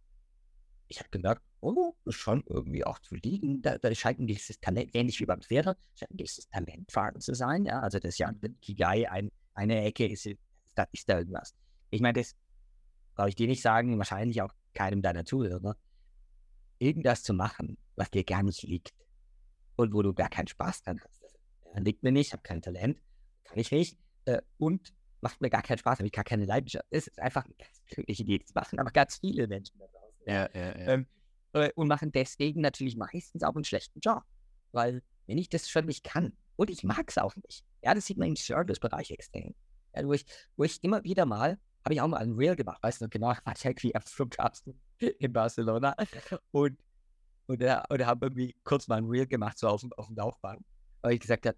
ich 0.89 0.99
habe 0.99 1.09
gemerkt, 1.11 1.43
oh, 1.67 1.95
schon 2.09 2.45
irgendwie 2.47 2.85
auch 2.85 2.99
zu 2.99 3.15
liegen. 3.15 3.63
Da, 3.63 3.79
da 3.79 3.95
scheint 3.95 4.21
ein 4.21 4.27
gewisses 4.27 4.61
Talent, 4.61 4.95
ähnlich 4.95 5.21
wie 5.21 5.27
beim 5.27 5.41
Pferd, 5.41 5.79
scheint 5.95 6.11
ein 6.11 6.17
gewisses 6.17 6.49
Talent 6.49 6.91
vorhanden 6.91 7.21
zu 7.21 7.35
sein. 7.35 7.65
Ja? 7.65 7.81
Also 7.81 7.99
das 7.99 8.11
ist 8.11 8.19
ja 8.19 8.29
ein 8.29 8.61
Kigai, 8.61 9.11
ein, 9.11 9.31
eine 9.55 9.85
Ecke, 9.85 10.07
ist, 10.07 10.29
da 10.75 10.87
ist 10.93 11.09
da 11.09 11.19
irgendwas. 11.19 11.55
Ich 11.91 12.01
meine, 12.01 12.21
das 12.21 12.35
brauche 13.15 13.31
ich 13.31 13.35
dir 13.35 13.47
nicht 13.47 13.63
sagen, 13.63 13.99
wahrscheinlich 13.99 14.43
auch 14.43 14.53
keinem 14.75 15.03
deiner 15.03 15.25
Zuhörer. 15.25 15.77
Irgendwas 16.79 17.23
zu 17.23 17.33
machen, 17.33 17.79
was 17.97 18.11
dir 18.11 18.25
gar 18.25 18.43
nicht 18.43 18.63
liegt 18.63 18.93
und 19.77 19.95
wo 19.95 20.03
du 20.03 20.13
gar 20.13 20.29
keinen 20.29 20.49
Spaß 20.49 20.83
dran 20.83 21.01
hast. 21.03 21.23
Das 21.23 21.83
liegt 21.83 22.03
mir 22.03 22.13
nicht, 22.13 22.33
habe 22.33 22.43
kein 22.43 22.63
Talent, 22.63 23.01
kann 23.45 23.59
ich 23.59 23.71
nicht. 23.71 23.99
Äh, 24.27 24.43
und 24.59 24.93
macht 25.21 25.41
mir 25.41 25.51
gar 25.51 25.63
keinen 25.63 25.79
Spaß, 25.79 25.99
habe 25.99 26.07
ich 26.07 26.13
gar 26.13 26.25
keine 26.25 26.45
Leidenschaft. 26.45 26.85
Es 26.91 27.07
ist 27.07 27.19
einfach 27.19 27.45
eine 27.45 27.55
ganz 27.55 27.83
glückliche 27.87 28.23
Idee. 28.23 28.39
Das 28.39 28.55
machen 28.55 28.79
aber 28.79 28.91
ganz 28.91 29.19
viele 29.19 29.47
Menschen 29.47 29.79
da 29.79 29.87
draußen. 29.87 30.23
Ja, 30.27 30.49
ja, 30.55 30.79
ja. 30.79 30.93
Ähm, 30.95 31.07
äh, 31.57 31.73
und 31.75 31.89
machen 31.89 32.13
deswegen 32.13 32.61
natürlich 32.61 32.97
meistens 32.97 33.43
auch 33.43 33.55
einen 33.55 33.65
schlechten 33.65 34.01
Job. 34.01 34.23
Weil, 34.73 35.03
wenn 35.27 35.39
ich 35.39 35.49
das 35.49 35.69
schon 35.69 35.87
nicht 35.87 36.05
kann 36.05 36.37
und 36.57 36.71
ich 36.71 36.85
mag 36.85 37.09
es 37.09 37.19
auch 37.19 37.35
nicht, 37.37 37.65
ja, 37.83 37.95
das 37.95 38.07
sieht 38.07 38.19
man 38.19 38.29
im 38.29 38.37
Servicebereich 38.37 39.11
extrem. 39.11 39.55
Ja, 39.95 40.07
wo, 40.07 40.13
ich, 40.13 40.27
wo 40.57 40.65
ich 40.65 40.83
immer 40.85 41.03
wieder 41.05 41.25
mal, 41.25 41.59
habe 41.85 41.95
ich 41.95 42.01
auch 42.01 42.09
mal 42.09 42.19
ein 42.19 42.33
Real 42.33 42.57
gemacht, 42.57 42.83
weißt 42.83 43.01
du, 43.01 43.09
genau, 43.09 43.29
war 43.45 43.55
irgendwie 43.65 43.95
am 43.95 44.03
Flughafen 44.03 44.79
in 44.99 45.33
Barcelona 45.33 45.95
und, 46.51 46.79
und, 47.47 47.63
äh, 47.63 47.81
und 47.89 48.07
habe 48.07 48.27
irgendwie 48.27 48.55
kurz 48.65 48.87
mal 48.89 48.99
ein 48.99 49.07
Real 49.07 49.27
gemacht, 49.27 49.59
so 49.59 49.69
auf, 49.69 49.83
auf 49.97 50.07
dem 50.09 50.17
Laufbahn, 50.17 50.63
weil 51.01 51.15
ich 51.15 51.21
gesagt 51.21 51.47
habe, 51.47 51.57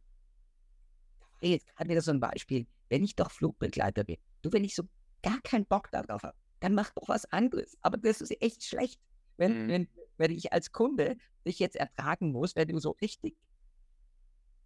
jetzt 1.41 1.67
gerade 1.75 1.91
wieder 1.91 2.03
so 2.03 2.13
ein 2.13 2.21
Beispiel, 2.21 2.67
wenn 2.89 3.03
ich 3.03 3.17
doch 3.17 3.31
Flugbegleiter 3.31 4.05
bin, 4.05 4.17
du, 4.43 4.53
wenn 4.53 4.65
ich 4.65 4.75
so 4.75 4.85
gar 5.23 5.41
keinen 5.43 5.67
Bock 5.67 5.91
darauf 5.91 6.23
habe, 6.23 6.37
dann 6.61 6.75
mach 6.75 6.91
doch 6.91 7.09
was 7.09 7.25
anderes. 7.33 7.77
Aber 7.83 7.97
das 7.97 8.21
ist 8.21 8.33
echt 8.41 8.65
schlecht 8.65 9.01
wenn, 9.39 9.65
mhm. 9.65 9.69
wenn, 9.69 9.89
wenn 10.19 10.31
ich 10.31 10.53
als 10.53 10.73
Kunde 10.73 11.17
dich 11.47 11.59
jetzt 11.59 11.77
ertragen 11.77 12.33
muss, 12.33 12.55
wenn 12.57 12.69
du 12.69 12.79
so 12.79 12.91
richtig 13.01 13.37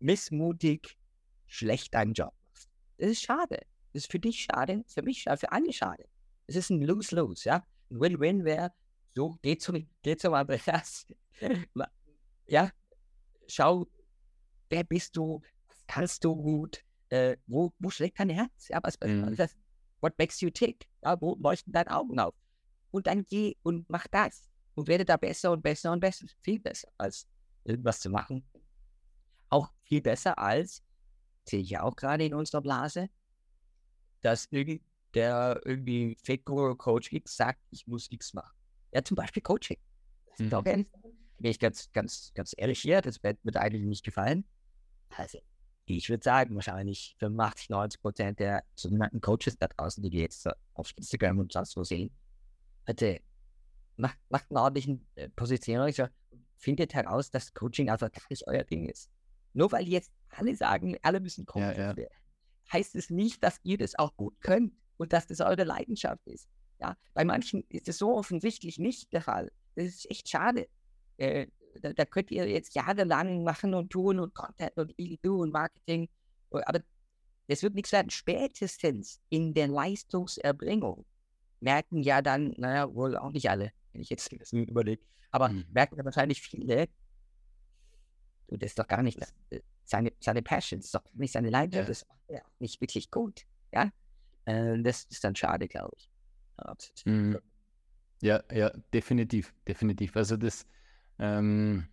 missmutig 0.00 0.98
schlecht 1.46 1.94
deinen 1.94 2.14
Job 2.14 2.34
machst. 2.48 2.68
Das 2.98 3.10
ist 3.10 3.22
schade. 3.22 3.60
Das 3.92 4.04
ist 4.04 4.10
für 4.10 4.18
dich 4.18 4.42
schade, 4.42 4.84
für 4.88 5.02
mich 5.02 5.22
schade, 5.22 5.38
für 5.38 5.52
alle 5.52 5.72
schade. 5.72 6.08
Es 6.46 6.56
ist 6.56 6.70
ein 6.70 6.82
Lose-Lose, 6.82 7.48
ja. 7.48 7.66
Ein 7.90 8.00
Win-Win 8.00 8.44
wäre, 8.44 8.72
so, 9.14 9.38
geh 9.42 9.56
zum, 9.58 9.86
geh 10.02 10.16
zum 10.16 10.34
Andreas. 10.34 11.06
ja, 12.46 12.70
schau, 13.46 13.86
wer 14.70 14.84
bist 14.84 15.16
du, 15.16 15.42
was 15.68 15.86
kannst 15.86 16.24
du 16.24 16.34
gut, 16.34 16.82
äh, 17.10 17.36
wo, 17.46 17.72
wo 17.78 17.90
schlägt 17.90 18.18
dein 18.18 18.30
Herz? 18.30 18.68
Ja, 18.68 18.80
was, 18.82 18.98
mhm. 19.00 19.36
was, 19.36 19.54
what 20.00 20.18
makes 20.18 20.40
you 20.40 20.48
tick? 20.48 20.88
Ja, 21.02 21.20
wo 21.20 21.36
leuchten 21.38 21.72
deine 21.72 21.94
Augen 21.94 22.18
auf? 22.18 22.34
Und 22.90 23.06
dann 23.06 23.24
geh 23.24 23.56
und 23.62 23.88
mach 23.90 24.06
das 24.08 24.51
und 24.74 24.88
werde 24.88 25.04
da 25.04 25.16
besser 25.16 25.52
und 25.52 25.62
besser 25.62 25.92
und 25.92 26.00
besser. 26.00 26.26
Viel 26.40 26.60
besser 26.60 26.88
als 26.98 27.26
irgendwas 27.64 28.00
zu 28.00 28.10
machen. 28.10 28.44
Auch 29.48 29.70
viel 29.82 30.00
besser 30.00 30.38
als, 30.38 30.82
sehe 31.44 31.60
ich 31.60 31.70
ja 31.70 31.82
auch 31.82 31.96
gerade 31.96 32.24
in 32.24 32.34
unserer 32.34 32.62
Blase, 32.62 33.08
dass 34.22 34.48
der 35.14 35.60
irgendwie 35.64 36.16
Fake 36.24 36.44
Coach 36.44 37.12
X 37.12 37.36
sagt, 37.36 37.60
ich 37.70 37.86
muss 37.86 38.10
X 38.10 38.32
machen. 38.32 38.54
Ja, 38.92 39.02
zum 39.04 39.16
Beispiel 39.16 39.42
Coaching. 39.42 39.78
Mhm. 40.38 40.50
ehrlich, 40.50 40.86
bin 41.38 41.50
ich 41.50 41.58
ganz, 41.58 41.90
ganz, 41.92 42.32
ganz 42.34 42.54
ehrlich 42.56 42.80
hier, 42.80 43.00
das 43.00 43.22
wird 43.22 43.44
mir 43.44 43.54
eigentlich 43.56 43.84
nicht 43.84 44.04
gefallen. 44.04 44.44
Also, 45.16 45.38
ich 45.84 46.08
würde 46.08 46.22
sagen, 46.22 46.54
wahrscheinlich 46.54 47.16
85, 47.18 47.68
90 47.68 48.00
Prozent 48.00 48.38
der 48.38 48.64
sogenannten 48.74 49.20
Coaches 49.20 49.58
da 49.58 49.66
draußen, 49.68 50.02
die 50.02 50.12
wir 50.12 50.22
jetzt 50.22 50.48
auf 50.74 50.92
Instagram 50.96 51.40
und 51.40 51.52
sonst 51.52 51.76
wo 51.76 51.84
sehen, 51.84 52.10
hatte 52.86 53.20
macht, 54.02 54.18
macht 54.28 54.50
einen 54.50 54.58
ordentlichen 54.58 55.06
äh, 55.14 55.28
Positionierung, 55.30 56.08
findet 56.58 56.92
heraus, 56.94 57.30
dass 57.30 57.54
Coaching 57.54 57.88
einfach 57.88 58.12
gar 58.12 58.22
nicht 58.28 58.46
euer 58.46 58.64
Ding 58.64 58.88
ist. 58.88 59.08
Nur 59.54 59.72
weil 59.72 59.88
jetzt 59.88 60.10
alle 60.30 60.54
sagen, 60.54 60.96
alle 61.02 61.20
müssen 61.20 61.46
Coach 61.46 61.76
ja, 61.76 61.94
ja. 61.94 62.06
heißt 62.72 62.94
es 62.96 63.10
nicht, 63.10 63.42
dass 63.42 63.60
ihr 63.62 63.78
das 63.78 63.98
auch 63.98 64.14
gut 64.16 64.34
könnt 64.40 64.72
und 64.96 65.12
dass 65.12 65.26
das 65.26 65.40
eure 65.40 65.64
Leidenschaft 65.64 66.26
ist. 66.26 66.48
Ja, 66.80 66.96
bei 67.14 67.24
manchen 67.24 67.64
ist 67.68 67.88
es 67.88 67.98
so 67.98 68.16
offensichtlich 68.16 68.78
nicht 68.78 69.12
der 69.12 69.22
Fall. 69.22 69.50
Das 69.76 69.86
ist 69.86 70.10
echt 70.10 70.28
schade. 70.28 70.68
Äh, 71.16 71.46
da, 71.80 71.92
da, 71.92 72.04
könnt 72.04 72.30
ihr 72.30 72.48
jetzt 72.48 72.74
jahrelang 72.74 73.44
machen 73.44 73.74
und 73.74 73.90
tun 73.90 74.18
und 74.18 74.34
Content 74.34 74.76
und 74.76 74.94
do 75.22 75.40
und 75.40 75.52
Marketing, 75.52 76.08
aber 76.50 76.80
das 77.48 77.62
wird 77.62 77.74
nichts 77.74 77.92
werden. 77.92 78.10
Spätestens 78.10 79.20
in 79.30 79.54
der 79.54 79.68
Leistungserbringung 79.68 81.06
merken 81.60 82.02
ja 82.02 82.20
dann, 82.20 82.54
naja, 82.58 82.92
wohl 82.94 83.16
auch 83.16 83.30
nicht 83.30 83.48
alle, 83.48 83.70
wenn 83.92 84.02
ich 84.02 84.10
jetzt 84.10 84.32
überlege, 84.52 85.02
aber 85.30 85.48
mhm. 85.48 85.64
merken 85.72 85.96
ja 85.96 86.04
wahrscheinlich 86.04 86.40
viele, 86.40 86.88
du, 88.48 88.56
das 88.56 88.70
ist 88.70 88.78
doch 88.78 88.88
gar 88.88 89.02
nicht 89.02 89.20
äh, 89.50 89.60
seine, 89.84 90.12
seine 90.20 90.42
Passion, 90.42 90.80
das 90.80 90.86
ist 90.86 90.94
doch 90.94 91.04
nicht 91.14 91.32
seine 91.32 91.50
Leidenschaft, 91.50 91.88
ja. 91.88 91.88
das 91.88 92.08
macht 92.08 92.20
er 92.28 92.46
auch 92.46 92.60
nicht 92.60 92.80
wirklich 92.80 93.10
gut, 93.10 93.42
ja. 93.72 93.90
Äh, 94.44 94.80
das 94.82 95.04
ist 95.04 95.22
dann 95.24 95.36
schade, 95.36 95.68
glaube 95.68 95.92
ich. 95.96 96.08
Mhm. 97.04 97.38
Ja, 98.20 98.42
ja, 98.52 98.70
definitiv, 98.92 99.52
definitiv. 99.66 100.16
Also 100.16 100.36
das, 100.36 100.66
ähm, 101.18 101.88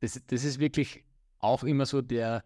das, 0.00 0.20
das 0.26 0.44
ist 0.44 0.58
wirklich 0.58 1.04
auch 1.38 1.64
immer 1.64 1.86
so 1.86 2.02
der, 2.02 2.44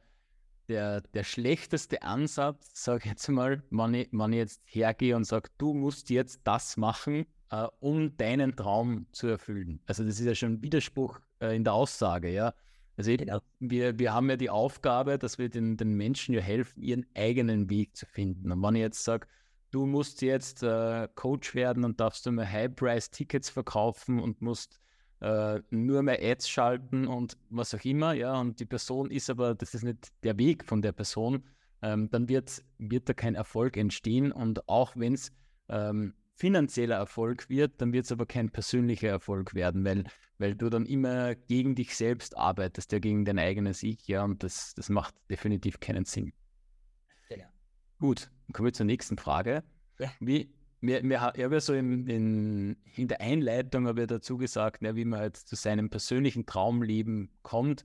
der, 0.69 1.01
der 1.01 1.25
schlechteste 1.25 2.03
Ansatz, 2.03 2.71
sage 2.85 3.03
ich 3.05 3.11
jetzt 3.11 3.29
mal, 3.29 3.63
wenn 3.71 3.95
ich, 3.95 4.09
wenn 4.13 4.33
ich 4.33 4.39
jetzt 4.39 4.63
hergehe 4.67 5.17
und 5.17 5.25
sage, 5.25 5.51
du 5.59 5.75
musst 5.75 6.11
jetzt 6.11 6.41
das 6.45 6.77
machen, 6.77 7.27
äh, 7.51 7.67
um 7.81 8.17
deinen 8.17 8.57
Traum 8.57 9.07
zu 9.13 9.27
erfüllen. 9.27 9.81
Also 9.87 10.05
das 10.05 10.21
ist 10.21 10.27
ja 10.27 10.35
schon 10.35 10.55
ein 10.55 10.63
Widerspruch 10.63 11.21
äh, 11.41 11.57
in 11.57 11.65
der 11.65 11.75
Aussage, 11.75 12.31
ja. 12.31 12.55
Also 12.97 13.17
genau. 13.17 13.39
wir, 13.61 13.99
wir 13.99 14.13
haben 14.13 14.29
ja 14.29 14.37
die 14.37 14.51
Aufgabe, 14.51 15.19
dass 15.19 15.39
wir 15.39 15.49
den, 15.49 15.77
den 15.77 15.95
Menschen 15.95 16.35
ja 16.35 16.41
helfen, 16.41 16.83
ihren 16.83 17.07
eigenen 17.15 17.71
Weg 17.71 17.97
zu 17.97 18.07
finden. 18.07 18.51
Und 18.51 18.61
wenn 18.61 18.75
ich 18.75 18.81
jetzt 18.81 19.05
sage, 19.05 19.29
du 19.71 19.87
musst 19.87 20.21
jetzt 20.21 20.65
äh, 20.65 21.07
Coach 21.15 21.55
werden 21.55 21.85
und 21.85 22.01
darfst 22.01 22.27
du 22.27 22.33
mal 22.33 22.51
High-Price-Tickets 22.51 23.51
verkaufen 23.51 24.19
und 24.19 24.43
musst 24.43 24.81
äh, 25.21 25.61
nur 25.71 26.03
mehr 26.03 26.19
Ads 26.21 26.49
schalten 26.49 27.07
und 27.07 27.37
was 27.51 27.75
auch 27.75 27.85
immer, 27.85 28.15
ja, 28.15 28.41
und 28.41 28.61
die 28.61 28.67
Person 28.67 29.11
ist 29.11 29.31
aber, 29.31 29.55
das 29.55 29.75
ist 29.75 29.85
nicht 29.85 30.09
der 30.23 30.39
Weg 30.39 30.65
von 30.65 30.83
der 30.83 30.93
Person, 30.93 31.45
ähm, 31.83 32.11
dann 32.11 32.29
wird, 32.29 32.65
wird 32.79 33.09
da 33.09 33.15
kein 33.15 33.35
Erfolg 33.35 33.77
entstehen 33.77 34.33
und 34.33 34.69
auch 34.69 34.93
wenn 34.97 35.15
es 35.15 35.33
ähm, 35.69 36.15
finanzieller 36.39 36.97
Erfolg 36.97 37.49
wird, 37.49 37.81
dann 37.81 37.93
wird 37.93 38.05
es 38.05 38.13
aber 38.13 38.25
kein 38.25 38.51
persönlicher 38.51 39.09
Erfolg 39.09 39.55
werden, 39.55 39.85
weil, 39.85 40.05
weil 40.39 40.55
du 40.55 40.71
dann 40.71 40.87
immer 40.87 41.35
gegen 41.35 41.75
dich 41.75 41.97
selbst 41.97 42.37
arbeitest, 42.37 42.93
ja, 42.93 43.01
gegen 43.01 43.25
dein 43.25 43.41
eigenes 43.41 43.83
Ich, 43.83 44.07
ja, 44.07 44.23
und 44.23 44.45
das, 44.45 44.73
das 44.75 44.89
macht 44.89 45.15
definitiv 45.29 45.81
keinen 45.81 46.05
Sinn. 46.05 46.33
Genau. 47.29 47.49
Gut, 47.99 48.31
dann 48.47 48.53
kommen 48.53 48.67
wir 48.67 48.73
zur 48.73 48.87
nächsten 48.87 49.19
Frage. 49.19 49.65
Ja. 49.99 50.13
Wie, 50.21 50.55
mir, 50.81 51.03
mir, 51.03 51.33
ich 51.35 51.43
habe 51.43 51.55
ja 51.57 51.61
so 51.61 51.75
in, 51.75 52.07
in, 52.07 52.77
in 52.95 53.09
der 53.09 53.21
Einleitung 53.21 53.89
habe 53.89 54.03
ich 54.03 54.07
dazu 54.07 54.39
gesagt, 54.39 54.83
ja, 54.83 54.95
wie 54.95 55.05
man 55.05 55.19
halt 55.19 55.37
zu 55.37 55.57
seinem 55.57 55.91
persönlichen 55.91 56.47
Traumleben 56.47 57.33
kommt. 57.43 57.85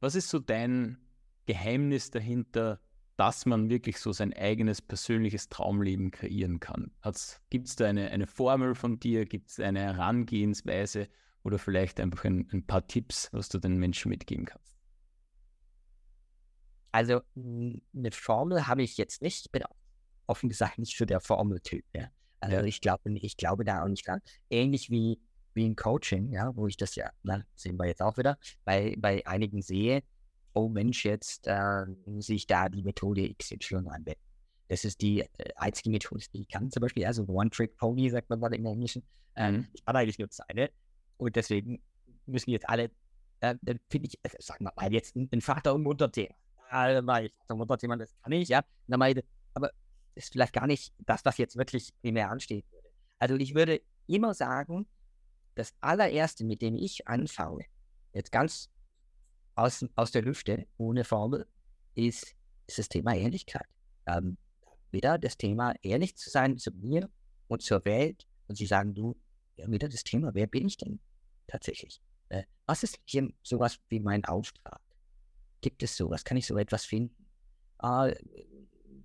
Was 0.00 0.14
ist 0.14 0.28
so 0.28 0.38
dein 0.38 0.98
Geheimnis 1.46 2.10
dahinter, 2.10 2.78
dass 3.16 3.46
man 3.46 3.70
wirklich 3.70 3.98
so 3.98 4.12
sein 4.12 4.32
eigenes 4.34 4.82
persönliches 4.82 5.48
Traumleben 5.48 6.10
kreieren 6.10 6.60
kann? 6.60 6.92
Gibt 7.50 7.68
es 7.68 7.76
da 7.76 7.86
eine, 7.86 8.10
eine 8.10 8.26
Formel 8.26 8.74
von 8.74 9.00
dir? 9.00 9.24
Gibt 9.24 9.50
es 9.50 9.60
eine 9.60 9.80
Herangehensweise 9.80 11.08
oder 11.42 11.58
vielleicht 11.58 12.00
einfach 12.00 12.24
ein, 12.24 12.48
ein 12.52 12.66
paar 12.66 12.86
Tipps, 12.86 13.32
was 13.32 13.48
du 13.48 13.58
den 13.58 13.78
Menschen 13.78 14.10
mitgeben 14.10 14.44
kannst? 14.44 14.76
Also 16.92 17.20
eine 17.36 18.10
Formel 18.10 18.66
habe 18.66 18.82
ich 18.82 18.96
jetzt 18.96 19.22
nicht. 19.22 19.46
Ich 19.46 19.52
bin 19.52 19.62
offen 20.26 20.48
gesagt 20.48 20.78
nicht 20.78 20.96
für 20.96 21.06
der 21.06 21.20
Formeltyp. 21.20 21.84
Ja. 21.94 22.08
Also 22.40 22.60
ich 22.60 22.80
glaube, 22.80 23.10
ich 23.12 23.36
glaube 23.36 23.64
da 23.64 23.82
auch 23.82 23.88
nicht 23.88 24.06
dran. 24.06 24.20
Ähnlich 24.50 24.90
wie, 24.90 25.20
wie 25.54 25.66
im 25.66 25.76
Coaching, 25.76 26.30
ja, 26.30 26.54
wo 26.54 26.66
ich 26.66 26.76
das 26.76 26.94
ja, 26.94 27.10
na, 27.22 27.42
sehen 27.54 27.78
wir 27.78 27.86
jetzt 27.86 28.02
auch 28.02 28.16
wieder, 28.16 28.38
bei, 28.64 28.94
bei 28.98 29.26
einigen 29.26 29.62
sehe, 29.62 30.02
oh 30.56 30.68
Mensch, 30.70 31.04
jetzt 31.04 31.46
äh, 31.46 31.84
muss 32.06 32.30
ich 32.30 32.46
da 32.46 32.68
die 32.68 32.82
Methode 32.82 33.32
XY 33.34 33.76
anwenden. 33.76 34.14
Das 34.68 34.84
ist 34.84 35.00
die 35.02 35.20
äh, 35.20 35.52
einzige 35.56 35.90
Methode, 35.90 36.24
die 36.32 36.40
ich 36.40 36.48
kann, 36.48 36.70
zum 36.70 36.80
Beispiel, 36.80 37.04
also 37.04 37.24
One-Trick-Pony, 37.28 38.10
sagt 38.10 38.30
man 38.30 38.40
mal 38.40 38.54
im 38.54 38.64
Englischen. 38.64 39.02
Ähm, 39.36 39.54
mhm. 39.54 39.68
ich 39.74 39.84
kann 39.84 39.94
eigentlich 39.94 40.18
nur 40.18 40.28
eine. 40.48 40.70
Und 41.18 41.36
deswegen 41.36 41.82
müssen 42.24 42.50
jetzt 42.50 42.68
alle, 42.68 42.90
äh, 43.40 43.54
finde 43.90 44.08
ich, 44.08 44.18
also 44.22 44.38
sagen 44.40 44.64
wir 44.64 44.72
mal, 44.74 44.92
jetzt 44.92 45.14
ein, 45.14 45.28
ein 45.30 45.42
Vater- 45.42 45.74
und 45.74 45.82
Mutterthema. 45.82 46.34
Ja, 46.72 47.02
mal 47.02 47.28
Vater- 47.28 47.54
und 47.54 47.58
Mutterthema, 47.58 47.96
das 47.96 48.16
kann 48.22 48.32
ich, 48.32 48.48
ja. 48.48 48.64
Dann 48.88 48.98
mal, 48.98 49.14
aber 49.52 49.70
ist 50.14 50.32
vielleicht 50.32 50.54
gar 50.54 50.66
nicht 50.66 50.94
das, 51.00 51.22
was 51.26 51.36
jetzt 51.36 51.56
wirklich 51.56 51.92
primär 52.00 52.30
würde. 52.30 52.64
Also 53.18 53.34
ich 53.36 53.54
würde 53.54 53.82
immer 54.06 54.32
sagen, 54.32 54.86
das 55.54 55.74
allererste, 55.82 56.44
mit 56.44 56.62
dem 56.62 56.76
ich 56.76 57.06
anfange, 57.06 57.66
jetzt 58.14 58.32
ganz 58.32 58.70
aus, 59.56 59.84
aus 59.96 60.12
der 60.12 60.22
Lüfte, 60.22 60.66
ohne 60.76 61.04
Formel, 61.04 61.46
ist, 61.94 62.34
ist 62.66 62.78
das 62.78 62.88
Thema 62.88 63.14
Ehrlichkeit. 63.14 63.66
Ähm, 64.06 64.36
wieder 64.92 65.18
das 65.18 65.36
Thema, 65.36 65.74
ehrlich 65.82 66.16
zu 66.16 66.30
sein 66.30 66.58
zu 66.58 66.70
mir 66.70 67.10
und 67.48 67.62
zur 67.62 67.84
Welt 67.84 68.26
und 68.46 68.56
sie 68.56 68.66
sagen, 68.66 68.94
du, 68.94 69.16
ja, 69.56 69.68
wieder 69.70 69.88
das 69.88 70.04
Thema, 70.04 70.34
wer 70.34 70.46
bin 70.46 70.66
ich 70.66 70.76
denn 70.76 71.00
tatsächlich? 71.48 72.00
Äh, 72.28 72.44
was 72.66 72.82
ist 72.82 72.98
hier 73.04 73.28
sowas 73.42 73.78
wie 73.88 74.00
mein 74.00 74.24
Auftrag? 74.24 74.80
Gibt 75.60 75.82
es 75.82 75.96
sowas? 75.96 76.24
Kann 76.24 76.36
ich 76.36 76.46
so 76.46 76.56
etwas 76.56 76.84
finden? 76.84 77.26
Äh, 77.82 78.14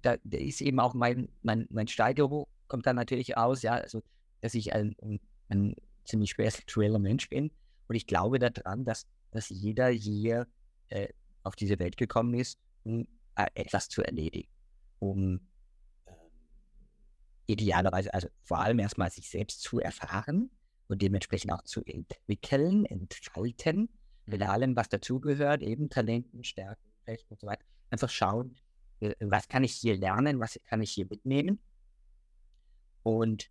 da, 0.01 0.17
da, 0.23 0.37
ist 0.37 0.61
eben 0.61 0.79
auch 0.79 0.93
mein, 0.93 1.29
mein, 1.41 1.67
mein 1.69 1.87
Steigerung, 1.87 2.47
kommt 2.67 2.85
dann 2.85 2.95
natürlich 2.95 3.37
aus, 3.37 3.61
ja, 3.61 3.73
also, 3.73 4.01
dass 4.41 4.53
ich 4.53 4.73
ein, 4.73 4.95
ein, 5.01 5.19
ein 5.49 5.75
ziemlich 6.05 6.31
spiritueller 6.31 6.99
Mensch 6.99 7.29
bin. 7.29 7.51
Und 7.87 7.95
ich 7.95 8.07
glaube 8.07 8.39
daran, 8.39 8.85
dass, 8.85 9.05
dass 9.31 9.49
jeder 9.49 9.89
hier 9.89 10.47
äh, 10.89 11.07
auf 11.43 11.55
diese 11.55 11.79
Welt 11.79 11.97
gekommen 11.97 12.33
ist, 12.33 12.59
um 12.83 13.07
äh, 13.35 13.47
etwas 13.55 13.89
zu 13.89 14.03
erledigen. 14.03 14.49
Um 14.99 15.41
äh, 16.05 16.11
idealerweise, 17.47 18.13
also 18.13 18.27
vor 18.43 18.59
allem 18.59 18.79
erstmal 18.79 19.09
sich 19.09 19.29
selbst 19.29 19.61
zu 19.61 19.79
erfahren 19.79 20.51
und 20.87 21.01
dementsprechend 21.01 21.51
auch 21.51 21.63
zu 21.63 21.83
entwickeln, 21.85 22.85
entfalten, 22.85 23.89
mit 24.25 24.41
mhm. 24.41 24.47
allem, 24.47 24.75
was 24.75 24.89
dazugehört, 24.89 25.61
eben 25.61 25.89
Talenten, 25.89 26.43
Stärken, 26.43 26.91
Rechten 27.07 27.33
und 27.33 27.39
so 27.39 27.47
weiter. 27.47 27.65
Einfach 27.89 28.09
schauen, 28.09 28.55
äh, 28.99 29.15
was 29.19 29.47
kann 29.47 29.63
ich 29.63 29.73
hier 29.73 29.97
lernen, 29.97 30.39
was 30.39 30.59
kann 30.65 30.81
ich 30.81 30.91
hier 30.91 31.07
mitnehmen. 31.09 31.59
Und, 33.03 33.49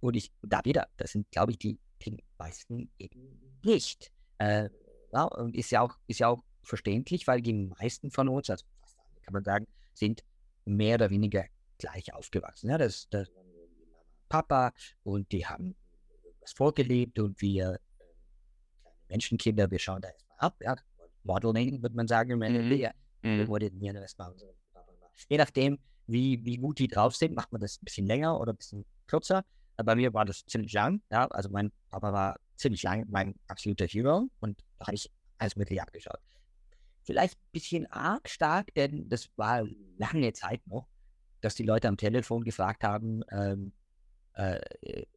und 0.00 0.16
ich, 0.16 0.32
da 0.42 0.64
wieder, 0.64 0.88
das 0.96 1.12
sind, 1.12 1.30
glaube 1.30 1.52
ich, 1.52 1.58
die, 1.58 1.78
die 2.02 2.22
meisten 2.38 2.90
eben 2.98 3.60
nicht. 3.64 4.12
Äh, 4.40 4.70
ja, 5.12 5.24
und 5.24 5.54
ist 5.54 5.70
ja 5.70 5.82
auch, 5.82 5.96
ist 6.06 6.20
ja 6.20 6.28
auch 6.28 6.42
verständlich, 6.62 7.26
weil 7.26 7.42
die 7.42 7.52
meisten 7.52 8.10
von 8.10 8.28
uns, 8.28 8.48
also 8.48 8.64
fast 8.80 8.98
alle 8.98 9.20
kann 9.20 9.32
man 9.34 9.44
sagen, 9.44 9.66
sind 9.92 10.24
mehr 10.64 10.94
oder 10.94 11.10
weniger 11.10 11.44
gleich 11.78 12.12
aufgewachsen. 12.14 12.70
Ja, 12.70 12.78
das, 12.78 13.08
das 13.10 13.30
Papa 14.28 14.72
und 15.02 15.30
die 15.32 15.46
haben 15.46 15.74
was 16.40 16.52
vorgelebt 16.52 17.18
und 17.18 17.40
wir 17.42 17.74
äh, 17.74 17.78
Menschenkinder, 19.08 19.70
wir 19.70 19.78
schauen 19.78 20.00
da 20.00 20.08
erstmal 20.08 20.36
ab, 20.38 20.56
ja, 20.60 20.76
Modeling, 21.24 21.82
würde 21.82 21.96
man 21.96 22.08
sagen, 22.08 22.30
im 22.30 22.42
Ende, 22.42 22.62
mhm. 22.62 22.92
Mhm. 23.22 23.48
Wurde 23.48 23.70
mir. 23.72 24.08
So. 24.16 24.54
Je 25.28 25.36
nachdem, 25.36 25.78
wie, 26.06 26.42
wie 26.44 26.56
gut 26.56 26.78
die 26.78 26.88
drauf 26.88 27.14
sind, 27.14 27.34
macht 27.34 27.52
man 27.52 27.60
das 27.60 27.76
ein 27.76 27.84
bisschen 27.84 28.06
länger 28.06 28.40
oder 28.40 28.54
ein 28.54 28.56
bisschen 28.56 28.86
kürzer. 29.06 29.44
Bei 29.82 29.94
mir 29.94 30.12
war 30.14 30.24
das 30.24 30.44
ziemlich 30.46 30.72
lang. 30.72 31.02
Ja? 31.10 31.26
Also 31.28 31.50
mein 31.50 31.72
Papa 31.90 32.12
war 32.12 32.40
ziemlich 32.56 32.82
lang 32.82 33.06
mein 33.08 33.34
absoluter 33.48 33.86
Hero 33.86 34.28
und 34.40 34.62
da 34.78 34.86
habe 34.86 34.94
ich 34.94 35.10
alles 35.38 35.56
Mögliche 35.56 35.82
abgeschaut. 35.82 36.20
Vielleicht 37.02 37.38
ein 37.38 37.50
bisschen 37.52 37.86
arg 37.90 38.28
stark, 38.28 38.74
denn 38.74 39.08
das 39.08 39.30
war 39.36 39.64
lange 39.96 40.32
Zeit 40.32 40.66
noch, 40.66 40.86
dass 41.40 41.54
die 41.54 41.62
Leute 41.62 41.88
am 41.88 41.96
Telefon 41.96 42.44
gefragt 42.44 42.84
haben, 42.84 43.22
ähm, 43.30 43.72
äh, 44.34 44.60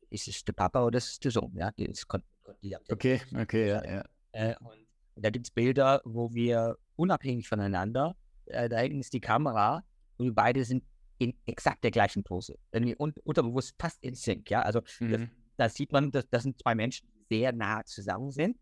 ist 0.09 0.27
es 0.27 0.43
der 0.45 0.53
Papa 0.53 0.83
oder 0.83 0.97
ist 0.97 1.11
es 1.11 1.19
der 1.19 1.31
Sohn? 1.31 1.53
Ja, 1.55 1.71
das 1.75 2.07
konnten, 2.07 2.27
konnten 2.43 2.61
die 2.61 2.75
Okay, 2.89 3.21
okay, 3.35 3.67
ja, 3.67 3.83
ja. 3.85 4.05
Äh, 4.31 4.55
und 4.59 4.87
da 5.15 5.29
gibt 5.29 5.47
es 5.47 5.51
Bilder, 5.51 6.01
wo 6.05 6.33
wir 6.33 6.77
unabhängig 6.95 7.47
voneinander, 7.47 8.15
äh, 8.45 8.69
da 8.69 8.79
hinten 8.79 9.01
ist 9.01 9.13
die 9.13 9.21
Kamera 9.21 9.83
und 10.17 10.25
wir 10.25 10.33
beide 10.33 10.63
sind 10.63 10.83
in 11.23 11.33
exakt 11.45 11.83
der 11.83 11.91
gleichen 11.91 12.23
Pose. 12.23 12.57
Irgendwie 12.71 12.95
un 12.97 13.13
unterbewusst 13.23 13.75
fast 13.79 14.03
in 14.03 14.15
Sync, 14.15 14.49
ja. 14.49 14.61
Also 14.61 14.81
mhm. 14.99 15.29
da 15.57 15.69
sieht 15.69 15.91
man, 15.91 16.11
dass 16.11 16.29
das 16.29 16.43
sind 16.43 16.59
zwei 16.59 16.75
Menschen, 16.75 17.07
die 17.29 17.37
sehr 17.37 17.53
nah 17.53 17.83
zusammen 17.85 18.31
sind, 18.31 18.57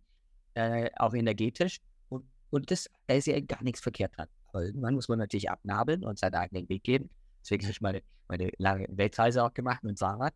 äh, 0.54 0.90
auch 0.98 1.14
energetisch. 1.14 1.80
Und, 2.10 2.26
und 2.50 2.70
das, 2.72 2.90
da 3.08 3.16
ist 3.16 3.28
ja 3.28 3.40
gar 3.40 3.64
nichts 3.64 3.82
verkehrt 3.82 4.16
dran. 4.18 4.28
Aber 4.48 4.64
irgendwann 4.64 4.96
muss 4.96 5.08
man 5.08 5.20
natürlich 5.20 5.50
abnabeln 5.50 6.04
und 6.04 6.20
seinen 6.20 6.36
eigenen 6.36 6.70
Weg 6.70 6.84
gehen. 6.84 7.10
Deswegen 7.42 7.64
habe 7.64 7.72
ich 7.72 7.82
meine, 7.82 8.04
meine 8.28 8.52
lange 8.58 8.86
Weltreise 8.90 9.44
auch 9.44 9.54
gemacht 9.54 9.84
mit 9.84 9.98
Fahrrad. 9.98 10.34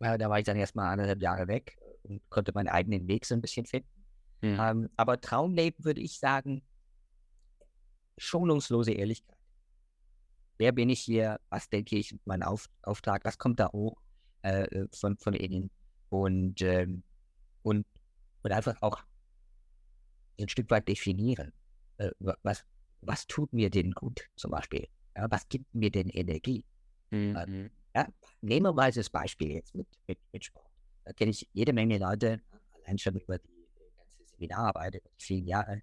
Äh, 0.00 0.16
da 0.16 0.30
war 0.30 0.38
ich 0.38 0.44
dann 0.44 0.56
erstmal 0.56 0.92
anderthalb 0.92 1.20
Jahre 1.20 1.48
weg 1.48 1.76
und 2.04 2.22
konnte 2.30 2.52
meinen 2.54 2.68
eigenen 2.68 3.06
Weg 3.08 3.26
so 3.26 3.34
ein 3.34 3.40
bisschen 3.40 3.66
finden. 3.66 3.88
Mhm. 4.40 4.58
Ähm, 4.60 4.90
aber 4.96 5.20
Traumleben 5.20 5.84
würde 5.84 6.00
ich 6.00 6.18
sagen, 6.18 6.62
schonungslose 8.16 8.92
Ehrlichkeit. 8.92 9.37
Wer 10.58 10.72
bin 10.72 10.90
ich 10.90 11.00
hier? 11.00 11.40
Was 11.50 11.68
denke 11.70 11.96
ich? 11.96 12.14
Mein 12.24 12.42
Auf 12.42 12.68
Auftrag? 12.82 13.24
Was 13.24 13.38
kommt 13.38 13.60
da 13.60 13.70
hoch 13.72 14.00
äh, 14.42 14.64
äh, 14.64 14.88
von, 14.92 15.16
von 15.16 15.34
innen? 15.34 15.70
Und, 16.10 16.60
ähm, 16.62 17.04
und, 17.62 17.86
und 18.42 18.52
einfach 18.52 18.76
auch 18.82 19.02
ein 20.38 20.48
Stück 20.48 20.68
weit 20.70 20.88
definieren. 20.88 21.52
Äh, 21.98 22.10
was, 22.42 22.64
was 23.02 23.26
tut 23.28 23.52
mir 23.52 23.70
denn 23.70 23.92
gut 23.92 24.28
zum 24.34 24.50
Beispiel? 24.50 24.88
Ja, 25.16 25.30
was 25.30 25.48
gibt 25.48 25.72
mir 25.74 25.90
denn 25.90 26.08
Energie? 26.08 26.64
Mhm. 27.10 27.70
Ja? 27.94 28.08
Nehmen 28.40 28.66
wir 28.66 28.72
mal 28.72 28.90
das 28.90 29.10
Beispiel 29.10 29.52
jetzt 29.52 29.74
mit, 29.74 29.86
mit, 30.08 30.18
mit 30.32 30.44
Sport. 30.44 30.66
Da 31.04 31.12
kenne 31.12 31.30
ich 31.30 31.48
jede 31.52 31.72
Menge 31.72 31.98
Leute, 31.98 32.40
allein 32.82 32.98
schon 32.98 33.16
über 33.16 33.38
die 33.38 33.48
ganze 33.96 34.24
Seminararbeit, 34.32 34.96
über 34.96 35.08
die 35.08 35.24
vielen 35.24 35.46
Jahre, 35.46 35.82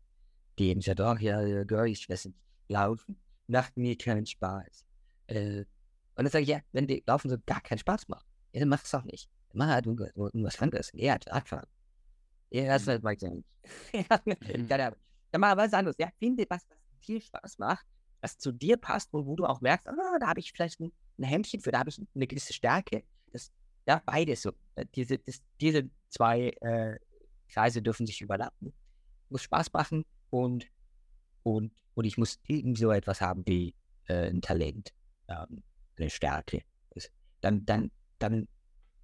die 0.60 0.70
eben 0.70 0.82
sagen, 0.82 1.02
oh, 1.02 1.22
ja, 1.22 1.64
girl, 1.64 1.88
ich 1.88 2.10
weiß 2.10 2.26
nicht, 2.26 2.38
laufen 2.68 3.18
macht 3.48 3.78
mir 3.78 3.98
keinen 3.98 4.26
Spaß. 4.26 4.86
Äh, 5.28 5.66
und 6.18 6.24
dann 6.24 6.30
sage 6.30 6.44
ich, 6.44 6.50
ja, 6.50 6.62
wenn 6.72 6.88
die 6.88 7.04
Laufen 7.06 7.30
so 7.30 7.38
gar 7.46 7.62
keinen 7.62 7.80
Spaß 7.80 8.08
macht, 8.08 8.26
ja, 8.54 8.62
dann 8.62 8.70
mach 8.70 8.84
es 8.84 8.94
auch 8.94 9.04
nicht. 9.04 9.30
Mach 9.54 9.68
halt 9.68 9.86
irgendwas 9.86 10.62
anderes. 10.62 10.92
Ja, 10.94 11.14
halt 11.14 11.28
Radfahren. 11.28 11.68
Ja, 12.52 12.66
das 12.66 12.86
wird 12.86 13.04
mal 13.04 13.18
sagen. 13.18 13.44
Dann 15.32 15.42
mach 15.42 15.58
was 15.58 15.74
anderes. 15.74 15.96
Ja, 15.98 16.10
finde 16.20 16.46
was, 16.50 16.66
was 16.70 16.78
dir 17.06 17.22
Spaß 17.22 17.58
macht, 17.58 17.86
was 18.22 18.38
zu 18.38 18.52
dir 18.52 18.78
passt 18.78 19.14
und 19.14 19.26
wo 19.26 19.36
du 19.36 19.46
auch 19.46 19.62
merkst, 19.62 19.88
ah, 19.88 20.18
da 20.20 20.28
habe 20.28 20.40
ich 20.40 20.52
vielleicht 20.52 20.80
ein, 20.80 20.92
ein 21.18 21.24
Händchen 21.24 21.62
für, 21.62 21.72
da 21.72 21.80
habe 21.80 21.90
ich 21.90 22.00
eine 22.16 22.28
gewisse 22.28 22.54
Stärke. 22.54 23.04
Das, 23.32 23.52
ja, 23.88 24.02
beides 24.06 24.42
so. 24.42 24.52
Äh, 24.76 24.86
diese, 24.96 25.18
das, 25.20 25.42
diese 25.60 25.90
zwei 26.10 26.50
äh, 26.62 26.98
Kreise 27.50 27.82
dürfen 27.82 28.08
sich 28.08 28.22
überlappen. 28.22 28.74
Muss 29.30 29.44
Spaß 29.44 29.74
machen 29.74 30.06
und, 30.30 30.68
und, 31.44 31.72
und 31.96 32.06
ich 32.06 32.18
muss 32.18 32.40
irgendwie 32.48 32.82
so 32.82 32.92
etwas 32.92 33.22
haben 33.22 33.44
wie 33.48 33.74
äh, 34.08 34.30
ein 34.30 34.42
Talent, 34.42 34.94
ähm, 35.28 35.64
eine 35.98 36.10
Stärke. 36.10 36.62
Dann, 37.42 37.66
dann, 37.66 37.92
dann, 38.20 38.48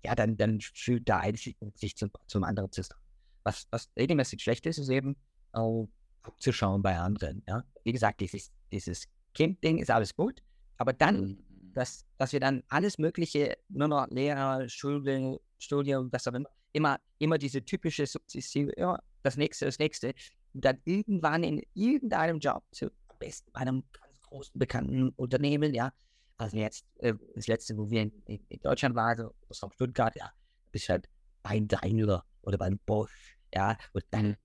ja, 0.03 0.15
dann, 0.15 0.35
dann 0.35 0.59
fühlt 0.61 1.07
der 1.07 1.19
eine 1.19 1.37
sich 1.37 1.95
zum, 1.95 2.11
zum 2.27 2.43
anderen 2.43 2.71
zusammen. 2.71 3.01
Was, 3.43 3.67
was 3.69 3.89
regelmäßig 3.97 4.41
schlecht 4.41 4.65
ist, 4.65 4.77
ist 4.77 4.89
eben 4.89 5.15
auch 5.51 5.87
abzuschauen 6.23 6.81
bei 6.81 6.97
anderen. 6.97 7.43
Ja? 7.47 7.63
Wie 7.83 7.91
gesagt, 7.91 8.19
dieses, 8.21 8.51
dieses 8.71 9.07
Kind-Ding 9.33 9.77
ist 9.77 9.91
alles 9.91 10.15
gut, 10.15 10.41
aber 10.77 10.93
dann, 10.93 11.21
mhm. 11.21 11.73
dass, 11.73 12.05
dass 12.17 12.33
wir 12.33 12.39
dann 12.39 12.63
alles 12.69 12.97
Mögliche, 12.97 13.57
nur 13.69 13.87
noch 13.87 14.07
Lehrer, 14.09 14.67
Schule, 14.67 15.39
Studium, 15.59 16.11
was 16.11 16.27
auch 16.27 16.33
immer, 16.33 16.49
immer, 16.73 16.99
immer 17.19 17.37
diese 17.37 17.63
typische 17.63 18.05
Sukzessive, 18.05 18.71
ja, 18.77 18.97
das 19.23 19.37
nächste, 19.37 19.65
das 19.65 19.77
nächste, 19.77 20.13
und 20.53 20.65
dann 20.65 20.79
irgendwann 20.85 21.43
in 21.43 21.63
irgendeinem 21.73 22.39
Job, 22.39 22.63
zu, 22.71 22.91
am 23.07 23.17
besten 23.19 23.51
bei 23.51 23.61
einem 23.61 23.83
ganz 23.91 24.21
großen, 24.21 24.57
bekannten 24.57 25.09
Unternehmen, 25.09 25.73
ja, 25.73 25.93
also 26.37 26.57
jetzt 26.57 26.85
äh, 26.99 27.13
das 27.35 27.47
letzte, 27.47 27.77
wo 27.77 27.89
wir 27.89 28.01
in, 28.01 28.11
in, 28.25 28.59
Deutschland 28.61 28.95
waren, 28.95 29.17
so 29.17 29.33
aus 29.49 29.73
Stuttgart, 29.73 30.15
ja, 30.15 30.31
bist 30.71 30.89
halt 30.89 31.07
beim 31.43 31.67
Daimler 31.67 32.25
oder 32.41 32.57
beim 32.57 32.79
Bosch, 32.85 33.37
ja, 33.53 33.77
und 33.93 34.03
dann 34.11 34.29
mhm. 34.29 34.37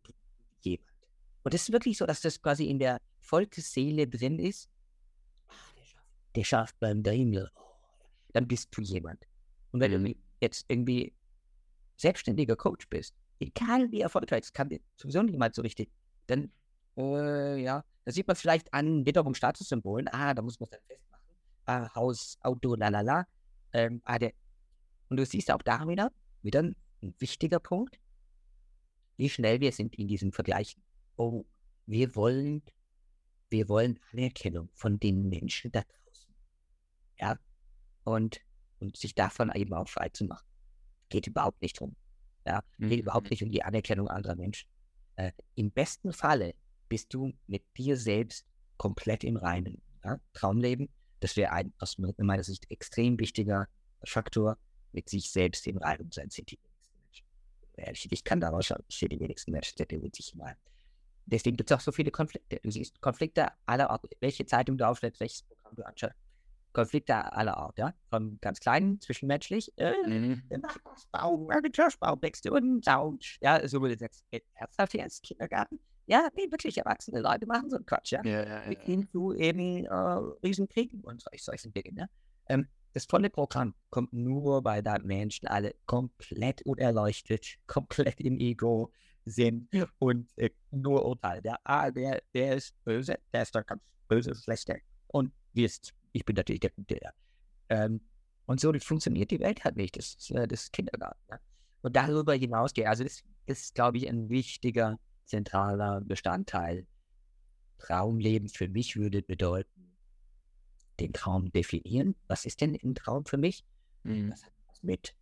jemand. 0.60 0.90
Und 1.42 1.54
es 1.54 1.62
ist 1.62 1.72
wirklich 1.72 1.96
so, 1.96 2.06
dass 2.06 2.20
das 2.20 2.42
quasi 2.42 2.66
in 2.66 2.78
der 2.78 3.00
Volksseele 3.20 4.06
drin 4.06 4.38
ist. 4.38 4.68
Ah, 5.48 5.54
der, 5.76 5.84
schafft, 5.84 6.08
der 6.34 6.44
schafft 6.44 6.80
beim 6.80 7.02
Daimler. 7.02 7.50
Oh, 7.54 7.62
dann 8.32 8.46
bist 8.46 8.68
du 8.76 8.82
jemand. 8.82 9.24
Und 9.72 9.80
wenn 9.80 10.02
mhm. 10.02 10.04
du 10.06 10.14
jetzt 10.40 10.66
irgendwie 10.68 11.14
selbstständiger 11.96 12.56
Coach 12.56 12.88
bist, 12.88 13.14
egal 13.40 13.90
wie 13.90 14.00
erfolgreich, 14.00 14.42
das 14.42 14.52
kann 14.52 14.68
dir 14.68 14.80
sowieso 14.96 15.22
niemand 15.22 15.54
so 15.54 15.62
richtig, 15.62 15.90
dann, 16.26 16.52
äh, 16.96 17.60
ja, 17.62 17.84
da 18.04 18.12
sieht 18.12 18.26
man 18.26 18.36
vielleicht 18.36 18.72
an 18.72 19.04
wiederum 19.04 19.34
Statussymbolen, 19.34 20.08
ah, 20.08 20.34
da 20.34 20.42
muss 20.42 20.60
man 20.60 20.66
es 20.66 20.70
dann 20.70 20.80
festmachen, 20.86 21.34
ah, 21.66 21.94
Haus, 21.94 22.38
Auto, 22.40 22.74
lalala, 22.74 23.26
ähm, 23.72 24.00
ah, 24.04 24.18
der, 24.18 24.32
und 25.08 25.18
du 25.18 25.26
siehst 25.26 25.50
auch 25.50 25.62
da 25.62 25.86
wieder, 25.86 26.10
wieder 26.42 26.62
ein, 26.62 26.76
ein 27.02 27.14
wichtiger 27.18 27.60
Punkt, 27.60 27.98
wie 29.16 29.28
schnell 29.28 29.60
wir 29.60 29.72
sind 29.72 29.94
in 29.96 30.08
diesem 30.08 30.32
Vergleich. 30.32 30.76
Oh, 31.16 31.44
wir 31.86 32.14
wollen, 32.14 32.62
wir 33.50 33.68
wollen 33.68 33.98
Anerkennung 34.12 34.68
von 34.74 34.98
den 34.98 35.28
Menschen 35.28 35.72
da 35.72 35.82
draußen. 35.82 36.34
Ja, 37.18 37.38
und, 38.04 38.40
und 38.78 38.96
sich 38.96 39.14
davon 39.14 39.50
eben 39.54 39.72
auch 39.72 39.88
frei 39.88 40.08
zu 40.10 40.24
machen. 40.24 40.46
Geht 41.08 41.26
überhaupt 41.26 41.62
nicht 41.62 41.80
drum. 41.80 41.96
Ja, 42.46 42.62
geht 42.78 42.90
mhm. 42.90 42.98
überhaupt 42.98 43.30
nicht 43.30 43.42
um 43.42 43.50
die 43.50 43.62
Anerkennung 43.62 44.08
anderer 44.08 44.36
Menschen. 44.36 44.68
Äh, 45.16 45.32
Im 45.54 45.70
besten 45.70 46.12
Falle 46.12 46.54
bist 46.88 47.12
du 47.12 47.32
mit 47.46 47.64
dir 47.76 47.96
selbst 47.96 48.46
komplett 48.76 49.24
im 49.24 49.36
Reinen. 49.36 49.82
Ja? 50.04 50.20
Traumleben, 50.32 50.88
das 51.20 51.36
wäre 51.36 51.52
ein 51.52 51.72
aus 51.78 51.98
meiner 51.98 52.44
Sicht 52.44 52.70
extrem 52.70 53.18
wichtiger 53.18 53.68
Faktor, 54.04 54.58
mit 54.92 55.08
sich 55.10 55.30
selbst 55.30 55.66
im 55.66 55.78
Reinen 55.78 56.10
sein 56.10 56.30
sind 56.30 56.50
die 56.50 56.58
wenigsten 56.58 56.98
Menschen. 57.02 57.26
Ehrlich, 57.76 58.08
ich 58.10 58.24
kann 58.24 58.40
daraus 58.40 58.66
schauen, 58.66 58.82
ich 58.88 58.96
sehe 58.96 59.08
die 59.08 59.20
wenigsten 59.20 59.50
Menschen, 59.50 59.76
die 59.76 59.98
mit 59.98 60.16
sich 60.16 60.32
im 60.32 60.40
Reinen. 60.40 60.58
Deswegen 61.26 61.56
gibt 61.56 61.70
es 61.70 61.76
auch 61.76 61.80
so 61.80 61.92
viele 61.92 62.10
Konflikte. 62.10 62.60
Du 62.62 62.70
siehst 62.70 63.00
Konflikte 63.00 63.48
aller 63.66 64.00
welche 64.20 64.46
Zeitung 64.46 64.78
du 64.78 64.86
aufschlägst, 64.86 65.20
welches 65.20 65.42
Programm 65.42 65.74
du 65.74 65.82
anschaust. 65.84 66.14
Konflikte 66.76 67.32
aller 67.32 67.56
Art, 67.56 67.78
ja. 67.78 67.94
Von 68.10 68.38
ganz 68.42 68.60
kleinen, 68.60 69.00
zwischenmenschlich, 69.00 69.72
äh, 69.78 69.94
mhm. 70.06 70.42
der 70.50 70.60
Kirschbaum 71.72 72.20
wächst 72.20 72.46
und 72.50 72.84
Zaun. 72.84 73.18
Ja, 73.40 73.66
so 73.66 73.80
würde 73.80 73.96
jetzt 73.98 74.26
ernsthaft 74.54 74.92
jetzt 74.92 75.22
Kindergarten. 75.22 75.80
Ja, 76.04 76.28
nee, 76.36 76.50
wirklich 76.50 76.76
erwachsene 76.76 77.20
Leute 77.20 77.46
machen 77.46 77.70
so 77.70 77.76
einen 77.76 77.86
Quatsch, 77.86 78.12
ja. 78.12 78.22
ja, 78.24 78.46
ja, 78.46 78.70
ja. 78.70 78.78
Hin 78.80 79.08
zu 79.10 79.32
eben 79.32 79.86
äh, 79.86 79.94
Riesenkriegen 80.44 81.00
und 81.00 81.22
solch, 81.22 81.42
solchen 81.42 81.72
Dingen, 81.72 81.96
ja. 81.96 82.06
Ähm, 82.50 82.68
das 82.92 83.06
volle 83.06 83.30
Programm 83.30 83.74
kommt 83.88 84.12
nur, 84.12 84.62
weil 84.62 84.82
da 84.82 84.98
Menschen 84.98 85.48
alle 85.48 85.74
komplett 85.86 86.60
unerleuchtet, 86.66 87.56
komplett 87.66 88.20
im 88.20 88.38
Ego 88.38 88.92
sind 89.24 89.70
und 89.98 90.30
äh, 90.36 90.50
nur 90.70 91.06
urteilen. 91.06 91.42
Der, 91.42 91.58
ah, 91.64 91.90
der, 91.90 92.22
der 92.34 92.56
ist 92.56 92.74
böse, 92.84 93.18
der 93.32 93.42
ist 93.42 93.54
doch 93.54 93.64
ganz 93.64 93.82
böse, 94.08 94.34
schlechter. 94.34 94.76
Und 95.06 95.32
wie 95.54 95.64
ist 95.64 95.94
ich 96.16 96.24
bin 96.24 96.34
natürlich 96.34 96.60
der. 96.60 96.72
Ja. 97.02 97.12
Ähm, 97.68 98.00
und 98.46 98.60
so 98.60 98.72
funktioniert 98.78 99.30
die 99.30 99.40
Welt 99.40 99.64
halt 99.64 99.76
nicht. 99.76 99.96
Das 99.96 100.14
ist, 100.14 100.30
äh, 100.30 100.48
das 100.48 100.64
ist 100.64 100.72
Kindergarten. 100.72 101.20
Ja. 101.30 101.38
Und 101.82 101.94
darüber 101.94 102.34
hinausgeht, 102.34 102.86
also 102.86 103.04
das 103.04 103.22
ist, 103.46 103.74
glaube 103.74 103.98
ich, 103.98 104.08
ein 104.08 104.28
wichtiger, 104.28 104.98
zentraler 105.24 106.00
Bestandteil. 106.00 106.86
Traumleben 107.78 108.48
für 108.48 108.68
mich 108.68 108.96
würde 108.96 109.22
bedeuten, 109.22 109.96
den 110.98 111.12
Traum 111.12 111.52
definieren. 111.52 112.16
Was 112.26 112.46
ist 112.46 112.60
denn 112.60 112.74
ein 112.82 112.94
Traum 112.94 113.26
für 113.26 113.36
mich? 113.36 113.64
Mhm. 114.04 114.30
Das 114.30 114.44
hat 114.44 114.52
was 114.68 114.82
mit, 114.82 115.14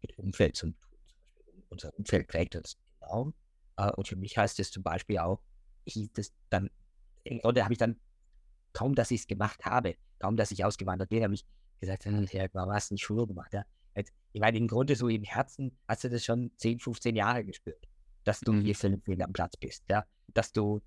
mit 0.00 0.16
Umfeld 0.16 0.56
zu 0.56 0.70
tun. 0.70 0.76
Unser 1.68 1.92
Umfeld 1.98 2.28
prägt 2.28 2.56
uns 2.56 2.78
enorm. 3.00 3.34
Uh, 3.78 3.92
und 3.96 4.08
für 4.08 4.16
mich 4.16 4.36
heißt 4.36 4.58
es 4.58 4.72
zum 4.72 4.82
Beispiel 4.82 5.18
auch, 5.18 5.40
ich 5.84 6.10
das 6.14 6.32
dann, 6.50 6.70
oder 7.44 7.62
habe 7.62 7.74
ich 7.74 7.78
dann 7.78 8.00
kaum, 8.78 8.94
dass 8.94 9.10
ich 9.10 9.22
es 9.22 9.26
gemacht 9.26 9.64
habe, 9.64 9.96
kaum, 10.20 10.36
dass 10.36 10.52
ich 10.52 10.64
ausgewandert 10.64 11.10
bin, 11.10 11.24
habe 11.24 11.34
ich 11.34 11.44
gesagt, 11.80 12.04
ja, 12.04 12.48
was 12.52 12.90
nicht 12.90 13.04
früher 13.04 13.26
gemacht. 13.26 13.52
Ja? 13.52 13.64
Ich 14.32 14.40
meine, 14.40 14.56
im 14.56 14.68
Grunde 14.68 14.94
so 14.94 15.08
im 15.08 15.24
Herzen 15.24 15.76
hast 15.88 16.04
du 16.04 16.10
das 16.10 16.24
schon 16.24 16.52
10, 16.58 16.78
15 16.78 17.16
Jahre 17.16 17.44
gespürt, 17.44 17.88
dass 18.24 18.40
du 18.40 18.52
mhm. 18.52 18.60
hier 18.62 18.76
völlig 18.76 19.22
am 19.22 19.32
Platz 19.32 19.56
bist, 19.56 19.84
ja, 19.90 20.04
dass 20.28 20.52
du 20.52 20.80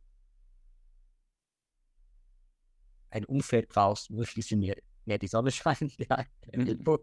ein 3.10 3.26
Umfeld 3.26 3.68
brauchst, 3.68 4.10
wo 4.10 4.22
ein 4.22 4.28
bisschen 4.34 4.62
mehr, 4.62 4.78
mehr 5.06 5.18
die 5.18 5.28
Sonne 5.28 5.52
scheint, 5.52 5.98
ja, 5.98 6.26
mhm. 6.56 6.80
wo, 6.86 6.98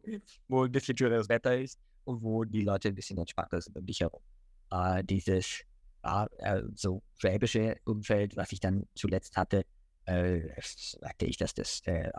wo, 0.48 0.64
ein 0.64 0.72
bisschen 0.72 0.96
schöneres 0.96 1.28
Wetter 1.28 1.58
ist 1.58 1.78
und 2.04 2.22
wo 2.22 2.44
die 2.44 2.62
Leute 2.62 2.88
ein 2.88 2.94
bisschen 2.94 3.18
entspannter 3.18 3.60
sind 3.60 3.76
um 3.76 3.84
dich 3.84 4.00
herum. 4.00 4.22
Äh, 4.70 5.04
dieses 5.04 5.64
äh, 6.02 6.62
so 6.74 7.02
schwäbische 7.18 7.76
Umfeld, 7.84 8.36
was 8.36 8.52
ich 8.52 8.60
dann 8.60 8.88
zuletzt 8.94 9.36
hatte, 9.36 9.66
äh, 10.08 10.48
sagte 10.62 11.26
ich, 11.26 11.36
dass 11.36 11.54
das 11.54 11.82
äh, 11.84 12.10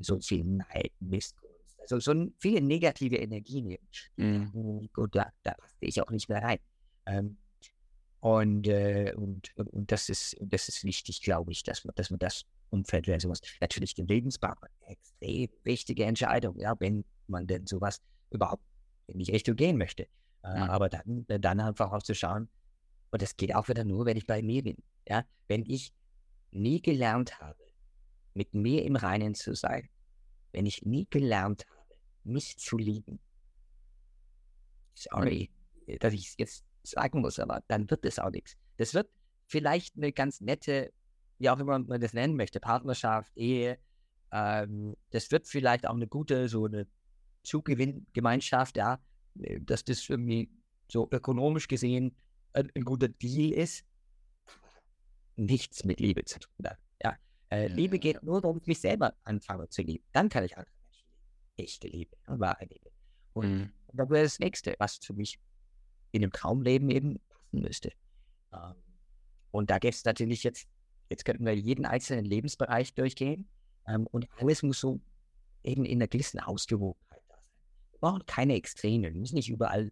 so 0.00 0.20
viel 0.20 0.44
Neid, 0.44 0.92
Missgunst, 1.00 1.80
also 1.80 1.98
so 1.98 2.26
viele 2.38 2.60
negative 2.60 3.16
Energien. 3.16 3.78
Mhm. 4.16 4.88
Und 4.94 5.14
da, 5.14 5.32
da 5.42 5.54
passte 5.54 5.86
ich 5.86 6.00
auch 6.02 6.10
nicht 6.10 6.28
mehr 6.28 6.42
rein. 6.42 6.58
Ähm, 7.06 7.38
und, 8.20 8.66
äh, 8.66 9.14
und, 9.16 9.56
und 9.56 9.90
das 9.92 10.08
ist 10.08 10.36
das 10.40 10.68
ist 10.68 10.84
wichtig, 10.84 11.22
glaube 11.22 11.52
ich, 11.52 11.62
dass 11.62 11.84
man, 11.84 11.94
dass 11.94 12.10
man 12.10 12.18
das 12.18 12.44
Umfeld 12.70 13.06
wäre 13.06 13.20
sowas. 13.20 13.40
Natürlich 13.60 13.94
den 13.94 14.08
Lebenspartner, 14.08 14.68
extrem 14.86 15.48
wichtige 15.64 16.04
Entscheidung, 16.04 16.58
ja, 16.58 16.74
wenn 16.80 17.04
man 17.28 17.46
denn 17.46 17.66
sowas 17.66 18.02
überhaupt 18.30 18.64
in 19.06 19.20
die 19.20 19.30
Richtung 19.30 19.56
gehen 19.56 19.78
möchte. 19.78 20.02
Äh, 20.42 20.56
mhm. 20.56 20.70
Aber 20.70 20.88
dann, 20.88 21.24
dann 21.26 21.60
einfach 21.60 21.92
auch 21.92 22.02
zu 22.02 22.14
schauen, 22.14 22.48
und 23.10 23.22
das 23.22 23.36
geht 23.36 23.54
auch 23.54 23.68
wieder 23.68 23.84
nur, 23.84 24.04
wenn 24.04 24.18
ich 24.18 24.26
bei 24.26 24.42
mir 24.42 24.62
bin. 24.62 24.76
Ja, 25.08 25.24
wenn 25.46 25.64
ich 25.64 25.94
nie 26.50 26.80
gelernt 26.80 27.40
habe, 27.40 27.62
mit 28.34 28.54
mir 28.54 28.84
im 28.84 28.96
Reinen 28.96 29.34
zu 29.34 29.54
sein, 29.54 29.88
wenn 30.52 30.66
ich 30.66 30.82
nie 30.82 31.06
gelernt 31.10 31.66
habe, 31.68 31.96
mich 32.24 32.58
zu 32.58 32.78
lieben, 32.78 33.20
sorry, 34.94 35.50
dass 36.00 36.12
ich 36.12 36.28
es 36.28 36.34
jetzt 36.38 36.64
sagen 36.82 37.20
muss, 37.20 37.38
aber 37.38 37.62
dann 37.68 37.90
wird 37.90 38.04
es 38.04 38.18
auch 38.18 38.30
nichts. 38.30 38.56
Das 38.76 38.94
wird 38.94 39.08
vielleicht 39.46 39.96
eine 39.96 40.12
ganz 40.12 40.40
nette, 40.40 40.92
wie 41.38 41.50
auch 41.50 41.58
immer 41.58 41.78
man 41.78 42.00
das 42.00 42.12
nennen 42.12 42.36
möchte, 42.36 42.60
Partnerschaft, 42.60 43.36
Ehe. 43.36 43.78
Ähm, 44.32 44.96
das 45.10 45.30
wird 45.30 45.46
vielleicht 45.46 45.86
auch 45.86 45.94
eine 45.94 46.06
gute, 46.06 46.48
so 46.48 46.66
eine 46.66 46.86
Zugewinngemeinschaft, 47.44 48.76
ja, 48.76 49.00
dass 49.60 49.84
das 49.84 50.08
irgendwie 50.08 50.50
so 50.90 51.08
ökonomisch 51.10 51.68
gesehen 51.68 52.16
ein, 52.52 52.70
ein 52.74 52.84
guter 52.84 53.08
Deal 53.08 53.52
ist 53.52 53.84
nichts 55.38 55.84
mit 55.84 56.00
Liebe 56.00 56.24
zu 56.24 56.38
tun 56.38 56.66
hat. 56.66 56.78
Ja. 57.02 57.16
Äh, 57.50 57.68
Liebe 57.68 57.98
geht 57.98 58.22
nur 58.22 58.40
darum, 58.40 58.60
mich 58.66 58.80
selber 58.80 59.14
anfange 59.24 59.68
zu 59.68 59.82
lieben. 59.82 60.04
Dann 60.12 60.28
kann 60.28 60.44
ich 60.44 60.56
andere 60.56 60.74
Menschen 60.82 61.06
lieben. 61.08 61.68
echte 61.68 61.88
Liebe, 61.88 62.16
wahre 62.26 62.64
Liebe. 62.64 62.90
Und 63.32 63.52
mhm. 63.52 63.72
das 63.92 64.10
wäre 64.10 64.24
das 64.24 64.38
Nächste, 64.38 64.74
was 64.78 64.96
für 64.96 65.14
mich 65.14 65.38
in 66.12 66.22
dem 66.22 66.32
Traumleben 66.32 66.90
eben 66.90 67.20
passen 67.28 67.60
müsste. 67.60 67.92
Ähm, 68.52 68.74
und 69.50 69.70
da 69.70 69.78
gibt 69.78 69.94
es 69.94 70.04
natürlich 70.04 70.42
jetzt, 70.42 70.66
jetzt 71.08 71.24
könnten 71.24 71.46
wir 71.46 71.54
jeden 71.54 71.86
einzelnen 71.86 72.24
Lebensbereich 72.24 72.94
durchgehen 72.94 73.48
ähm, 73.86 74.06
und 74.08 74.28
alles 74.38 74.62
muss 74.62 74.80
so 74.80 75.00
eben 75.64 75.84
in 75.84 75.98
einer 75.98 76.08
gewissen 76.08 76.40
Ausgewogenheit 76.40 77.22
da 77.28 77.34
sein. 77.34 77.44
Wir 77.92 77.98
brauchen 78.00 78.26
keine 78.26 78.54
Extreme, 78.54 79.12
wir 79.12 79.20
müssen 79.20 79.36
nicht 79.36 79.48
überall 79.48 79.90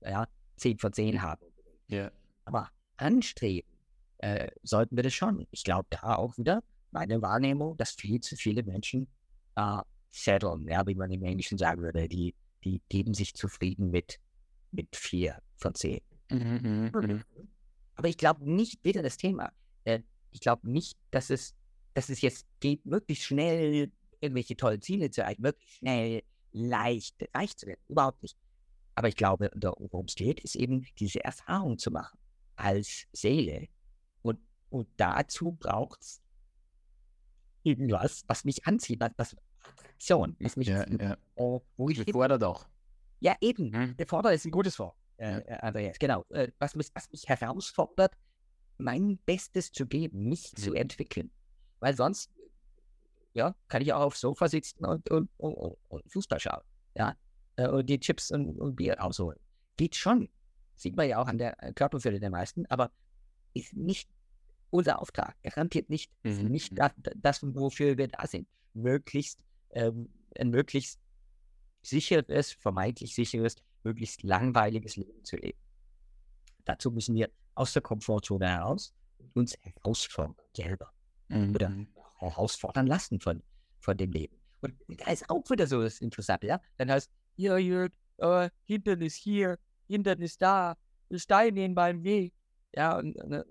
ja, 0.00 0.26
10 0.56 0.78
von 0.78 0.92
10 0.92 1.22
haben. 1.22 1.44
Ja. 1.88 2.10
Aber 2.44 2.70
anstreben 2.96 3.73
äh, 4.18 4.48
sollten 4.62 4.96
wir 4.96 5.02
das 5.02 5.14
schon. 5.14 5.46
Ich 5.50 5.64
glaube, 5.64 5.86
da 5.90 6.16
auch 6.16 6.36
wieder 6.38 6.62
meine 6.90 7.20
Wahrnehmung, 7.22 7.76
dass 7.76 7.92
viel 7.92 8.20
zu 8.20 8.36
viele 8.36 8.62
Menschen 8.62 9.08
äh, 9.56 9.78
setteln, 10.10 10.68
ja, 10.68 10.86
wie 10.86 10.94
man 10.94 11.10
im 11.10 11.24
Englischen 11.24 11.58
sagen 11.58 11.82
würde, 11.82 12.08
die, 12.08 12.34
die 12.64 12.80
geben 12.88 13.14
sich 13.14 13.34
zufrieden 13.34 13.90
mit, 13.90 14.20
mit 14.70 14.94
4 14.94 15.38
von 15.56 15.74
10. 15.74 16.00
Mhm, 16.30 16.38
mhm, 16.38 16.90
mhm. 16.94 17.24
Aber 17.96 18.08
ich 18.08 18.16
glaube 18.16 18.48
nicht, 18.50 18.84
wieder 18.84 19.02
das 19.02 19.16
Thema, 19.16 19.52
äh, 19.84 20.00
ich 20.30 20.40
glaube 20.40 20.70
nicht, 20.70 20.96
dass 21.10 21.30
es, 21.30 21.54
dass 21.94 22.08
es 22.08 22.20
jetzt 22.20 22.46
geht, 22.60 22.84
möglichst 22.86 23.24
schnell 23.24 23.90
irgendwelche 24.20 24.56
tollen 24.56 24.80
Ziele 24.80 25.10
zu 25.10 25.20
erreichen, 25.20 25.42
möglichst 25.42 25.78
schnell 25.78 26.22
leicht 26.52 27.16
reich 27.34 27.56
zu 27.56 27.66
werden. 27.66 27.80
Überhaupt 27.88 28.22
nicht. 28.22 28.36
Aber 28.94 29.08
ich 29.08 29.16
glaube, 29.16 29.50
worum 29.54 30.06
es 30.06 30.14
geht, 30.14 30.40
ist 30.40 30.54
eben 30.54 30.86
diese 30.98 31.22
Erfahrung 31.24 31.78
zu 31.78 31.90
machen 31.90 32.18
als 32.56 33.06
Seele. 33.12 33.68
Und, 34.74 34.88
dazu 34.96 35.52
braucht 35.52 36.00
es 36.02 36.22
irgendwas, 37.62 38.24
was 38.26 38.44
mich 38.44 38.66
anzieht, 38.66 39.00
was, 39.16 39.36
Attraktion, 40.04 40.36
was 40.40 40.56
mich 40.56 40.68
ja, 40.68 40.84
ja. 40.88 41.16
Äh, 41.36 41.60
wo 41.76 41.88
ich 41.88 42.04
befordert 42.04 42.42
auch. 42.44 42.66
Ja, 43.20 43.36
eben. 43.40 43.72
Hm? 43.72 43.96
Befordert 43.96 44.34
ist 44.34 44.44
ein 44.44 44.50
gutes 44.50 44.78
Wort, 44.78 44.96
äh, 45.16 45.40
ja. 45.48 45.56
Andreas. 45.60 45.98
Genau. 45.98 46.24
Äh, 46.30 46.50
was, 46.58 46.74
mich, 46.74 46.88
was 46.94 47.10
mich 47.10 47.28
herausfordert, 47.28 48.12
mein 48.76 49.18
Bestes 49.24 49.72
zu 49.72 49.86
geben, 49.86 50.28
mich 50.28 50.50
hm. 50.50 50.56
zu 50.56 50.74
entwickeln. 50.74 51.30
Weil 51.80 51.96
sonst, 51.96 52.30
ja, 53.32 53.54
kann 53.68 53.82
ich 53.82 53.92
auch 53.92 54.02
aufs 54.02 54.20
Sofa 54.20 54.48
sitzen 54.48 54.84
und, 54.84 55.08
und, 55.10 55.30
und, 55.38 55.76
und 55.88 56.12
Fußball 56.12 56.40
schauen. 56.40 56.62
Ja. 56.94 57.16
Äh, 57.56 57.68
und 57.68 57.86
die 57.86 57.98
Chips 57.98 58.30
und, 58.30 58.58
und 58.58 58.76
Bier 58.76 58.98
rausholen. 58.98 59.38
Geht 59.76 59.96
schon. 59.96 60.28
Sieht 60.76 60.96
man 60.96 61.08
ja 61.08 61.18
auch 61.22 61.28
an 61.28 61.38
der 61.38 61.62
äh, 61.62 61.72
Körperfülle 61.72 62.20
der 62.20 62.30
meisten, 62.30 62.66
aber 62.66 62.90
ist 63.54 63.74
nicht 63.74 64.10
unser 64.74 65.00
Auftrag. 65.00 65.36
Garantiert 65.42 65.88
nicht. 65.88 66.10
Mhm. 66.24 66.48
Nicht 66.48 66.72
mhm. 66.72 66.76
das, 66.76 66.92
das, 67.16 67.42
wofür 67.42 67.96
wir 67.96 68.08
da 68.08 68.26
sind. 68.26 68.48
Möglichst, 68.74 69.40
ähm, 69.70 70.08
ein 70.36 70.50
möglichst 70.50 70.98
sicheres, 71.82 72.52
vermeintlich 72.52 73.14
sicheres, 73.14 73.54
möglichst 73.84 74.24
langweiliges 74.24 74.96
Leben 74.96 75.24
zu 75.24 75.36
leben. 75.36 75.58
Dazu 76.64 76.90
müssen 76.90 77.14
wir 77.14 77.30
aus 77.54 77.72
der 77.72 77.82
Komfortzone 77.82 78.48
heraus 78.48 78.92
uns 79.34 79.56
herausfordern 79.62 80.34
selber. 80.56 80.92
Mhm. 81.28 81.54
Oder 81.54 81.86
herausfordern 82.18 82.86
lassen 82.88 83.20
von, 83.20 83.42
von 83.78 83.96
dem 83.96 84.10
Leben. 84.10 84.36
Und 84.60 84.74
da 84.88 85.12
ist 85.12 85.30
auch 85.30 85.48
wieder 85.50 85.66
so 85.66 85.82
das 85.82 86.00
Interessante, 86.00 86.48
ja. 86.48 86.60
Dann 86.78 86.90
heißt, 86.90 87.10
ja, 87.36 87.58
Jörg, 87.58 87.92
äh, 88.16 88.50
Hintern 88.64 89.02
ist 89.02 89.16
hier, 89.16 89.58
Hintern 89.86 90.20
ist 90.20 90.42
da, 90.42 90.76
Steine 91.12 91.64
in 91.64 91.74
meinem 91.74 92.02
Weg. 92.02 92.32
Ja, 92.74 92.98
und, 92.98 93.14
und 93.16 93.32
äh, 93.32 93.44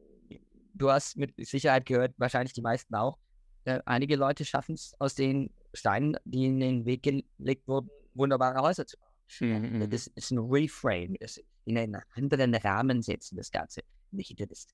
du 0.74 0.92
hast 0.92 1.18
mit 1.18 1.34
Sicherheit 1.38 1.86
gehört, 1.86 2.14
wahrscheinlich 2.18 2.54
die 2.54 2.62
meisten 2.62 2.96
auch, 2.96 3.18
äh, 3.66 3.80
einige 3.86 4.16
Leute 4.16 4.46
schaffen 4.46 4.76
es 4.76 4.94
aus 5.00 5.16
den 5.16 5.52
Steinen, 5.74 6.18
die 6.26 6.46
in 6.46 6.60
den 6.60 6.86
Weg 6.86 7.04
gelegt 7.04 7.68
wurden, 7.68 7.90
wunderbare 8.14 8.62
Häuser 8.62 8.86
zu 8.86 8.98
bauen. 8.98 9.10
Mhm. 9.40 9.80
mhm. 9.80 9.90
Das 9.90 10.08
ist 10.08 10.32
ein 10.32 10.40
Reframe, 10.40 11.16
das 11.20 11.40
in 11.66 11.78
einen 11.78 12.02
anderen 12.16 12.54
Rahmen 12.56 13.02
setzen, 13.02 13.38
das 13.38 13.52
Ganze. 13.52 13.82
Nicht, 14.12 14.40
das, 14.40 14.68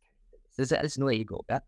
das 0.57 0.71
ist 0.71 0.73
alles 0.73 0.97
nur 0.97 1.11
Ego. 1.11 1.45
Ja? 1.49 1.61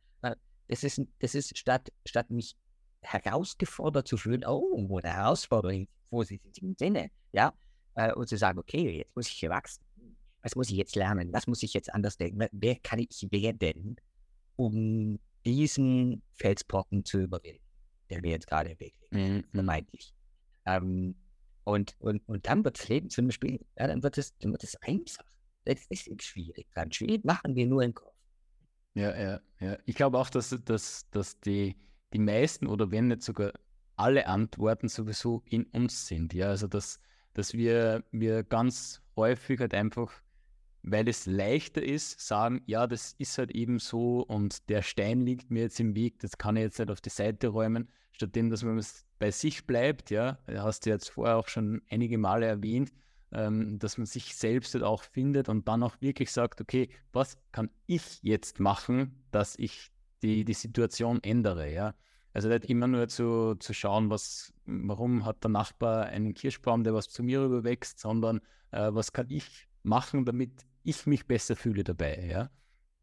Das 0.68 0.84
ist, 0.84 1.02
das 1.20 1.36
ist 1.36 1.58
statt, 1.58 1.92
statt 2.06 2.30
mich 2.30 2.56
herausgefordert 3.02 4.08
zu 4.08 4.18
fühlen, 4.18 4.46
oh, 4.46 5.00
eine 5.04 5.14
Herausforderung, 5.14 5.88
wo 6.10 6.24
sie 6.24 6.38
sind 6.38 6.58
im 6.60 6.76
Sinne, 6.78 7.12
ja, 7.34 7.54
äh, 7.96 8.14
und 8.14 8.28
zu 8.28 8.38
sagen, 8.38 8.60
okay, 8.60 9.00
jetzt 9.00 9.16
muss 9.16 9.28
ich 9.28 9.34
hier 9.34 9.50
wachsen. 9.50 9.84
Was 10.42 10.56
muss 10.56 10.70
ich 10.70 10.78
jetzt 10.78 10.96
lernen? 10.96 11.32
Was 11.34 11.46
muss 11.46 11.62
ich 11.62 11.74
jetzt 11.74 11.94
anders 11.94 12.18
denken? 12.18 12.48
Wer 12.52 12.76
kann 12.76 13.00
ich 13.00 13.28
werden, 13.32 13.98
um 14.66 15.20
diesen 15.46 16.22
Felsbrocken 16.34 17.04
zu 17.04 17.22
überwinden, 17.22 17.66
der 18.10 18.22
mir 18.22 18.32
jetzt 18.32 18.48
gerade 18.48 18.72
im 18.72 18.80
Weg 18.80 18.94
liegt, 19.00 19.14
mhm. 19.14 19.44
vermeintlich. 19.52 20.14
Ähm, 20.66 21.16
und, 21.64 21.96
und, 22.00 22.28
und 22.28 22.48
dann 22.48 22.64
wird 22.64 22.80
das 22.80 22.90
Leben 22.90 23.10
zu 23.10 23.22
einem 23.22 23.32
Spiel. 23.32 23.60
Ja, 23.78 23.88
dann 23.88 24.04
wird 24.04 24.18
es, 24.18 24.38
dann 24.38 24.52
wird 24.52 24.64
es 24.64 24.76
einfach. 24.82 25.26
Das 25.66 25.86
ist 25.90 26.10
nicht 26.10 26.24
schwierig 26.24 26.68
dran. 26.74 26.92
Schwierig 26.92 27.24
machen 27.24 27.56
wir 27.56 27.66
nur 27.66 27.84
im 27.84 27.94
Kopf. 27.94 28.16
Ja, 28.94 29.18
ja, 29.18 29.42
ja. 29.60 29.78
Ich 29.86 29.96
glaube 29.96 30.18
auch, 30.20 30.30
dass, 30.30 30.50
dass, 30.66 31.10
dass 31.12 31.40
die, 31.40 31.76
die 32.14 32.20
meisten 32.20 32.68
oder 32.68 32.92
wenn 32.92 33.08
nicht 33.08 33.22
sogar 33.22 33.54
alle 33.96 34.28
Antworten 34.28 34.90
sowieso 34.90 35.44
in 35.46 35.66
uns 35.66 36.08
sind. 36.08 36.34
Ja, 36.34 36.50
also 36.50 36.68
dass, 36.68 37.00
dass 37.34 37.54
wir, 37.54 38.04
wir 38.12 38.44
ganz 38.44 39.02
häufig 39.16 39.60
halt 39.60 39.74
einfach 39.74 40.12
weil 40.84 41.08
es 41.08 41.26
leichter 41.26 41.84
ist, 41.84 42.20
sagen, 42.20 42.62
ja, 42.66 42.88
das 42.88 43.14
ist 43.18 43.38
halt 43.38 43.52
eben 43.52 43.80
so 43.80 44.22
und 44.22 44.70
der 44.70 44.82
Stein 44.82 45.22
liegt 45.22 45.52
mir 45.52 45.64
jetzt 45.64 45.80
im 45.80 45.96
Weg, 45.96 46.20
das 46.20 46.38
kann 46.38 46.56
ich 46.56 46.64
jetzt 46.64 46.80
nicht 46.80 46.92
auf 46.92 47.02
die 47.02 47.10
Seite 47.10 47.50
räumen, 47.50 47.90
stattdem, 48.12 48.50
dass 48.50 48.64
man 48.64 48.84
bei 49.20 49.32
sich 49.32 49.66
bleibt, 49.66 50.10
ja, 50.10 50.40
hast 50.48 50.86
du 50.86 50.90
jetzt 50.90 51.10
vorher 51.10 51.38
auch 51.38 51.48
schon 51.48 51.82
einige 51.90 52.18
Male 52.18 52.46
erwähnt, 52.46 52.92
ähm, 53.32 53.80
dass 53.80 53.98
man 53.98 54.06
sich 54.06 54.36
selbst 54.36 54.74
halt 54.74 54.84
auch 54.84 55.04
findet 55.04 55.50
und 55.50 55.68
dann 55.68 55.84
auch 55.84 55.96
wirklich 56.02 56.32
sagt, 56.32 56.62
okay, 56.62 56.90
was 57.14 57.38
kann 57.52 57.70
ich 57.86 58.20
jetzt 58.22 58.60
machen, 58.60 59.24
dass 59.32 59.56
ich 59.58 59.92
die, 60.22 60.44
die 60.46 60.54
Situation 60.54 61.22
ändere, 61.24 61.72
ja. 61.72 61.94
Also 62.34 62.48
nicht 62.48 62.66
immer 62.66 62.88
nur 62.88 63.08
zu, 63.10 63.56
zu 63.56 63.74
schauen, 63.74 64.10
was, 64.10 64.54
warum 64.66 65.26
hat 65.26 65.44
der 65.44 65.52
Nachbar 65.52 66.06
einen 66.06 66.34
Kirschbaum, 66.34 66.84
der 66.84 66.94
was 66.94 67.10
zu 67.10 67.24
mir 67.24 67.42
rüberwächst, 67.42 68.00
sondern 68.00 68.40
äh, 68.72 68.90
was 68.94 69.12
kann 69.12 69.30
ich 69.30 69.68
machen, 69.84 70.26
damit 70.26 70.66
ich 70.84 71.06
mich 71.06 71.28
besser 71.28 71.56
fühle 71.56 71.84
dabei. 71.84 72.26
Ja? 72.26 72.50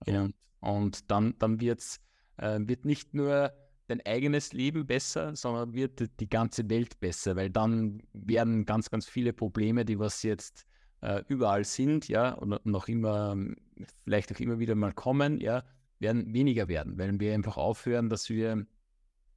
ja. 0.07 0.23
Und, 0.23 0.35
und 0.61 1.11
dann, 1.11 1.35
dann 1.39 1.61
wird's, 1.61 2.01
äh, 2.37 2.59
wird 2.61 2.85
nicht 2.85 3.15
nur 3.15 3.53
dein 3.89 4.05
eigenes 4.05 4.53
Leben 4.53 4.87
besser, 4.87 5.35
sondern 5.35 5.73
wird 5.73 6.21
die 6.21 6.29
ganze 6.29 6.69
Welt 6.69 7.01
besser, 7.01 7.37
weil 7.37 7.51
dann 7.51 8.03
werden 8.13 8.67
ganz, 8.67 8.91
ganz 8.91 9.09
viele 9.09 9.33
Probleme, 9.33 9.85
die 9.85 9.99
was 9.99 10.23
jetzt 10.23 10.67
äh, 11.01 11.23
überall 11.29 11.65
sind, 11.65 12.09
ja, 12.09 12.33
und 12.35 12.65
noch 12.67 12.89
immer, 12.89 13.37
vielleicht 14.05 14.33
auch 14.33 14.41
immer 14.41 14.59
wieder 14.59 14.75
mal 14.75 14.93
kommen, 14.93 15.41
ja, 15.41 15.65
werden 16.01 16.33
weniger 16.33 16.69
werden, 16.69 16.99
weil 16.99 17.19
wir 17.19 17.35
einfach 17.35 17.57
aufhören, 17.57 18.09
dass 18.09 18.29
wir 18.29 18.67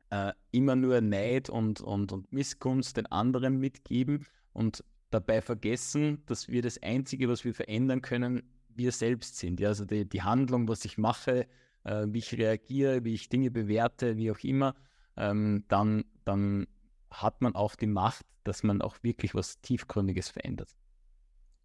äh, 0.09 0.33
immer 0.51 0.75
nur 0.75 0.99
Neid 1.01 1.49
und, 1.49 1.81
und, 1.81 2.11
und 2.11 2.31
Missgunst 2.33 2.97
den 2.97 3.05
anderen 3.07 3.57
mitgeben 3.57 4.25
und 4.53 4.83
dabei 5.11 5.41
vergessen, 5.41 6.23
dass 6.25 6.47
wir 6.47 6.61
das 6.61 6.81
Einzige, 6.81 7.29
was 7.29 7.45
wir 7.45 7.53
verändern 7.53 8.01
können, 8.01 8.43
wir 8.69 8.91
selbst 8.91 9.37
sind. 9.37 9.59
Ja? 9.59 9.69
Also 9.69 9.85
die, 9.85 10.07
die 10.07 10.21
Handlung, 10.21 10.67
was 10.67 10.85
ich 10.85 10.97
mache, 10.97 11.47
äh, 11.83 12.05
wie 12.07 12.19
ich 12.19 12.33
reagiere, 12.33 13.03
wie 13.03 13.13
ich 13.13 13.29
Dinge 13.29 13.51
bewerte, 13.51 14.17
wie 14.17 14.31
auch 14.31 14.39
immer, 14.39 14.75
ähm, 15.17 15.65
dann, 15.67 16.05
dann 16.25 16.67
hat 17.09 17.41
man 17.41 17.55
auch 17.55 17.75
die 17.75 17.87
Macht, 17.87 18.25
dass 18.43 18.63
man 18.63 18.81
auch 18.81 18.97
wirklich 19.03 19.35
was 19.35 19.59
Tiefgründiges 19.61 20.29
verändert. 20.29 20.75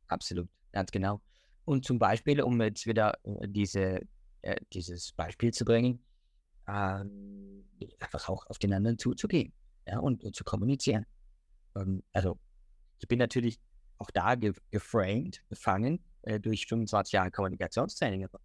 Absolut, 0.08 0.48
ganz 0.72 0.90
genau. 0.90 1.20
Und 1.64 1.84
zum 1.84 1.98
Beispiel, 1.98 2.42
um 2.42 2.60
jetzt 2.60 2.86
wieder 2.86 3.14
äh, 3.24 3.48
diese, 3.48 4.00
äh, 4.42 4.56
dieses 4.72 5.12
Beispiel 5.12 5.52
zu 5.52 5.64
bringen, 5.64 6.04
ähm, 6.68 7.64
einfach 8.00 8.28
auch 8.28 8.46
auf 8.46 8.58
den 8.58 8.72
anderen 8.72 8.98
zuzugehen 8.98 9.52
ja, 9.86 9.98
und, 9.98 10.24
und 10.24 10.34
zu 10.34 10.44
kommunizieren. 10.44 11.06
Ähm, 11.76 12.02
also 12.12 12.38
ich 12.98 13.08
bin 13.08 13.18
natürlich 13.18 13.58
auch 13.98 14.10
da 14.10 14.34
ge 14.34 14.52
geframed, 14.70 15.42
gefangen 15.48 16.00
äh, 16.22 16.40
durch 16.40 16.66
25 16.66 17.12
Jahre 17.12 17.30
Kommunikationstraining. 17.30 18.24
Aber 18.24 18.40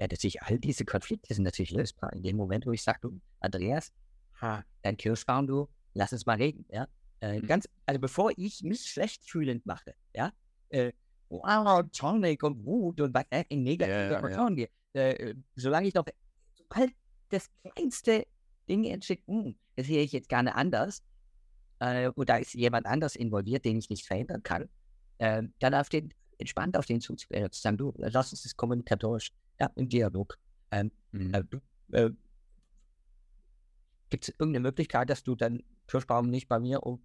ja, 0.00 0.08
dass 0.08 0.24
ich 0.24 0.42
all 0.42 0.58
diese 0.58 0.84
Konflikte 0.84 1.34
sind 1.34 1.44
natürlich 1.44 1.70
lösbar. 1.70 2.12
In 2.12 2.22
dem 2.22 2.36
Moment, 2.36 2.66
wo 2.66 2.72
ich 2.72 2.82
sage, 2.82 2.98
du, 3.02 3.20
Andreas, 3.40 3.92
ha, 4.40 4.64
dein 4.82 4.96
Kirschbaum, 4.96 5.46
du, 5.46 5.68
lass 5.94 6.12
uns 6.12 6.26
mal 6.26 6.36
reden. 6.36 6.66
Ja? 6.70 6.88
Äh, 7.20 7.40
mhm. 7.40 7.46
ganz, 7.46 7.68
also 7.86 8.00
bevor 8.00 8.32
ich 8.36 8.62
mich 8.62 8.82
schlecht 8.82 9.24
fühlend 9.24 9.64
mache, 9.66 9.94
ja, 10.14 10.32
äh, 10.68 10.92
wow, 11.28 11.82
Tonic 11.92 12.42
und 12.42 12.64
Wut 12.64 13.00
und 13.00 13.14
was 13.14 13.24
äh, 13.30 13.44
in 13.48 13.62
negative 13.62 14.12
ja, 14.12 14.18
Emotionen 14.18 14.58
ja. 14.58 14.66
äh, 14.92 15.34
solange 15.54 15.88
ich 15.88 15.94
noch, 15.94 16.04
sobald 16.54 16.92
das 17.30 17.50
kleinste 17.62 18.26
Ding 18.68 18.84
entsteht, 18.84 19.22
hm, 19.26 19.56
das 19.76 19.86
sehe 19.86 20.02
ich 20.02 20.12
jetzt 20.12 20.28
gerne 20.28 20.54
anders, 20.54 21.02
äh, 21.80 22.08
und 22.08 22.28
da 22.28 22.36
ist 22.36 22.54
jemand 22.54 22.86
anders 22.86 23.16
involviert, 23.16 23.64
den 23.64 23.78
ich 23.78 23.90
nicht 23.90 24.06
verändern 24.06 24.42
kann, 24.42 24.68
äh, 25.18 25.42
dann 25.58 25.74
auf 25.74 25.88
den, 25.88 26.12
entspannt 26.38 26.76
auf 26.76 26.86
den 26.86 27.00
zuzugehen 27.00 27.44
und 27.44 27.54
zu 27.54 27.60
sagen, 27.60 27.78
du, 27.78 27.92
lass 27.96 28.32
uns 28.32 28.42
das 28.42 28.56
kommunikatorisch, 28.56 29.32
ja, 29.60 29.70
im 29.76 29.88
Dialog. 29.88 30.38
Ähm, 30.70 30.90
mhm. 31.12 31.34
äh, 31.92 32.10
Gibt 34.08 34.28
es 34.28 34.34
irgendeine 34.38 34.60
Möglichkeit, 34.60 35.10
dass 35.10 35.22
du 35.22 35.34
dann 35.34 35.62
Kirschbaum 35.88 36.30
nicht 36.30 36.48
bei 36.48 36.58
mir 36.58 36.82
um 36.82 37.02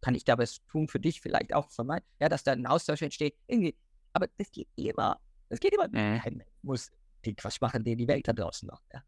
kann 0.00 0.14
ich 0.14 0.24
da 0.24 0.38
was 0.38 0.64
tun 0.66 0.88
für 0.88 1.00
dich 1.00 1.20
vielleicht 1.20 1.54
auch 1.54 1.70
von 1.70 1.86
mein, 1.86 2.00
ja, 2.20 2.28
dass 2.28 2.42
da 2.42 2.52
ein 2.52 2.66
Austausch 2.66 3.02
entsteht. 3.02 3.36
Irgendwie. 3.46 3.76
Aber 4.12 4.26
das 4.38 4.50
geht 4.50 4.68
immer. 4.76 5.20
Das 5.48 5.60
geht 5.60 5.74
immer. 5.74 5.88
Mhm. 5.88 6.42
Muss 6.62 6.90
den 7.24 7.36
Quatsch 7.36 7.60
machen, 7.60 7.84
den 7.84 7.98
die 7.98 8.08
Welt 8.08 8.26
da 8.26 8.32
draußen 8.32 8.66
macht. 8.66 8.82
Ja, 8.92 9.02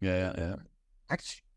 ja, 0.00 0.16
ja. 0.16 0.38
ja. 0.38 0.58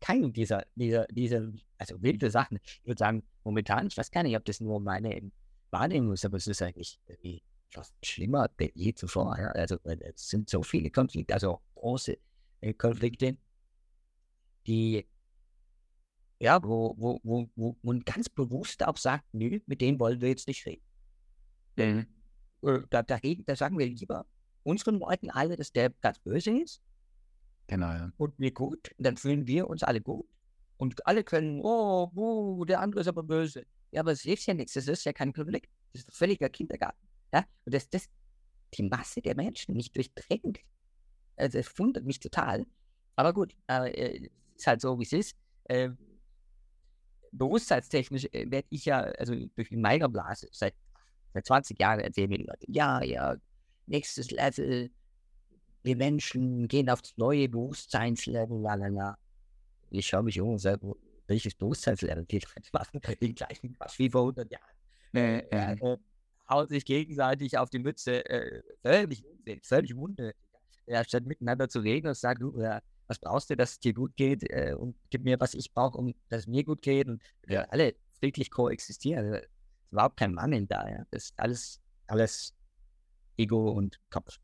Kein 0.00 0.32
dieser, 0.32 0.64
dieser, 0.74 1.06
dieser, 1.06 1.52
also 1.78 2.00
wilde 2.02 2.30
Sachen. 2.30 2.58
Ich 2.62 2.86
würde 2.86 2.98
sagen, 2.98 3.22
momentan, 3.44 3.88
ich 3.88 3.96
weiß 3.96 4.10
gar 4.10 4.22
nicht, 4.22 4.36
ob 4.36 4.44
das 4.44 4.60
nur 4.60 4.80
meine 4.80 5.30
Wahrnehmung 5.70 6.12
ist, 6.12 6.24
aber 6.24 6.36
es 6.36 6.46
ist 6.46 6.62
eigentlich 6.62 7.00
irgendwie 7.06 7.42
fast 7.70 7.94
schlimmer 8.04 8.48
denn 8.48 8.70
je 8.74 8.94
zuvor. 8.94 9.38
Ja? 9.38 9.48
Also 9.48 9.76
es 9.84 10.28
sind 10.28 10.48
so 10.48 10.62
viele 10.62 10.90
Konflikte, 10.90 11.34
also 11.34 11.60
große 11.74 12.18
äh, 12.60 12.74
Konflikte, 12.74 13.36
die 14.66 15.06
ja, 16.40 16.62
wo, 16.62 16.94
wo, 16.96 17.20
wo, 17.22 17.50
wo 17.54 17.76
man 17.82 18.00
ganz 18.00 18.28
bewusst 18.28 18.86
auch 18.86 18.96
sagt, 18.96 19.24
nö, 19.32 19.60
mit 19.66 19.82
denen 19.82 20.00
wollen 20.00 20.20
wir 20.22 20.30
jetzt 20.30 20.48
nicht 20.48 20.64
reden. 20.64 20.82
Mhm. 21.76 22.06
Äh, 22.62 22.80
da, 22.88 23.02
da, 23.02 23.18
da 23.18 23.56
sagen 23.56 23.78
wir 23.78 23.86
lieber 23.86 24.26
unseren 24.62 24.98
Leuten 24.98 25.30
alle, 25.30 25.56
dass 25.56 25.72
der 25.72 25.90
ganz 26.00 26.18
böse 26.18 26.58
ist. 26.58 26.80
Genau, 27.70 27.86
ja. 27.92 28.10
Und 28.16 28.36
wir 28.36 28.50
gut. 28.50 28.90
Dann 28.98 29.16
fühlen 29.16 29.46
wir 29.46 29.70
uns 29.70 29.84
alle 29.84 30.00
gut. 30.00 30.26
Und 30.76 31.06
alle 31.06 31.22
können, 31.22 31.60
oh, 31.62 32.10
oh, 32.16 32.64
der 32.64 32.80
andere 32.80 33.02
ist 33.02 33.06
aber 33.06 33.22
böse. 33.22 33.64
Ja, 33.92 34.00
aber 34.00 34.10
es 34.10 34.22
hilft 34.22 34.44
ja 34.48 34.54
nichts. 34.54 34.72
Das 34.72 34.88
ist 34.88 35.04
ja 35.04 35.12
kein 35.12 35.32
Konflikt. 35.32 35.70
Das 35.92 36.02
ist 36.02 36.08
ein 36.08 36.12
völliger 36.12 36.48
Kindergarten. 36.48 36.98
Ja? 37.32 37.44
Und 37.64 37.72
dass 37.72 37.88
das 37.88 38.08
die 38.74 38.82
Masse 38.82 39.22
der 39.22 39.36
Menschen 39.36 39.76
nicht 39.76 39.94
durchdringt. 39.94 40.58
Also, 41.36 41.58
das 41.58 41.78
wundert 41.78 42.04
mich 42.04 42.18
total. 42.18 42.66
Aber 43.14 43.32
gut, 43.32 43.54
äh, 43.68 44.28
ist 44.56 44.66
halt 44.66 44.80
so, 44.80 44.98
wie 44.98 45.04
es 45.04 45.12
ist. 45.12 45.36
Äh, 45.64 45.90
bewusstseinstechnisch 47.30 48.26
äh, 48.32 48.50
werde 48.50 48.66
ich 48.70 48.84
ja, 48.84 49.02
also 49.02 49.36
durch 49.54 49.70
meine 49.70 50.08
Blase, 50.08 50.48
seit, 50.50 50.74
seit 51.34 51.46
20 51.46 51.78
Jahren 51.78 52.00
erzählen 52.00 52.30
mir 52.30 52.38
die 52.38 52.46
Leute, 52.46 52.66
ja, 52.66 53.00
ja, 53.04 53.36
nächstes 53.86 54.32
Level, 54.32 54.90
wir 55.82 55.96
Menschen 55.96 56.68
gehen 56.68 56.90
aufs 56.90 57.16
neue 57.16 57.48
Bewusstseinslevel, 57.48 58.60
lalala. 58.60 59.16
Ich 59.90 60.06
schaue 60.06 60.22
mich 60.22 60.40
um 60.40 60.50
und 60.50 60.58
sage, 60.58 60.94
welches 61.26 61.54
Bewusstseinslevel 61.54 62.26
geht 62.26 62.46
machen? 62.72 63.00
Den 63.20 63.34
gleichen 63.34 63.72
Quatsch 63.74 63.98
wie 63.98 64.10
vor 64.10 64.22
100 64.22 64.50
Jahren. 64.50 64.64
Äh, 65.14 65.38
äh, 65.50 65.72
äh, 65.74 65.96
hauen 66.48 66.68
sich 66.68 66.84
gegenseitig 66.84 67.56
auf 67.56 67.70
die 67.70 67.78
Mütze. 67.78 68.24
Äh, 68.28 68.62
völlig 68.82 69.24
unnötig, 69.24 69.64
völlig 69.64 69.94
unnötig. 69.94 70.36
Ja, 70.86 71.04
statt 71.04 71.24
miteinander 71.24 71.68
zu 71.68 71.80
reden 71.80 72.08
und 72.08 72.16
sagen, 72.16 72.40
du, 72.40 72.60
ja, 72.60 72.80
was 73.06 73.18
brauchst 73.18 73.50
du, 73.50 73.56
dass 73.56 73.72
es 73.72 73.80
dir 73.80 73.94
gut 73.94 74.16
geht 74.16 74.42
äh, 74.50 74.74
und 74.76 74.96
gib 75.10 75.24
mir, 75.24 75.38
was 75.40 75.54
ich 75.54 75.72
brauche, 75.72 75.98
um 75.98 76.14
dass 76.28 76.40
es 76.40 76.46
mir 76.46 76.64
gut 76.64 76.82
geht 76.82 77.08
und 77.08 77.22
ja. 77.48 77.62
alle 77.70 77.94
friedlich 78.18 78.50
koexistieren. 78.50 79.34
Es 79.34 79.42
ist 79.42 79.50
überhaupt 79.90 80.16
kein 80.16 80.34
Mann 80.34 80.52
in 80.52 80.66
da. 80.66 80.88
Ja. 80.88 81.04
Das 81.10 81.24
ist 81.24 81.34
alles, 81.36 81.80
alles 82.06 82.54
Ego 83.36 83.70
und 83.70 84.00
Kopf. 84.10 84.38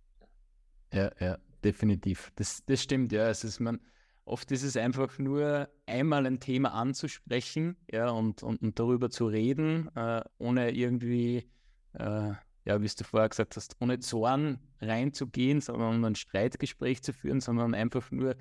Ja, 0.92 1.10
ja, 1.20 1.38
definitiv. 1.64 2.32
Das, 2.36 2.64
das 2.66 2.82
stimmt, 2.82 3.12
ja. 3.12 3.28
Es 3.28 3.44
ist 3.44 3.60
man, 3.60 3.80
oft 4.24 4.50
ist 4.50 4.62
es 4.62 4.76
einfach 4.76 5.18
nur 5.18 5.68
einmal 5.86 6.26
ein 6.26 6.40
Thema 6.40 6.72
anzusprechen, 6.72 7.76
ja, 7.90 8.10
und, 8.10 8.42
und, 8.42 8.62
und 8.62 8.78
darüber 8.78 9.10
zu 9.10 9.26
reden, 9.26 9.88
äh, 9.94 10.22
ohne 10.38 10.72
irgendwie, 10.72 11.48
äh, 11.94 12.32
ja, 12.64 12.82
wie 12.82 12.88
du 12.88 13.04
vorher 13.04 13.28
gesagt 13.28 13.56
hast, 13.56 13.76
ohne 13.80 14.00
Zorn 14.00 14.58
reinzugehen, 14.80 15.60
sondern 15.60 16.04
ein 16.04 16.16
Streitgespräch 16.16 17.02
zu 17.02 17.12
führen, 17.12 17.40
sondern 17.40 17.74
einfach 17.74 18.10
nur 18.10 18.36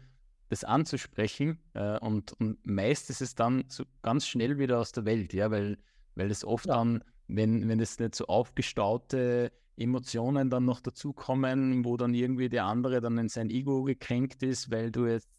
das 0.49 0.63
anzusprechen 0.63 1.59
äh, 1.73 1.97
und, 1.99 2.33
und 2.33 2.65
meist 2.65 3.09
ist 3.09 3.21
es 3.21 3.35
dann 3.35 3.65
so 3.67 3.83
ganz 4.01 4.27
schnell 4.27 4.57
wieder 4.57 4.79
aus 4.79 4.91
der 4.91 5.05
Welt, 5.05 5.33
ja, 5.33 5.51
weil, 5.51 5.77
weil 6.15 6.29
es 6.31 6.43
oft 6.45 6.65
ja. 6.65 6.75
dann, 6.75 7.03
wenn, 7.27 7.67
wenn 7.67 7.79
es 7.79 7.99
nicht 7.99 8.15
so 8.15 8.25
aufgestaute 8.27 9.51
Emotionen 9.77 10.49
dann 10.49 10.65
noch 10.65 10.79
dazukommen, 10.79 11.83
wo 11.83 11.97
dann 11.97 12.13
irgendwie 12.13 12.49
der 12.49 12.65
andere 12.65 13.01
dann 13.01 13.17
in 13.17 13.29
sein 13.29 13.49
Ego 13.49 13.83
gekränkt 13.83 14.43
ist, 14.43 14.71
weil 14.71 14.91
du 14.91 15.05
jetzt 15.05 15.29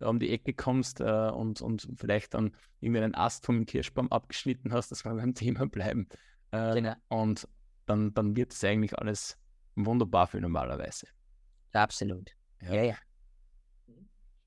um 0.00 0.18
die 0.18 0.30
Ecke 0.30 0.52
kommst 0.52 1.00
äh, 1.00 1.30
und, 1.30 1.62
und 1.62 1.88
vielleicht 1.96 2.34
dann 2.34 2.54
irgendwie 2.80 3.02
einen 3.02 3.14
Ast 3.14 3.46
vom 3.46 3.64
Kirschbaum 3.64 4.10
abgeschnitten 4.12 4.72
hast, 4.72 4.90
dass 4.90 5.04
wir 5.04 5.14
beim 5.14 5.34
Thema 5.34 5.66
bleiben. 5.66 6.08
Äh, 6.50 6.74
genau. 6.74 6.94
Und 7.08 7.48
dann, 7.86 8.12
dann 8.14 8.36
wird 8.36 8.52
es 8.52 8.62
eigentlich 8.64 8.98
alles 8.98 9.38
wunderbar 9.74 10.26
für 10.26 10.40
normalerweise. 10.40 11.06
Absolut. 11.72 12.30
Ja, 12.60 12.74
ja. 12.74 12.82
ja. 12.84 12.96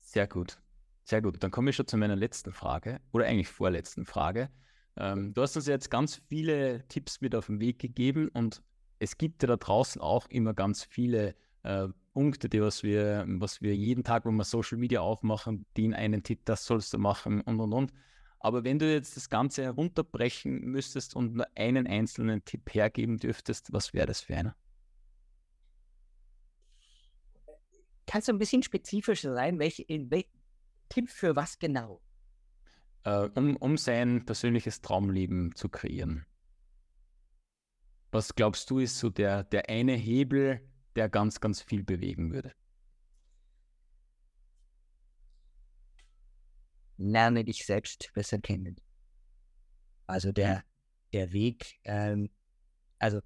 Sehr 0.00 0.26
gut. 0.26 0.60
Sehr 1.04 1.22
gut. 1.22 1.42
Dann 1.42 1.50
komme 1.50 1.70
ich 1.70 1.76
schon 1.76 1.86
zu 1.86 1.96
meiner 1.96 2.16
letzten 2.16 2.52
Frage 2.52 3.00
oder 3.12 3.26
eigentlich 3.26 3.48
vorletzten 3.48 4.04
Frage. 4.04 4.50
Ähm, 4.96 5.32
du 5.32 5.42
hast 5.42 5.56
uns 5.56 5.66
jetzt 5.66 5.90
ganz 5.90 6.20
viele 6.28 6.86
Tipps 6.88 7.20
mit 7.20 7.34
auf 7.34 7.46
den 7.46 7.60
Weg 7.60 7.78
gegeben 7.78 8.28
und 8.28 8.62
es 9.00 9.18
gibt 9.18 9.42
ja 9.42 9.48
da 9.48 9.56
draußen 9.56 10.00
auch 10.00 10.28
immer 10.28 10.54
ganz 10.54 10.84
viele 10.84 11.34
äh, 11.64 11.88
Punkte, 12.12 12.48
die 12.48 12.60
was 12.60 12.82
wir, 12.82 13.24
was 13.26 13.62
wir 13.62 13.74
jeden 13.74 14.04
Tag, 14.04 14.26
wenn 14.26 14.36
wir 14.36 14.44
Social 14.44 14.78
Media 14.78 15.00
aufmachen, 15.00 15.66
den 15.76 15.94
einen 15.94 16.22
Tipp, 16.22 16.42
das 16.44 16.66
sollst 16.66 16.92
du 16.92 16.98
machen 16.98 17.40
und 17.40 17.58
und 17.60 17.72
und. 17.72 17.92
Aber 18.38 18.62
wenn 18.64 18.78
du 18.78 18.90
jetzt 18.90 19.16
das 19.16 19.28
Ganze 19.28 19.64
herunterbrechen 19.64 20.60
müsstest 20.60 21.16
und 21.16 21.34
nur 21.34 21.46
einen 21.56 21.86
einzelnen 21.86 22.44
Tipp 22.44 22.72
hergeben 22.72 23.18
dürftest, 23.18 23.72
was 23.72 23.92
wäre 23.92 24.06
das 24.06 24.20
für 24.20 24.36
einer? 24.36 24.56
Kannst 28.06 28.28
du 28.28 28.32
ein 28.32 28.38
bisschen 28.38 28.62
spezifischer 28.62 29.34
sein? 29.34 29.58
Welche, 29.58 29.84
welch, 29.88 30.26
Tipp 30.88 31.08
für 31.08 31.36
was 31.36 31.58
genau? 31.58 32.00
Äh, 33.04 33.28
um, 33.34 33.56
um 33.56 33.76
sein 33.76 34.26
persönliches 34.26 34.82
Traumleben 34.82 35.54
zu 35.54 35.68
kreieren. 35.68 36.26
Was 38.10 38.34
glaubst 38.34 38.70
du, 38.70 38.78
ist 38.78 38.98
so 38.98 39.10
der, 39.10 39.44
der 39.44 39.68
eine 39.68 39.92
Hebel, 39.92 40.60
der 40.96 41.08
ganz, 41.08 41.40
ganz 41.40 41.62
viel 41.62 41.84
bewegen 41.84 42.32
würde? 42.32 42.52
Lerne 46.96 47.44
dich 47.44 47.64
selbst 47.64 48.10
besser 48.14 48.38
kennen. 48.38 48.76
Also 50.06 50.32
der, 50.32 50.56
mhm. 50.56 50.62
der 51.12 51.32
Weg, 51.32 51.78
ähm, 51.84 52.30
also 52.98 53.20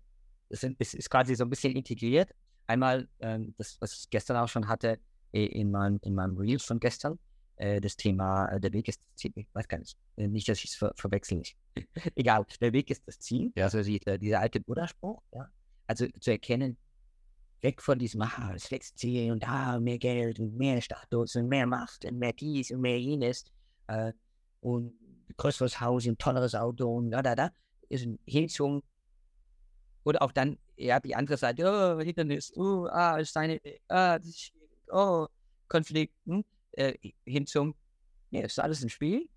es, 0.51 0.63
es 0.79 0.95
ist 0.95 1.11
quasi 1.11 1.35
so 1.35 1.45
ein 1.45 1.51
bisschen 1.51 1.75
integriert 1.75 2.31
Einmal 2.67 3.09
ähm, 3.21 3.55
das, 3.59 3.77
was 3.81 3.93
ich 3.93 4.11
gestern 4.11 4.37
auch 4.39 4.49
schon 4.49 4.69
hatte, 4.69 4.99
in 5.33 5.71
meinem, 5.71 5.99
in 6.03 6.15
meinem 6.15 6.37
Reel 6.39 6.59
von 6.59 6.79
gestern, 6.79 7.19
das 7.57 7.97
Thema, 7.97 8.49
äh, 8.49 8.61
der 8.61 8.73
Weg 8.73 8.89
ist 8.89 9.01
das 9.01 9.17
Ziel. 9.17 9.33
Ich 9.37 9.47
weiß 9.53 9.69
gar 9.69 9.79
nicht. 9.79 9.97
Äh, 10.17 10.29
nicht, 10.29 10.49
dass 10.49 10.59
ich 10.59 10.71
es 10.71 10.75
ver 10.75 10.93
verwechsel. 10.97 11.43
Egal, 12.15 12.45
der 12.61 12.73
Weg 12.73 12.91
ist 12.91 13.07
das 13.07 13.19
Ziel. 13.19 13.53
Ja. 13.55 13.65
Also 13.65 13.83
die, 13.83 14.01
dieser 14.01 14.41
alte 14.41 14.61
Buddha-Spruch. 14.61 15.23
Ja? 15.33 15.49
Also 15.87 16.07
zu 16.21 16.31
erkennen, 16.31 16.77
weg 17.65 17.81
von 17.81 17.99
diesem, 17.99 18.23
ah, 18.23 18.51
das 18.53 18.71
letzte 18.71 18.97
Ziel 18.97 19.33
und 19.33 19.49
ah, 19.49 19.81
mehr 19.81 19.99
Geld 19.99 20.39
und 20.39 20.57
mehr 20.57 20.81
Status 20.81 21.37
und 21.37 21.49
mehr 21.49 21.67
Macht 21.67 22.05
und 22.05 22.19
mehr 22.19 22.33
dies 22.33 22.71
und 22.71 22.81
mehr 22.81 23.01
jenes 23.01 23.45
äh, 23.87 24.13
und 24.61 24.93
größeres 25.37 25.81
Haus 25.81 26.07
und 26.07 26.19
tolleres 26.19 26.55
Auto 26.55 26.97
und 26.97 27.11
da, 27.11 27.23
da, 27.23 27.35
da, 27.35 27.51
ist 27.89 28.05
ein 28.05 28.19
Hinzung 28.27 28.83
oder 30.05 30.23
auch 30.23 30.33
dann 30.33 30.59
ja, 30.77 31.01
die 31.01 31.15
andere 31.15 31.37
Seite, 31.37 31.65
oh, 31.67 32.01
Hindernis, 32.01 32.53
oh, 32.57 32.87
ah, 32.91 33.17
ist 33.17 33.37
eine, 33.37 33.61
ah, 33.89 34.19
das 34.19 34.29
ist 34.29 34.41
schwierig, 34.41 34.71
oh, 34.93 35.27
Konflikten, 35.69 36.45
äh, 36.77 37.13
hin 37.25 37.47
zum, 37.47 37.75
nee, 38.31 38.43
ist 38.43 38.59
alles 38.59 38.83
ein 38.83 38.91
Spiel. 38.91 39.29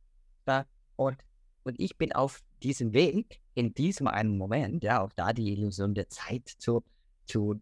Da, 0.45 0.65
und, 0.95 1.17
und 1.63 1.79
ich 1.79 1.97
bin 1.97 2.13
auf 2.13 2.41
diesem 2.63 2.93
Weg, 2.93 3.41
in 3.53 3.73
diesem 3.73 4.07
einen 4.07 4.37
Moment, 4.37 4.83
ja, 4.83 5.01
auch 5.01 5.11
da 5.13 5.33
die 5.33 5.51
Illusion 5.51 5.93
der 5.93 6.09
Zeit 6.09 6.47
zu, 6.57 6.83
zu 7.25 7.61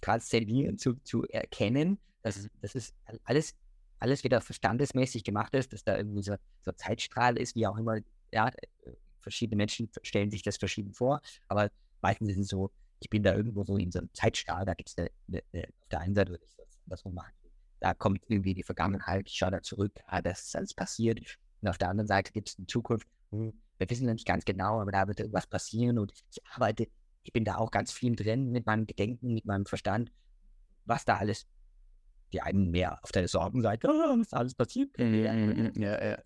transzendieren, 0.00 0.78
zu, 0.78 0.94
zu 1.02 1.24
erkennen, 1.24 1.98
dass 2.22 2.42
mhm. 2.42 2.50
das 2.60 2.74
ist 2.74 2.94
alles, 3.24 3.54
alles 3.98 4.24
wieder 4.24 4.40
verstandesmäßig 4.40 5.24
gemacht 5.24 5.54
ist, 5.54 5.72
dass 5.72 5.84
da 5.84 5.96
irgendwie 5.96 6.22
so, 6.22 6.36
so 6.62 6.72
Zeitstrahl 6.72 7.36
ist, 7.38 7.54
wie 7.54 7.66
auch 7.66 7.76
immer, 7.76 7.98
ja, 8.32 8.50
verschiedene 9.20 9.56
Menschen 9.56 9.90
stellen 10.02 10.30
sich 10.30 10.42
das 10.42 10.56
verschieden 10.56 10.92
vor, 10.92 11.20
aber 11.48 11.70
meistens 12.02 12.30
ist 12.30 12.38
es 12.38 12.48
so, 12.48 12.70
ich 13.00 13.08
bin 13.08 13.22
da 13.22 13.34
irgendwo 13.34 13.64
so 13.64 13.76
in 13.76 13.90
so 13.90 13.98
einem 13.98 14.10
Zeitstrahl, 14.12 14.64
da 14.64 14.74
gibt 14.74 14.90
es 14.90 14.98
auf 14.98 15.88
der 15.90 16.00
einen 16.00 16.14
Seite 16.14 16.32
würde 16.32 16.44
ich 16.44 16.54
das, 16.56 16.78
das 16.86 17.00
so 17.00 17.10
machen. 17.10 17.32
Da 17.84 17.92
kommt 17.92 18.22
irgendwie 18.28 18.54
die 18.54 18.62
Vergangenheit, 18.62 19.28
ich 19.28 19.34
schaue 19.34 19.50
da 19.50 19.60
zurück, 19.60 19.92
ah, 20.06 20.22
das 20.22 20.46
ist 20.46 20.56
alles 20.56 20.72
passiert. 20.72 21.20
Und 21.60 21.68
auf 21.68 21.76
der 21.76 21.90
anderen 21.90 22.08
Seite 22.08 22.32
gibt 22.32 22.48
es 22.48 22.56
eine 22.56 22.66
Zukunft, 22.66 23.06
hm, 23.30 23.52
wir 23.76 23.90
wissen 23.90 24.06
noch 24.06 24.14
nicht 24.14 24.26
ganz 24.26 24.46
genau, 24.46 24.80
aber 24.80 24.90
da 24.90 25.06
wird 25.06 25.20
irgendwas 25.20 25.46
passieren 25.46 25.98
und 25.98 26.10
ich 26.30 26.40
arbeite, 26.46 26.88
ich 27.24 27.32
bin 27.34 27.44
da 27.44 27.56
auch 27.56 27.70
ganz 27.70 27.92
viel 27.92 28.16
drin 28.16 28.52
mit 28.52 28.64
meinem 28.64 28.86
Gedenken, 28.86 29.34
mit 29.34 29.44
meinem 29.44 29.66
Verstand, 29.66 30.10
was 30.86 31.04
da 31.04 31.18
alles, 31.18 31.46
die 32.32 32.40
einen 32.40 32.70
mehr 32.70 32.98
auf 33.02 33.12
der 33.12 33.28
Sorgenseite, 33.28 33.86
oh, 33.90 34.18
was 34.18 34.30
da 34.30 34.38
alles 34.38 34.54
passiert. 34.54 34.98
Mhm. 34.98 35.72
Ja, 35.76 36.02
ja. 36.02 36.18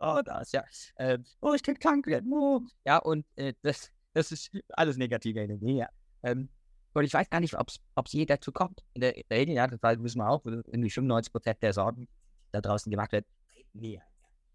Oh, 0.00 0.20
das, 0.24 0.52
ja. 0.52 0.62
Äh, 0.94 1.18
oh, 1.40 1.54
ich 1.54 1.64
kann 1.64 1.80
krank 1.80 2.06
werden. 2.06 2.32
Oh. 2.32 2.60
Ja, 2.84 2.98
und 2.98 3.26
äh, 3.34 3.54
das, 3.62 3.90
das 4.12 4.30
ist 4.30 4.52
alles 4.68 4.98
negative 4.98 5.40
Energie, 5.40 5.78
ja. 5.78 5.88
Ähm, 6.22 6.48
und 6.94 7.04
ich 7.04 7.12
weiß 7.12 7.28
gar 7.28 7.40
nicht, 7.40 7.56
ob 7.58 7.68
es 7.68 8.12
je 8.12 8.24
dazu 8.24 8.52
kommt. 8.52 8.84
In 8.94 9.00
der, 9.00 9.16
in 9.16 9.24
der 9.28 9.38
Regel, 9.38 9.54
ja, 9.54 9.66
das 9.66 9.80
wissen 10.00 10.18
wir 10.18 10.28
auch, 10.28 10.44
irgendwie 10.44 10.90
95 10.90 11.32
Prozent 11.32 11.62
der 11.62 11.72
Sorgen, 11.72 12.08
da 12.52 12.60
draußen 12.60 12.90
gemacht 12.90 13.12
werden, 13.12 13.26
nee. 13.72 14.00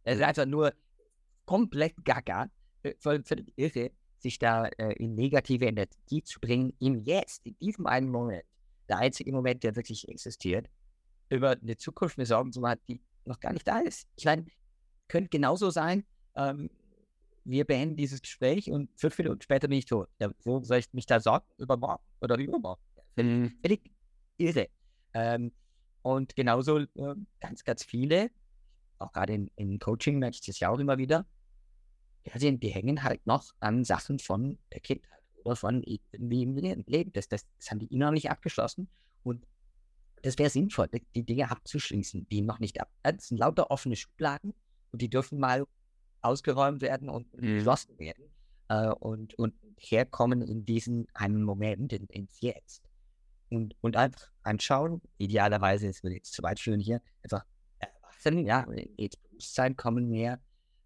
Es 0.03 0.17
ist 0.17 0.23
einfach 0.23 0.45
nur 0.45 0.73
komplett 1.45 1.93
gaga, 2.05 2.49
voll, 2.99 3.23
völlig 3.23 3.51
irre, 3.57 3.91
sich 4.17 4.39
da 4.39 4.65
äh, 4.65 4.93
in 4.93 5.15
negative 5.15 5.65
Energie 5.65 6.23
zu 6.23 6.39
bringen, 6.39 6.73
im 6.79 7.03
Jetzt, 7.03 7.45
in 7.45 7.57
diesem 7.59 7.85
einen 7.87 8.09
Moment, 8.09 8.45
der 8.87 8.97
einzige 8.97 9.31
Moment, 9.31 9.63
der 9.63 9.75
wirklich 9.75 10.07
existiert, 10.07 10.67
über 11.29 11.51
eine 11.51 11.77
Zukunft 11.77 12.17
mir 12.17 12.25
Sorgen 12.25 12.51
zu 12.51 12.59
machen, 12.61 12.79
die 12.87 13.01
noch 13.25 13.39
gar 13.39 13.53
nicht 13.53 13.67
da 13.67 13.79
ist. 13.79 14.07
Ich 14.15 14.25
meine, 14.25 14.45
könnte 15.07 15.29
genauso 15.29 15.69
sein, 15.69 16.05
ähm, 16.35 16.69
wir 17.49 17.65
beenden 17.65 17.95
dieses 17.95 18.21
Gespräch 18.21 18.71
und 18.71 18.89
fünf 18.95 19.17
Minuten 19.17 19.41
später 19.41 19.67
bin 19.67 19.77
ich 19.77 19.85
tot. 19.85 20.09
Ja, 20.19 20.31
wo 20.43 20.61
soll 20.63 20.77
ich 20.77 20.93
mich 20.93 21.05
da 21.05 21.19
sorgen? 21.19 21.45
Übermorgen 21.57 22.03
oder 22.21 22.37
übermorgen? 22.37 22.81
Mhm. 23.15 23.57
Völlig 23.61 23.91
irre. 24.37 24.67
Ähm, 25.13 25.51
und 26.01 26.35
genauso 26.35 26.79
äh, 26.79 27.15
ganz, 27.39 27.63
ganz 27.63 27.83
viele, 27.83 28.31
auch 28.99 29.11
gerade 29.11 29.33
in, 29.33 29.51
in 29.55 29.79
Coaching 29.79 30.19
merke 30.19 30.35
ich 30.35 30.45
das 30.45 30.59
ja 30.59 30.69
auch 30.69 30.79
immer 30.79 30.97
wieder, 30.97 31.25
ja, 32.25 32.37
die, 32.37 32.59
die 32.59 32.69
hängen 32.69 33.03
halt 33.03 33.25
noch 33.25 33.51
an 33.59 33.83
Sachen 33.83 34.19
von 34.19 34.57
der 34.71 34.81
Kindheit 34.81 35.19
oder 35.43 35.55
von 35.55 35.83
irgendwie 35.83 36.43
im 36.43 36.55
Leben. 36.55 37.11
Das, 37.13 37.27
das, 37.27 37.45
das 37.57 37.71
haben 37.71 37.79
die 37.79 37.87
innerlich 37.87 38.29
abgeschlossen 38.29 38.89
und 39.23 39.45
das 40.21 40.37
wäre 40.37 40.49
sinnvoll, 40.49 40.89
die 41.15 41.25
Dinge 41.25 41.49
abzuschließen, 41.49 42.27
die 42.29 42.41
noch 42.41 42.59
nicht 42.59 42.81
ab. 42.81 42.91
Das 43.03 43.27
sind 43.27 43.37
lauter 43.37 43.71
offene 43.71 43.95
Schubladen 43.95 44.53
und 44.91 45.01
die 45.01 45.09
dürfen 45.09 45.39
mal 45.39 45.65
ausgeräumt 46.21 46.81
werden 46.81 47.09
und 47.09 47.33
mhm. 47.33 47.55
geschlossen 47.55 47.97
werden 47.99 48.25
äh, 48.69 48.89
und, 48.89 49.33
und 49.35 49.53
herkommen 49.77 50.41
in 50.41 50.65
diesen 50.65 51.07
einen 51.13 51.43
Moment, 51.43 51.93
in, 51.93 52.05
ins 52.07 52.41
Jetzt. 52.41 52.83
Und, 53.49 53.75
und 53.81 53.95
einfach 53.95 54.29
anschauen, 54.43 55.01
idealerweise, 55.17 55.87
es 55.87 56.03
würde 56.03 56.15
jetzt 56.15 56.33
zu 56.33 56.43
weit 56.43 56.59
führen 56.59 56.79
hier, 56.79 57.01
einfach 57.23 57.43
erwachsen, 57.79 58.45
ja, 58.45 58.61
ins 58.97 59.17
Bewusstsein 59.17 59.75
kommen 59.75 60.07
mehr 60.07 60.39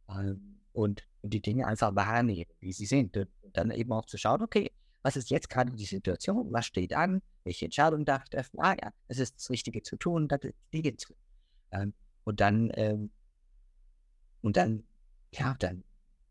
ähm, 0.10 0.60
und, 0.72 1.04
und 1.22 1.34
die 1.34 1.42
Dinge 1.42 1.68
einfach 1.68 1.94
wahrnehmen, 1.96 2.50
wie 2.60 2.72
sie 2.72 2.86
sind. 2.86 3.18
Und 3.18 3.30
dann 3.52 3.72
eben 3.72 3.92
auch 3.92 4.06
zu 4.06 4.18
schauen, 4.18 4.42
okay, 4.42 4.72
was 5.02 5.18
ist 5.18 5.30
jetzt 5.30 5.50
gerade 5.50 5.72
die 5.72 5.86
Situation, 5.86 6.52
was 6.54 6.66
steht 6.66 6.94
an, 6.94 7.22
welche 7.44 7.66
Entscheidung 7.66 8.06
darf 8.06 8.24
ich 8.24 8.30
treffen, 8.30 8.60
ah 8.62 8.76
ja, 8.82 8.92
es 9.10 9.20
ist 9.20 9.36
das 9.36 9.50
Richtige 9.50 9.84
zu 9.84 9.98
tun, 9.98 10.30
das 10.30 10.40
Dinge 10.74 10.96
zu 10.96 11.10
tun. 11.10 11.18
Ähm, 11.72 11.94
und 12.24 12.40
dann, 12.40 12.72
ähm, 12.76 13.12
und 14.42 14.56
dann 14.56 14.86
ja, 15.34 15.56
dann 15.60 15.84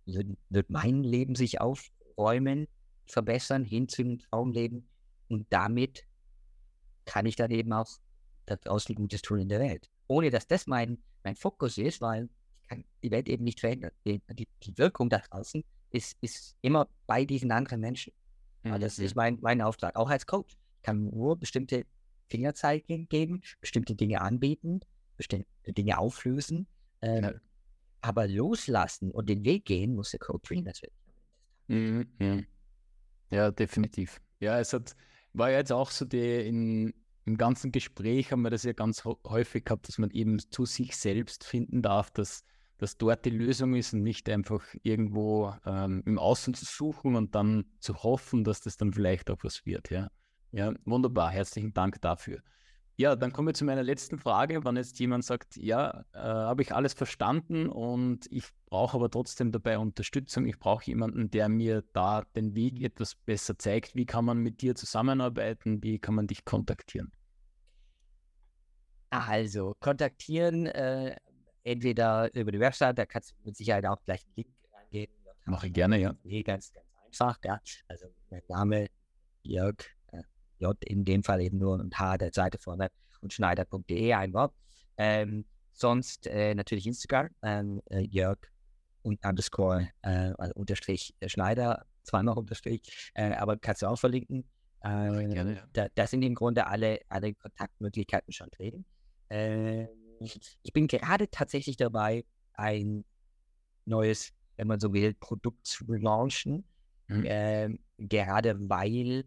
wird, 0.07 0.71
mein 0.71 1.03
Leben 1.03 1.35
sich 1.35 1.61
aufräumen, 1.61 2.69
verbessern, 3.07 3.65
hin 3.65 3.89
zu 3.89 4.03
einem 4.03 4.19
Traumleben. 4.19 4.89
Und 5.29 5.47
damit 5.51 6.05
kann 7.05 7.27
ich 7.27 7.37
dann 7.37 7.51
eben 7.51 7.73
auch 7.73 7.89
daraus 8.47 8.89
ein 8.89 8.95
Gutes 8.95 9.23
tun 9.23 9.41
in 9.41 9.49
der 9.49 9.61
Welt. 9.61 9.91
Ohne 10.09 10.31
dass 10.31 10.47
das 10.47 10.67
mein, 10.67 10.99
mein 11.25 11.37
Fokus 11.37 11.79
ist, 11.79 12.01
weil 12.01 12.29
ich 12.63 12.69
kann 12.69 12.85
die 13.03 13.11
Welt 13.11 13.29
eben 13.29 13.45
nicht 13.45 13.61
verändern. 13.61 13.93
Die, 14.05 14.21
die, 14.31 14.49
die 14.63 14.79
Wirkung 14.79 15.09
da 15.09 15.19
draußen 15.19 15.65
ist, 15.91 16.17
ist 16.21 16.57
immer 16.61 16.89
bei 17.07 17.25
diesen 17.25 17.51
anderen 17.51 17.81
Menschen. 17.81 18.13
Mhm. 18.63 18.81
Das 18.81 18.99
ist 18.99 19.15
mein, 19.15 19.39
mein 19.41 19.61
Auftrag, 19.61 19.97
auch 19.97 20.11
als 20.11 20.27
Coach. 20.27 20.57
Ich 20.77 20.83
kann 20.83 21.11
nur 21.11 21.37
bestimmte 21.37 21.85
Fingerzeichen 22.29 23.09
geben, 23.09 23.43
bestimmte 23.61 23.95
Dinge 23.95 24.21
anbieten, 24.21 24.81
bestimmte 25.17 25.73
Dinge 25.73 25.99
auflösen. 25.99 26.67
Ähm, 27.03 27.25
ja. 27.25 27.33
Aber 28.03 28.29
loslassen 28.29 29.11
und 29.11 29.29
den 29.29 29.45
Weg 29.45 29.65
gehen 29.65 29.95
muss 29.95 30.11
der 30.11 30.21
Co-Trainer 30.21 30.67
natürlich. 30.67 30.95
Mhm, 31.69 32.47
ja, 33.31 33.51
definitiv. 33.51 34.21
Ja, 34.41 34.61
es 34.61 34.73
hat, 34.73 34.95
war 35.33 35.51
ja 35.51 35.59
jetzt 35.59 35.73
auch 35.73 35.91
so 35.91 36.05
die, 36.05 36.47
in, 36.47 36.93
im 37.25 37.39
ganzen 37.39 37.73
Gespräch 37.73 38.31
haben 38.31 38.43
wir 38.43 38.51
das 38.51 38.65
ja 38.65 38.73
ganz 38.73 39.05
häufig 39.05 39.65
gehabt, 39.65 39.89
dass 39.89 39.99
man 39.99 40.11
eben 40.11 40.39
zu 40.39 40.67
sich 40.67 40.97
selbst 40.97 41.45
finden 41.45 41.81
darf, 41.81 42.11
dass, 42.11 42.45
dass 42.79 42.99
dort 42.99 43.25
die 43.25 43.31
Lösung 43.31 43.75
ist 43.75 43.95
und 43.95 44.03
nicht 44.03 44.29
einfach 44.29 44.63
irgendwo 44.83 45.55
ähm, 45.65 46.03
im 46.05 46.19
Außen 46.19 46.55
zu 46.55 46.65
suchen 46.65 47.15
und 47.15 47.35
dann 47.35 47.65
zu 47.79 48.03
hoffen, 48.03 48.45
dass 48.45 48.61
das 48.61 48.77
dann 48.77 48.93
vielleicht 48.93 49.31
auch 49.31 49.39
was 49.43 49.65
wird. 49.65 49.91
Ja, 49.91 50.09
ja 50.51 50.75
wunderbar. 50.85 51.31
Herzlichen 51.31 51.73
Dank 51.73 52.01
dafür. 52.01 52.43
Ja, 53.03 53.17
dann 53.17 53.33
kommen 53.33 53.49
wir 53.49 53.55
zu 53.55 53.65
meiner 53.65 53.83
letzten 53.83 54.17
Frage. 54.17 54.65
Wenn 54.65 54.77
jetzt 54.77 55.01
jemand 55.01 55.25
sagt, 55.25 55.57
ja, 55.57 56.05
äh, 56.13 56.19
habe 56.19 56.63
ich 56.63 56.73
alles 56.73 56.95
verstanden 56.95 57.69
und 57.69 58.31
ich 58.31 58.45
brauche 58.67 58.97
aber 58.97 59.11
trotzdem 59.11 59.51
dabei 59.51 59.77
Unterstützung, 59.77 60.47
ich 60.47 60.57
brauche 60.61 60.85
jemanden, 60.85 61.29
der 61.29 61.49
mir 61.49 61.83
da 61.95 62.23
den 62.37 62.55
Weg 62.55 62.81
etwas 62.81 63.17
besser 63.17 63.59
zeigt. 63.59 63.97
Wie 63.97 64.07
kann 64.07 64.25
man 64.25 64.39
mit 64.39 64.63
dir 64.63 64.77
zusammenarbeiten? 64.77 65.83
Wie 65.83 65.99
kann 65.99 66.15
man 66.15 66.29
dich 66.29 66.45
kontaktieren? 66.45 67.11
Also, 69.11 69.75
kontaktieren 69.81 70.67
äh, 70.67 71.17
entweder 71.65 72.33
über 72.37 72.53
die 72.53 72.61
Website, 72.61 72.99
da 72.99 73.05
kannst 73.05 73.33
du 73.33 73.35
mit 73.43 73.57
Sicherheit 73.57 73.85
auch 73.85 74.01
gleich 74.05 74.25
einen 74.27 74.35
Link 74.37 74.55
reingeben. 74.73 75.17
Mache 75.47 75.67
ich 75.67 75.73
gerne, 75.73 75.99
ja. 75.99 76.15
Nee, 76.23 76.45
ganz, 76.45 76.73
ganz 76.73 76.87
einfach, 77.05 77.37
ja. 77.43 77.61
Also, 77.89 78.07
mein 78.31 78.43
Name 78.47 78.87
Jörg 79.43 79.79
J 80.63 80.77
in 80.85 81.05
dem 81.05 81.23
Fall 81.23 81.41
eben 81.43 81.59
nur 81.59 81.75
und 81.75 81.99
H 81.99 82.19
der 82.19 82.33
Seite 82.33 82.59
vorne 82.59 82.89
und 83.21 83.33
schneider.de 83.33 84.13
ein 84.15 84.33
Wort. 84.33 84.55
Ähm, 84.97 85.45
sonst 85.73 86.27
äh, 86.27 86.55
natürlich 86.55 86.87
Instagram, 86.87 87.29
ähm, 87.43 87.83
äh, 87.91 88.01
Jörg 88.01 88.39
und 89.03 89.25
underscore 89.25 89.89
äh, 90.03 90.33
also 90.39 90.55
unterstrich 90.55 91.15
äh, 91.21 91.29
Schneider, 91.29 91.85
zweimal 92.05 92.37
unterstrich, 92.39 92.83
äh, 93.15 93.33
aber 93.33 93.57
kannst 93.57 93.83
du 93.83 93.87
auch 93.87 93.99
verlinken. 93.99 94.45
Äh, 94.81 95.29
gerne, 95.29 95.57
ja. 95.57 95.67
da, 95.73 95.87
da, 95.95 96.07
sind 96.07 96.23
im 96.23 96.35
Grunde 96.35 96.67
alle, 96.67 97.01
alle 97.09 97.35
Kontaktmöglichkeiten 97.35 98.33
schon 98.33 98.51
drin. 98.51 98.85
Ähm, 99.31 99.89
ich 100.63 100.73
bin 100.73 100.87
gerade 100.87 101.29
tatsächlich 101.31 101.77
dabei, 101.77 102.25
ein 102.55 103.05
neues, 103.85 104.33
wenn 104.57 104.69
man 104.69 104.81
so 104.81 104.93
will, 104.93 105.15
Produkt 105.15 105.67
zu 105.67 105.85
launchen. 105.87 106.65
Mhm. 107.09 107.25
Ähm, 107.27 107.79
gerade 107.99 108.57
weil 108.69 109.25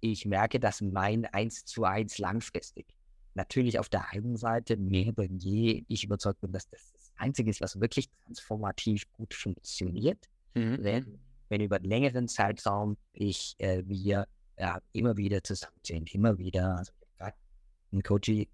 ich 0.00 0.26
merke, 0.26 0.60
dass 0.60 0.80
mein 0.80 1.26
1 1.26 1.64
zu 1.64 1.84
1 1.84 2.18
langfristig 2.18 2.86
natürlich 3.34 3.78
auf 3.78 3.88
der 3.88 4.10
einen 4.10 4.36
Seite 4.36 4.76
mehr 4.76 5.12
denn 5.12 5.38
je 5.38 5.84
ich 5.88 6.04
überzeugt 6.04 6.40
bin, 6.40 6.52
dass 6.52 6.68
das 6.68 6.92
das 6.92 7.12
Einzige 7.16 7.50
ist, 7.50 7.60
was 7.60 7.80
wirklich 7.80 8.08
transformativ 8.24 9.10
gut 9.12 9.34
funktioniert. 9.34 10.28
Mhm. 10.54 10.78
Wenn, 10.80 11.18
wenn 11.48 11.60
über 11.60 11.76
einen 11.76 11.84
längeren 11.84 12.28
Zeitraum 12.28 12.96
ich 13.12 13.54
äh, 13.58 13.82
wir 13.86 14.26
ja, 14.58 14.80
immer 14.92 15.16
wieder 15.16 15.42
zusammen 15.42 15.74
immer 16.12 16.36
wieder, 16.38 16.76
also 16.76 16.92
gerade 17.16 17.36
ein 17.92 18.02
Coach, 18.02 18.28
äh, 18.28 18.46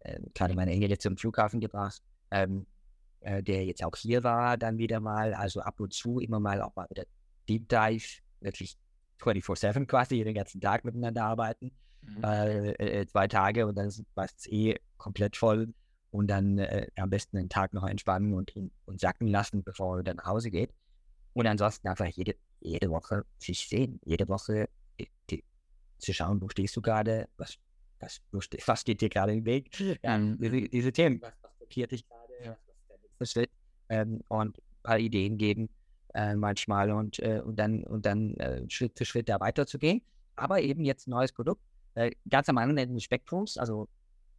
äh, 0.00 0.20
gerade 0.34 0.54
meine 0.54 0.72
Engel 0.72 0.90
jetzt 0.90 1.02
zum 1.02 1.16
Flughafen 1.16 1.60
gebracht, 1.60 2.02
ähm, 2.30 2.66
äh, 3.20 3.42
der 3.42 3.64
jetzt 3.64 3.84
auch 3.84 3.96
hier 3.96 4.24
war, 4.24 4.56
dann 4.56 4.78
wieder 4.78 5.00
mal, 5.00 5.34
also 5.34 5.60
ab 5.60 5.80
und 5.80 5.92
zu 5.92 6.18
immer 6.18 6.40
mal 6.40 6.62
auch 6.62 6.74
mal 6.76 6.86
wieder 6.90 7.04
Deep 7.48 7.68
Dive, 7.68 8.20
wirklich 8.40 8.76
24-7 9.20 9.86
quasi, 9.86 10.22
den 10.24 10.34
ganzen 10.34 10.60
Tag 10.60 10.84
miteinander 10.84 11.24
arbeiten. 11.24 11.72
Mhm. 12.02 12.24
Äh, 12.24 12.70
äh, 12.72 13.06
zwei 13.06 13.28
Tage 13.28 13.66
und 13.66 13.76
dann 13.76 13.88
ist 13.88 14.02
es 14.16 14.46
eh 14.46 14.76
komplett 14.96 15.36
voll. 15.36 15.72
Und 16.10 16.28
dann 16.28 16.58
äh, 16.58 16.86
am 16.96 17.10
besten 17.10 17.36
den 17.36 17.48
Tag 17.48 17.74
noch 17.74 17.84
entspannen 17.84 18.34
und, 18.34 18.52
und 18.84 19.00
sacken 19.00 19.26
lassen, 19.26 19.64
bevor 19.64 19.98
er 19.98 20.04
dann 20.04 20.16
nach 20.16 20.26
Hause 20.26 20.50
geht. 20.50 20.70
Und 21.32 21.46
ansonsten 21.46 21.88
einfach 21.88 22.06
jede, 22.06 22.36
jede 22.60 22.88
Woche 22.88 23.24
sich 23.38 23.68
sehen. 23.68 24.00
Jede 24.04 24.28
Woche 24.28 24.68
die, 25.00 25.08
die, 25.28 25.44
zu 25.98 26.12
schauen, 26.12 26.40
wo 26.40 26.48
stehst 26.48 26.76
du 26.76 26.82
gerade, 26.82 27.28
was, 27.36 27.58
was, 27.98 28.20
was 28.30 28.80
steht 28.80 29.00
dir 29.00 29.08
gerade 29.08 29.32
im 29.32 29.44
Weg. 29.44 29.76
Ja, 30.02 30.16
mhm. 30.16 30.38
diese, 30.38 30.68
diese 30.68 30.92
Themen, 30.92 31.20
was, 31.20 31.32
was 31.42 31.52
blockiert 31.58 31.90
dich 31.90 32.06
gerade, 32.08 32.32
was, 32.42 32.58
was 32.66 32.76
ist 32.76 32.88
der 32.88 32.98
nächste 33.02 33.26
Schritt. 33.26 33.50
Ähm, 33.88 34.20
und 34.28 34.56
ein 34.58 34.82
paar 34.84 34.98
Ideen 34.98 35.36
geben 35.36 35.68
äh, 36.14 36.34
manchmal 36.34 36.90
und, 36.90 37.18
äh, 37.18 37.40
und 37.44 37.56
dann, 37.56 37.84
und 37.84 38.06
dann 38.06 38.34
äh, 38.36 38.64
Schritt 38.68 38.96
für 38.96 39.04
Schritt 39.04 39.28
da 39.28 39.40
weiterzugehen. 39.40 40.02
Aber 40.36 40.60
eben 40.60 40.84
jetzt 40.84 41.06
ein 41.06 41.10
neues 41.10 41.32
Produkt, 41.32 41.62
ganz 42.28 42.48
am 42.48 42.58
Ende 42.58 42.88
des 42.88 43.04
Spektrums, 43.04 43.56
also 43.56 43.88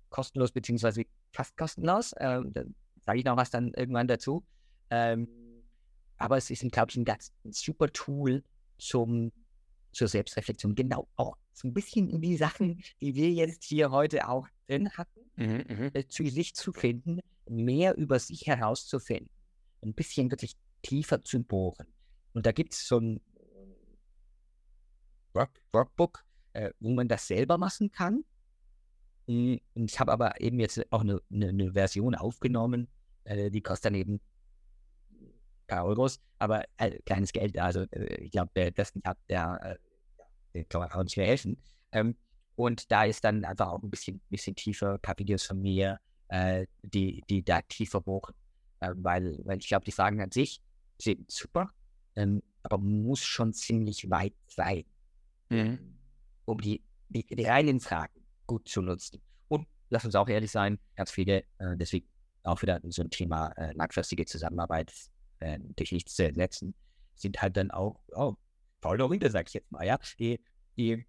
kostenlos 0.10 0.52
beziehungsweise 0.52 1.04
fast 1.32 1.58
kostenlos. 1.58 2.14
Äh, 2.14 2.42
da 2.46 2.64
sage 3.06 3.20
ich 3.20 3.26
noch 3.26 3.38
was 3.38 3.50
dann 3.50 3.74
irgendwann 3.74 4.08
dazu. 4.08 4.44
Ähm, 4.90 5.28
aber 6.18 6.38
es 6.38 6.50
ist, 6.50 6.70
glaube 6.72 6.92
ich, 6.92 6.98
ein 6.98 7.06
ganz 7.06 7.32
ein 7.44 7.52
super 7.52 7.92
Tool 7.92 8.44
zum, 8.78 9.32
zur 9.92 10.08
Selbstreflexion. 10.08 10.76
Genau 10.76 11.08
auch 11.16 11.38
so 11.54 11.68
ein 11.68 11.74
bisschen 11.74 12.10
in 12.10 12.22
die 12.22 12.38
Sachen, 12.38 12.82
die 13.02 13.16
wir 13.16 13.32
jetzt 13.32 13.64
hier 13.64 13.92
heute 13.92 14.28
auch 14.28 14.48
drin 14.68 14.90
hatten, 14.92 15.20
mhm, 15.36 15.64
mhm. 15.68 15.92
äh, 15.94 16.08
zu 16.08 16.26
sich 16.26 16.56
zu 16.56 16.72
finden, 16.72 17.20
mehr 17.50 17.98
über 17.98 18.20
sich 18.20 18.48
herauszufinden. 18.48 19.30
Ein 19.82 19.94
bisschen 19.94 20.32
wirklich 20.32 20.56
tiefer 20.86 21.24
zu 21.24 21.44
bohren. 21.44 21.88
Und 22.34 22.46
da 22.46 22.52
gibt 22.52 22.74
es 22.74 22.88
so 22.88 23.00
ein 23.00 23.22
Work 25.34 25.62
Workbook, 25.72 26.24
äh, 26.54 26.72
wo 26.80 26.92
man 26.92 27.08
das 27.08 27.28
selber 27.28 27.58
machen 27.58 27.92
kann. 27.92 28.24
Hm, 29.28 29.60
und 29.74 29.92
ich 29.92 30.00
habe 30.00 30.12
aber 30.12 30.40
eben 30.40 30.60
jetzt 30.60 30.82
auch 30.92 31.02
eine, 31.02 31.22
eine, 31.32 31.50
eine 31.50 31.74
Version 31.74 32.14
aufgenommen, 32.14 32.88
äh, 33.24 33.50
die 33.50 33.62
kostet 33.62 33.86
dann 33.86 33.96
eben 33.96 34.14
ein 35.22 35.32
paar 35.68 35.86
Euros, 35.86 36.22
aber 36.38 36.64
äh, 36.78 37.00
kleines 37.02 37.34
Geld. 37.34 37.58
Also 37.58 37.82
äh, 37.92 38.24
ich 38.24 38.32
glaube, 38.32 38.52
der 38.56 38.72
besten 38.72 39.02
hat 39.04 39.18
der, 39.28 39.80
äh, 40.54 40.64
kann 40.66 40.82
man 40.82 40.92
auch 40.92 41.04
nicht 41.04 41.18
mehr 41.18 41.28
helfen. 41.28 41.58
Ähm, 41.92 42.16
und 42.56 42.92
da 42.92 43.06
ist 43.06 43.24
dann 43.24 43.44
einfach 43.44 43.70
auch 43.70 43.82
ein 43.82 43.90
bisschen, 43.90 44.22
bisschen 44.30 44.56
tiefer, 44.56 44.94
ein 44.94 45.02
paar 45.02 45.18
Videos 45.18 45.44
von 45.44 45.60
mir, 45.60 46.00
äh, 46.28 46.68
die, 46.84 47.24
die 47.28 47.44
da 47.44 47.62
tiefer 47.64 48.02
bohren 48.02 48.36
äh, 48.82 48.92
weil, 48.96 49.40
weil 49.46 49.58
ich 49.58 49.68
glaube, 49.68 49.86
die 49.86 49.92
Fragen 49.92 50.22
an 50.22 50.32
sich 50.32 50.62
sind 51.00 51.30
super, 51.32 51.72
ähm, 52.16 52.42
aber 52.64 52.78
muss 52.78 53.22
schon 53.22 53.54
ziemlich 53.54 54.10
weit 54.10 54.36
sein, 54.48 54.86
mhm. 55.50 55.98
um 56.46 56.60
die, 56.60 56.84
die, 57.10 57.26
die 57.26 57.46
reinen 57.46 57.80
Fragen 57.80 58.26
gut 58.48 58.68
zu 58.68 58.82
nutzen. 58.82 59.22
Und 59.48 59.68
lass 59.90 60.06
uns 60.06 60.16
auch 60.16 60.30
ehrlich 60.30 60.52
sein, 60.52 60.80
ganz 60.96 61.12
viele, 61.12 61.44
äh, 61.58 61.76
deswegen 61.76 62.08
auch 62.44 62.62
wieder 62.62 62.80
so 62.84 63.02
ein 63.02 63.10
Thema 63.10 63.50
äh, 63.58 63.74
langfristige 63.74 64.26
Zusammenarbeit 64.26 64.92
äh, 65.40 65.60
durch 65.76 65.92
nichts 65.92 66.16
zu 66.16 66.26
ersetzen, 66.26 66.76
sind 67.16 67.42
halt 67.42 67.58
dann 67.58 67.72
auch 67.72 68.00
oh, 68.14 68.36
faule 68.82 69.08
Hunde, 69.08 69.30
sag 69.32 69.48
ich 69.48 69.54
jetzt 69.54 69.72
mal, 69.72 69.86
ja, 69.86 70.00
die, 70.20 70.40
die 70.78 71.06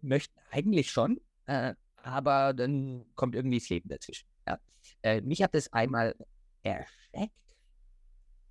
möchten 0.00 0.38
eigentlich 0.50 0.90
schon, 0.90 1.20
äh, 1.46 1.74
aber 1.96 2.54
dann 2.54 3.04
kommt 3.14 3.34
irgendwie 3.34 3.58
das 3.58 3.68
Leben 3.68 3.88
dazwischen. 3.88 4.26
Ja. 4.46 4.58
Äh, 5.02 5.20
mich 5.20 5.42
hat 5.42 5.54
das 5.54 5.72
einmal 5.72 6.14
erschreckt, 6.62 7.34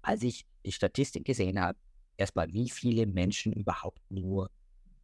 als 0.02 0.24
ich 0.24 0.45
die 0.66 0.72
Statistik 0.72 1.26
gesehen 1.26 1.60
habe, 1.60 1.78
erstmal, 2.18 2.52
wie 2.54 2.70
viele 2.70 3.06
Menschen 3.08 3.54
überhaupt 3.54 4.02
nur 4.10 4.52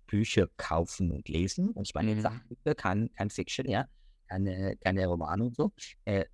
Bücher 0.07 0.47
kaufen 0.57 1.11
und 1.11 1.27
lesen. 1.29 1.71
Und 1.71 1.87
ich 1.87 1.95
meine 1.95 2.15
mhm. 2.15 2.21
Sachbücher, 2.21 2.75
kein, 2.75 3.11
kein 3.13 3.29
Fiction, 3.29 3.69
ja, 3.69 3.87
keine, 4.27 4.77
keine 4.77 5.07
Romane 5.07 5.45
und 5.45 5.55
so. 5.55 5.71
Äh, 6.05 6.25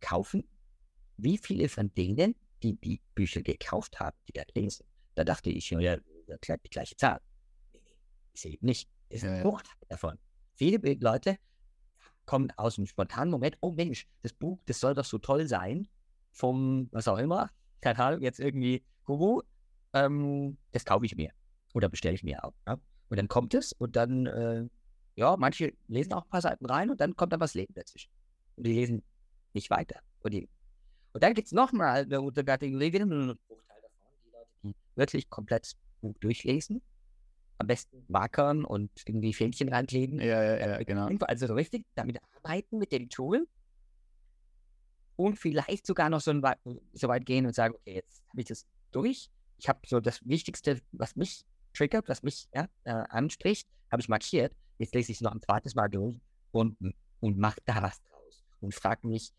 kaufen. 0.00 0.44
Wie 1.16 1.38
viele 1.38 1.68
von 1.68 1.94
denen, 1.94 2.34
die 2.62 2.74
die 2.74 3.00
Bücher 3.14 3.42
gekauft 3.42 4.00
haben, 4.00 4.16
die 4.28 4.32
da 4.32 4.42
lesen? 4.54 4.84
Da 5.14 5.24
dachte 5.24 5.50
ich, 5.50 5.70
ja, 5.70 5.96
die 5.96 6.70
gleiche 6.70 6.96
Zahl. 6.96 7.20
Ist 8.32 8.46
eben 8.46 8.66
nicht. 8.66 8.88
Ist 9.08 9.24
ein 9.24 9.36
ja, 9.36 9.42
Bruchteil 9.42 9.76
ja. 9.82 9.88
davon. 9.90 10.18
Viele 10.54 10.94
Leute 10.94 11.38
kommen 12.24 12.50
aus 12.56 12.78
einem 12.78 12.86
spontanen 12.86 13.30
Moment, 13.30 13.58
oh 13.60 13.72
Mensch, 13.72 14.06
das 14.22 14.32
Buch, 14.32 14.60
das 14.66 14.80
soll 14.80 14.94
doch 14.94 15.04
so 15.04 15.18
toll 15.18 15.46
sein, 15.46 15.88
vom, 16.32 16.88
was 16.90 17.08
auch 17.08 17.18
immer, 17.18 17.50
keine 17.80 17.98
Ahnung, 17.98 18.22
jetzt 18.22 18.40
irgendwie 18.40 18.82
Guru, 19.04 19.42
ähm, 19.92 20.56
das 20.72 20.84
kaufe 20.84 21.04
ich 21.04 21.16
mir 21.16 21.30
oder 21.74 21.88
bestelle 21.88 22.14
ich 22.14 22.24
mir 22.24 22.44
auch. 22.44 22.54
Ja? 22.66 22.78
Und 23.08 23.16
dann 23.18 23.28
kommt 23.28 23.54
es 23.54 23.72
und 23.72 23.96
dann, 23.96 24.26
äh, 24.26 24.66
ja, 25.16 25.36
manche 25.36 25.74
lesen 25.88 26.14
auch 26.14 26.24
ein 26.24 26.30
paar 26.30 26.40
Seiten 26.40 26.66
rein 26.66 26.90
und 26.90 27.00
dann 27.00 27.14
kommt 27.14 27.32
da 27.32 27.40
was 27.40 27.54
Leben 27.54 27.74
dazwischen. 27.74 28.10
Und 28.56 28.66
die 28.66 28.72
lesen 28.72 29.02
nicht 29.52 29.70
weiter. 29.70 30.00
Und, 30.20 30.32
die, 30.32 30.48
und 31.12 31.22
dann 31.22 31.34
gibt 31.34 31.46
es 31.46 31.52
nochmal 31.52 32.02
eine 32.02 32.20
Unterkategorie, 32.20 32.92
wieder 32.92 33.04
nur 33.06 33.34
ein 33.34 33.38
Bruchteil 33.46 33.82
davon, 33.82 34.12
die 34.24 34.30
Leute, 34.30 34.48
die 34.64 34.74
wirklich 34.96 35.28
komplett 35.28 35.64
das 35.64 35.76
Buch 36.00 36.16
durchlesen, 36.20 36.80
am 37.58 37.66
besten 37.66 38.04
markern 38.08 38.64
und 38.64 38.90
irgendwie 39.06 39.34
Fähnchen 39.34 39.68
reinkleben. 39.68 40.18
Ja, 40.20 40.42
ja, 40.42 40.56
ja, 40.56 40.82
genau. 40.82 41.08
Also 41.20 41.46
so 41.46 41.54
richtig 41.54 41.84
damit 41.94 42.18
arbeiten 42.36 42.78
mit 42.78 42.92
den 42.92 43.08
Tools 43.08 43.46
und 45.22 45.38
vielleicht 45.38 45.86
sogar 45.86 46.10
noch 46.10 46.20
so, 46.20 46.32
ein, 46.32 46.42
so 46.92 47.08
weit 47.08 47.24
gehen 47.24 47.46
und 47.46 47.54
sagen, 47.54 47.74
okay, 47.74 47.94
jetzt 47.94 48.22
habe 48.28 48.40
ich 48.40 48.48
das 48.48 48.66
durch. 48.90 49.30
Ich 49.58 49.68
habe 49.68 49.78
so 49.86 50.00
das 50.00 50.20
Wichtigste, 50.26 50.80
was 50.90 51.14
mich 51.14 51.44
triggert, 51.74 52.08
was 52.08 52.24
mich 52.24 52.48
ja, 52.52 52.66
äh, 52.84 52.90
anspricht, 53.08 53.68
habe 53.90 54.02
ich 54.02 54.08
markiert. 54.08 54.52
Jetzt 54.78 54.94
lese 54.94 55.12
ich 55.12 55.18
es 55.18 55.22
noch 55.22 55.32
ein 55.32 55.40
zweites 55.40 55.76
Mal 55.76 55.88
durch 55.88 56.16
und, 56.50 56.76
und 57.20 57.38
mache 57.38 57.60
da 57.64 57.82
was 57.82 58.02
draus 58.02 58.44
und 58.60 58.74
frage 58.74 59.06
mich, 59.06 59.32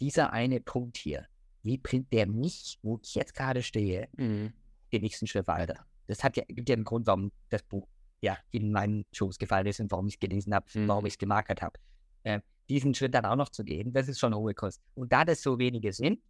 dieser 0.00 0.32
eine 0.32 0.60
Punkt 0.60 0.96
hier, 0.98 1.26
wie 1.62 1.78
bringt 1.78 2.12
der 2.12 2.28
mich, 2.28 2.78
wo 2.82 3.00
ich 3.02 3.16
jetzt 3.16 3.34
gerade 3.34 3.62
stehe, 3.62 4.08
mhm. 4.16 4.52
den 4.92 5.02
nächsten 5.02 5.26
Schritt 5.26 5.48
weiter? 5.48 5.84
Das 6.06 6.22
hat 6.22 6.36
ja, 6.36 6.44
gibt 6.46 6.68
ja 6.68 6.76
einen 6.76 6.84
Grund, 6.84 7.08
warum 7.08 7.32
das 7.48 7.62
Buch 7.64 7.88
ja 8.20 8.38
in 8.52 8.70
meinen 8.70 9.04
Schoß 9.12 9.38
gefallen 9.38 9.66
ist 9.66 9.80
und 9.80 9.90
warum 9.90 10.06
ich 10.06 10.14
es 10.14 10.20
gelesen 10.20 10.54
habe, 10.54 10.66
mhm. 10.74 10.86
warum 10.86 11.06
ich 11.06 11.14
es 11.14 11.18
gemarkert 11.18 11.60
habe. 11.60 11.80
Äh, 12.22 12.40
diesen 12.68 12.94
Schritt 12.94 13.14
dann 13.14 13.26
auch 13.26 13.36
noch 13.36 13.50
zu 13.50 13.64
gehen, 13.64 13.92
das 13.92 14.08
ist 14.08 14.18
schon 14.18 14.32
eine 14.32 14.40
hohe 14.40 14.54
Kost. 14.54 14.80
Und 14.94 15.12
da 15.12 15.24
das 15.24 15.42
so 15.42 15.58
wenige 15.58 15.92
sind, 15.92 16.20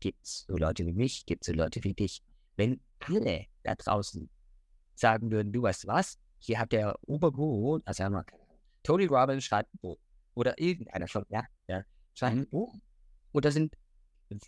gibt 0.00 0.24
es 0.24 0.44
so 0.46 0.56
Leute 0.56 0.84
wie 0.86 0.92
mich, 0.92 1.24
gibt 1.26 1.42
es 1.42 1.46
so 1.46 1.52
Leute 1.52 1.82
wie 1.84 1.94
dich. 1.94 2.22
Wenn 2.56 2.80
alle 3.00 3.46
da 3.62 3.74
draußen 3.74 4.28
sagen 4.94 5.30
würden, 5.30 5.52
du 5.52 5.62
weißt 5.62 5.86
was, 5.86 6.18
hier 6.38 6.58
hat 6.58 6.72
der 6.72 6.98
Oberguru, 7.06 7.80
also 7.84 8.04
wir, 8.04 8.24
Tony 8.82 9.06
Robbins 9.06 9.44
schreibt 9.44 9.72
ein 9.74 9.78
Buch. 9.78 9.98
Oder 10.34 10.58
irgendeiner 10.58 11.06
schon, 11.06 11.24
ja, 11.28 11.44
ja 11.68 11.84
schreibt 12.14 12.32
ein 12.32 12.40
mhm. 12.40 12.50
Buch. 12.50 12.74
Und 13.32 13.44
da 13.44 13.50
sind 13.50 13.76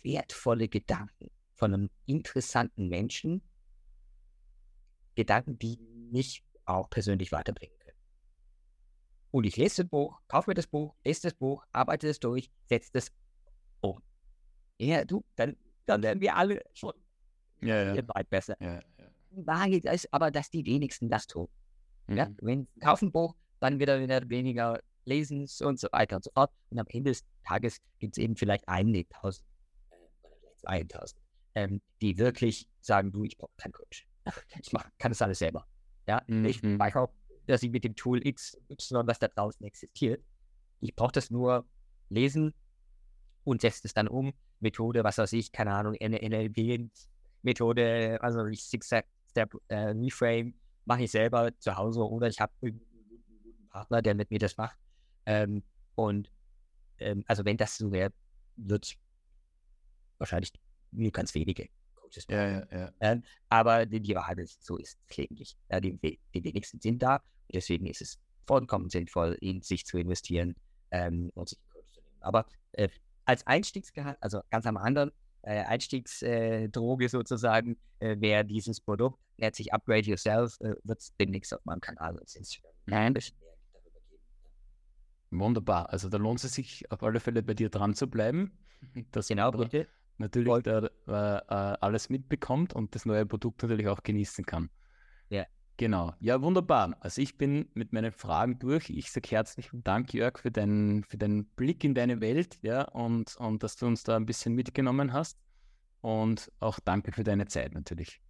wertvolle 0.03 0.67
Gedanken 0.67 1.29
von 1.53 1.73
einem 1.73 1.89
interessanten 2.05 2.89
Menschen, 2.89 3.41
Gedanken, 5.15 5.57
die 5.57 5.79
mich 6.11 6.43
auch 6.65 6.89
persönlich 6.89 7.31
weiterbringen. 7.31 7.74
Und 9.35 9.43
ich 9.43 9.57
lese 9.57 9.83
das 9.83 9.89
Buch, 9.89 10.17
kaufe 10.29 10.49
mir 10.49 10.53
das 10.53 10.65
Buch, 10.65 10.95
lese 11.03 11.23
das 11.23 11.33
Buch, 11.33 11.61
arbeite 11.73 12.07
es 12.07 12.21
durch, 12.21 12.49
setze 12.69 12.89
das 12.93 13.11
um. 13.81 14.01
Ja, 14.77 15.03
du, 15.03 15.25
dann, 15.35 15.57
dann 15.85 16.01
werden 16.03 16.21
wir 16.21 16.37
alle 16.37 16.61
schon 16.71 16.93
ja, 17.59 17.93
ja. 17.93 18.01
weit 18.15 18.29
besser. 18.29 18.55
Ja, 18.61 18.75
ja. 18.75 18.81
Wahrheit 19.31 19.83
ist 19.83 20.07
aber, 20.13 20.31
dass 20.31 20.49
die 20.51 20.65
wenigsten 20.65 21.09
das 21.09 21.27
tun. 21.27 21.49
Mhm. 22.07 22.15
Ja? 22.15 22.29
Wenn 22.39 22.69
kaufen 22.79 23.09
ein 23.09 23.11
Buch, 23.11 23.35
dann 23.59 23.77
wieder, 23.77 23.99
wieder 23.99 24.29
weniger 24.29 24.79
lesen 25.03 25.49
und 25.59 25.81
so 25.81 25.89
weiter 25.91 26.15
und 26.15 26.23
so 26.23 26.31
fort. 26.33 26.53
Und 26.69 26.79
am 26.79 26.87
Ende 26.87 27.11
des 27.11 27.25
Tages 27.43 27.81
gibt 27.99 28.17
es 28.17 28.23
eben 28.23 28.37
vielleicht 28.37 28.65
einige 28.69 29.05
tausend 29.09 29.45
äh, 29.89 30.27
oder 30.27 30.37
vielleicht 30.59 30.95
1000, 30.95 31.21
ähm, 31.55 31.81
die 32.01 32.17
wirklich 32.17 32.69
sagen, 32.79 33.11
du, 33.11 33.25
ich 33.25 33.37
brauche 33.37 33.51
keinen 33.57 33.73
Coach. 33.73 34.07
Ich 34.61 34.71
mach, 34.71 34.89
kann 34.97 35.11
das 35.11 35.21
alles 35.21 35.39
selber. 35.39 35.67
Ja, 36.07 36.23
mhm. 36.25 36.45
ich 36.45 36.63
weiß 36.63 36.95
auch, 36.95 37.09
dass 37.47 37.63
ich 37.63 37.71
mit 37.71 37.83
dem 37.83 37.95
Tool 37.95 38.25
X, 38.25 38.57
was 38.67 39.19
da 39.19 39.27
draußen 39.27 39.65
existiert, 39.65 40.23
ich 40.81 40.95
brauche 40.95 41.13
das 41.13 41.31
nur 41.31 41.65
lesen 42.09 42.53
und 43.43 43.61
setze 43.61 43.81
es 43.85 43.93
dann 43.93 44.07
um. 44.07 44.33
Methode, 44.59 45.03
was 45.03 45.17
weiß 45.17 45.33
ich, 45.33 45.51
keine 45.51 45.73
Ahnung, 45.73 45.95
NLP, 45.95 46.89
Methode, 47.41 48.17
also 48.21 48.45
ich 48.45 48.63
Six-Step 48.63 49.53
äh, 49.67 49.89
Reframe, 49.89 50.53
mache 50.85 51.03
ich 51.03 51.11
selber 51.11 51.51
zu 51.59 51.75
Hause 51.75 52.07
oder 52.07 52.27
ich 52.27 52.39
habe 52.39 52.53
einen 52.61 52.79
guten 53.43 53.69
Partner, 53.69 54.01
der 54.01 54.15
mit 54.15 54.31
mir 54.31 54.39
das 54.39 54.57
macht. 54.57 54.77
Ähm, 55.25 55.63
und 55.95 56.31
ähm, 56.99 57.23
also 57.27 57.43
wenn 57.45 57.57
das 57.57 57.77
so 57.77 57.91
wäre, 57.91 58.11
wird 58.55 58.95
wahrscheinlich 60.17 60.53
nur 60.91 61.11
ganz 61.11 61.35
wenige 61.35 61.69
Coaches 62.15 62.27
ja, 62.29 62.49
ja, 62.49 62.67
ja. 62.71 62.91
Ähm, 62.99 63.23
aber 63.49 63.85
die, 63.85 63.99
die 63.99 64.15
Wahrheit 64.15 64.39
ist, 64.39 64.63
so 64.63 64.77
ist 64.77 64.97
es 65.07 65.17
eigentlich. 65.17 65.57
Ja, 65.69 65.79
die, 65.79 65.97
die 65.97 66.43
wenigsten 66.43 66.79
sind 66.79 67.01
da. 67.01 67.21
Deswegen 67.51 67.85
ist 67.85 68.01
es 68.01 68.19
vollkommen 68.45 68.89
sinnvoll, 68.89 69.37
in 69.41 69.61
sich 69.61 69.85
zu 69.85 69.97
investieren 69.97 70.55
ähm, 70.91 71.31
und 71.35 71.49
sich 71.49 71.59
Coach 71.69 71.91
zu 71.91 72.01
nehmen. 72.01 72.21
Aber 72.21 72.45
äh, 72.73 72.89
als 73.25 73.45
Einstiegsgehalt, 73.47 74.17
also 74.21 74.41
ganz 74.49 74.65
am 74.65 74.77
anderen, 74.77 75.11
äh, 75.41 75.63
Einstiegsdroge 75.63 77.05
äh, 77.05 77.09
sozusagen, 77.09 77.77
wäre 77.99 78.43
dieses 78.43 78.81
Produkt, 78.81 79.19
nennt 79.37 79.55
sich 79.55 79.73
Upgrade 79.73 80.01
Yourself, 80.01 80.59
äh, 80.59 80.75
wird 80.83 80.99
es 80.99 81.15
demnächst 81.15 81.53
auf 81.53 81.63
meinem 81.63 81.79
Kanal 81.79 82.17
und 82.17 82.35
Instagram. 82.35 82.71
Wunderbar. 85.31 85.89
Also 85.89 86.09
da 86.09 86.17
lohnt 86.17 86.43
es 86.43 86.53
sich 86.53 86.91
auf 86.91 87.01
alle 87.01 87.19
Fälle 87.19 87.41
bei 87.41 87.53
dir 87.53 87.69
dran 87.69 87.93
zu 87.95 88.07
bleiben. 88.07 88.51
Das 89.11 89.29
genau, 89.29 89.51
bitte 89.51 89.87
natürlich 90.17 90.63
da, 90.63 90.87
äh, 91.07 91.37
äh, 91.37 91.77
alles 91.81 92.09
mitbekommt 92.09 92.73
und 92.73 92.95
das 92.95 93.05
neue 93.05 93.25
Produkt 93.25 93.61
natürlich 93.63 93.87
auch 93.87 94.03
genießen 94.03 94.45
kann. 94.45 94.69
Ja. 95.29 95.45
Genau. 95.77 96.13
Ja, 96.21 96.41
wunderbar. 96.41 96.95
Also 97.01 97.21
ich 97.21 97.37
bin 97.37 97.69
mit 97.73 97.91
meinen 97.91 98.13
Fragen 98.13 98.59
durch. 98.59 98.89
Ich 98.89 99.11
sage 99.11 99.27
herzlichen 99.29 99.83
Dank, 99.83 100.13
Jörg, 100.13 100.39
für 100.39 100.51
deinen, 100.51 101.03
für 101.03 101.17
deinen 101.17 101.45
Blick 101.47 101.83
in 101.83 101.93
deine 101.93 102.21
Welt, 102.21 102.57
ja, 102.61 102.83
und, 102.83 103.35
und 103.35 103.61
dass 103.61 103.75
du 103.75 103.85
uns 103.85 104.03
da 104.03 104.15
ein 104.15 104.25
bisschen 104.25 104.53
mitgenommen 104.53 105.11
hast. 105.11 105.37
Und 105.99 106.51
auch 106.59 106.79
danke 106.79 107.11
für 107.11 107.23
deine 107.23 107.47
Zeit 107.47 107.73
natürlich. 107.73 108.21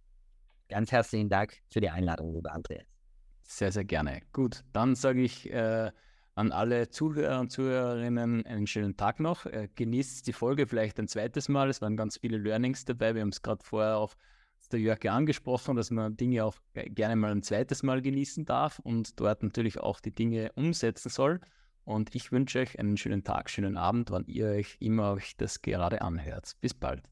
Ganz 0.68 0.90
herzlichen 0.90 1.28
Dank 1.28 1.56
für 1.70 1.80
die 1.80 1.90
Einladung, 1.90 2.34
lieber 2.34 2.52
Andreas. 2.52 2.86
Sehr, 3.44 3.70
sehr 3.70 3.84
gerne. 3.84 4.22
Gut, 4.32 4.64
dann 4.72 4.96
sage 4.96 5.22
ich 5.22 5.48
äh, 5.52 5.92
an 6.36 6.52
alle 6.52 6.90
Zuhörer 6.90 7.40
und 7.40 7.50
Zuhörerinnen 7.50 8.46
einen 8.46 8.66
schönen 8.66 8.96
Tag 8.96 9.20
noch. 9.20 9.46
Äh, 9.46 9.68
genießt 9.74 10.26
die 10.26 10.34
Folge 10.34 10.66
vielleicht 10.66 10.98
ein 11.00 11.08
zweites 11.08 11.48
Mal. 11.48 11.70
Es 11.70 11.80
waren 11.80 11.96
ganz 11.96 12.18
viele 12.18 12.36
Learnings 12.36 12.84
dabei. 12.84 13.14
Wir 13.14 13.22
haben 13.22 13.30
es 13.30 13.42
gerade 13.42 13.64
vorher 13.64 13.96
auch 13.96 14.14
der 14.70 14.80
Jörg 14.80 15.04
angesprochen, 15.08 15.76
dass 15.76 15.90
man 15.90 16.16
Dinge 16.16 16.44
auch 16.44 16.56
gerne 16.74 17.16
mal 17.16 17.30
ein 17.30 17.42
zweites 17.42 17.82
Mal 17.82 18.02
genießen 18.02 18.44
darf 18.44 18.80
und 18.80 19.18
dort 19.20 19.42
natürlich 19.42 19.78
auch 19.78 20.00
die 20.00 20.10
Dinge 20.10 20.52
umsetzen 20.56 21.08
soll. 21.08 21.40
Und 21.84 22.14
ich 22.14 22.32
wünsche 22.32 22.58
euch 22.58 22.78
einen 22.78 22.96
schönen 22.96 23.22
Tag, 23.22 23.48
schönen 23.48 23.76
Abend, 23.76 24.10
wann 24.10 24.26
ihr 24.26 24.46
euch 24.46 24.76
immer 24.80 25.12
euch 25.12 25.36
das 25.36 25.62
gerade 25.62 26.02
anhört. 26.02 26.56
Bis 26.60 26.74
bald. 26.74 27.08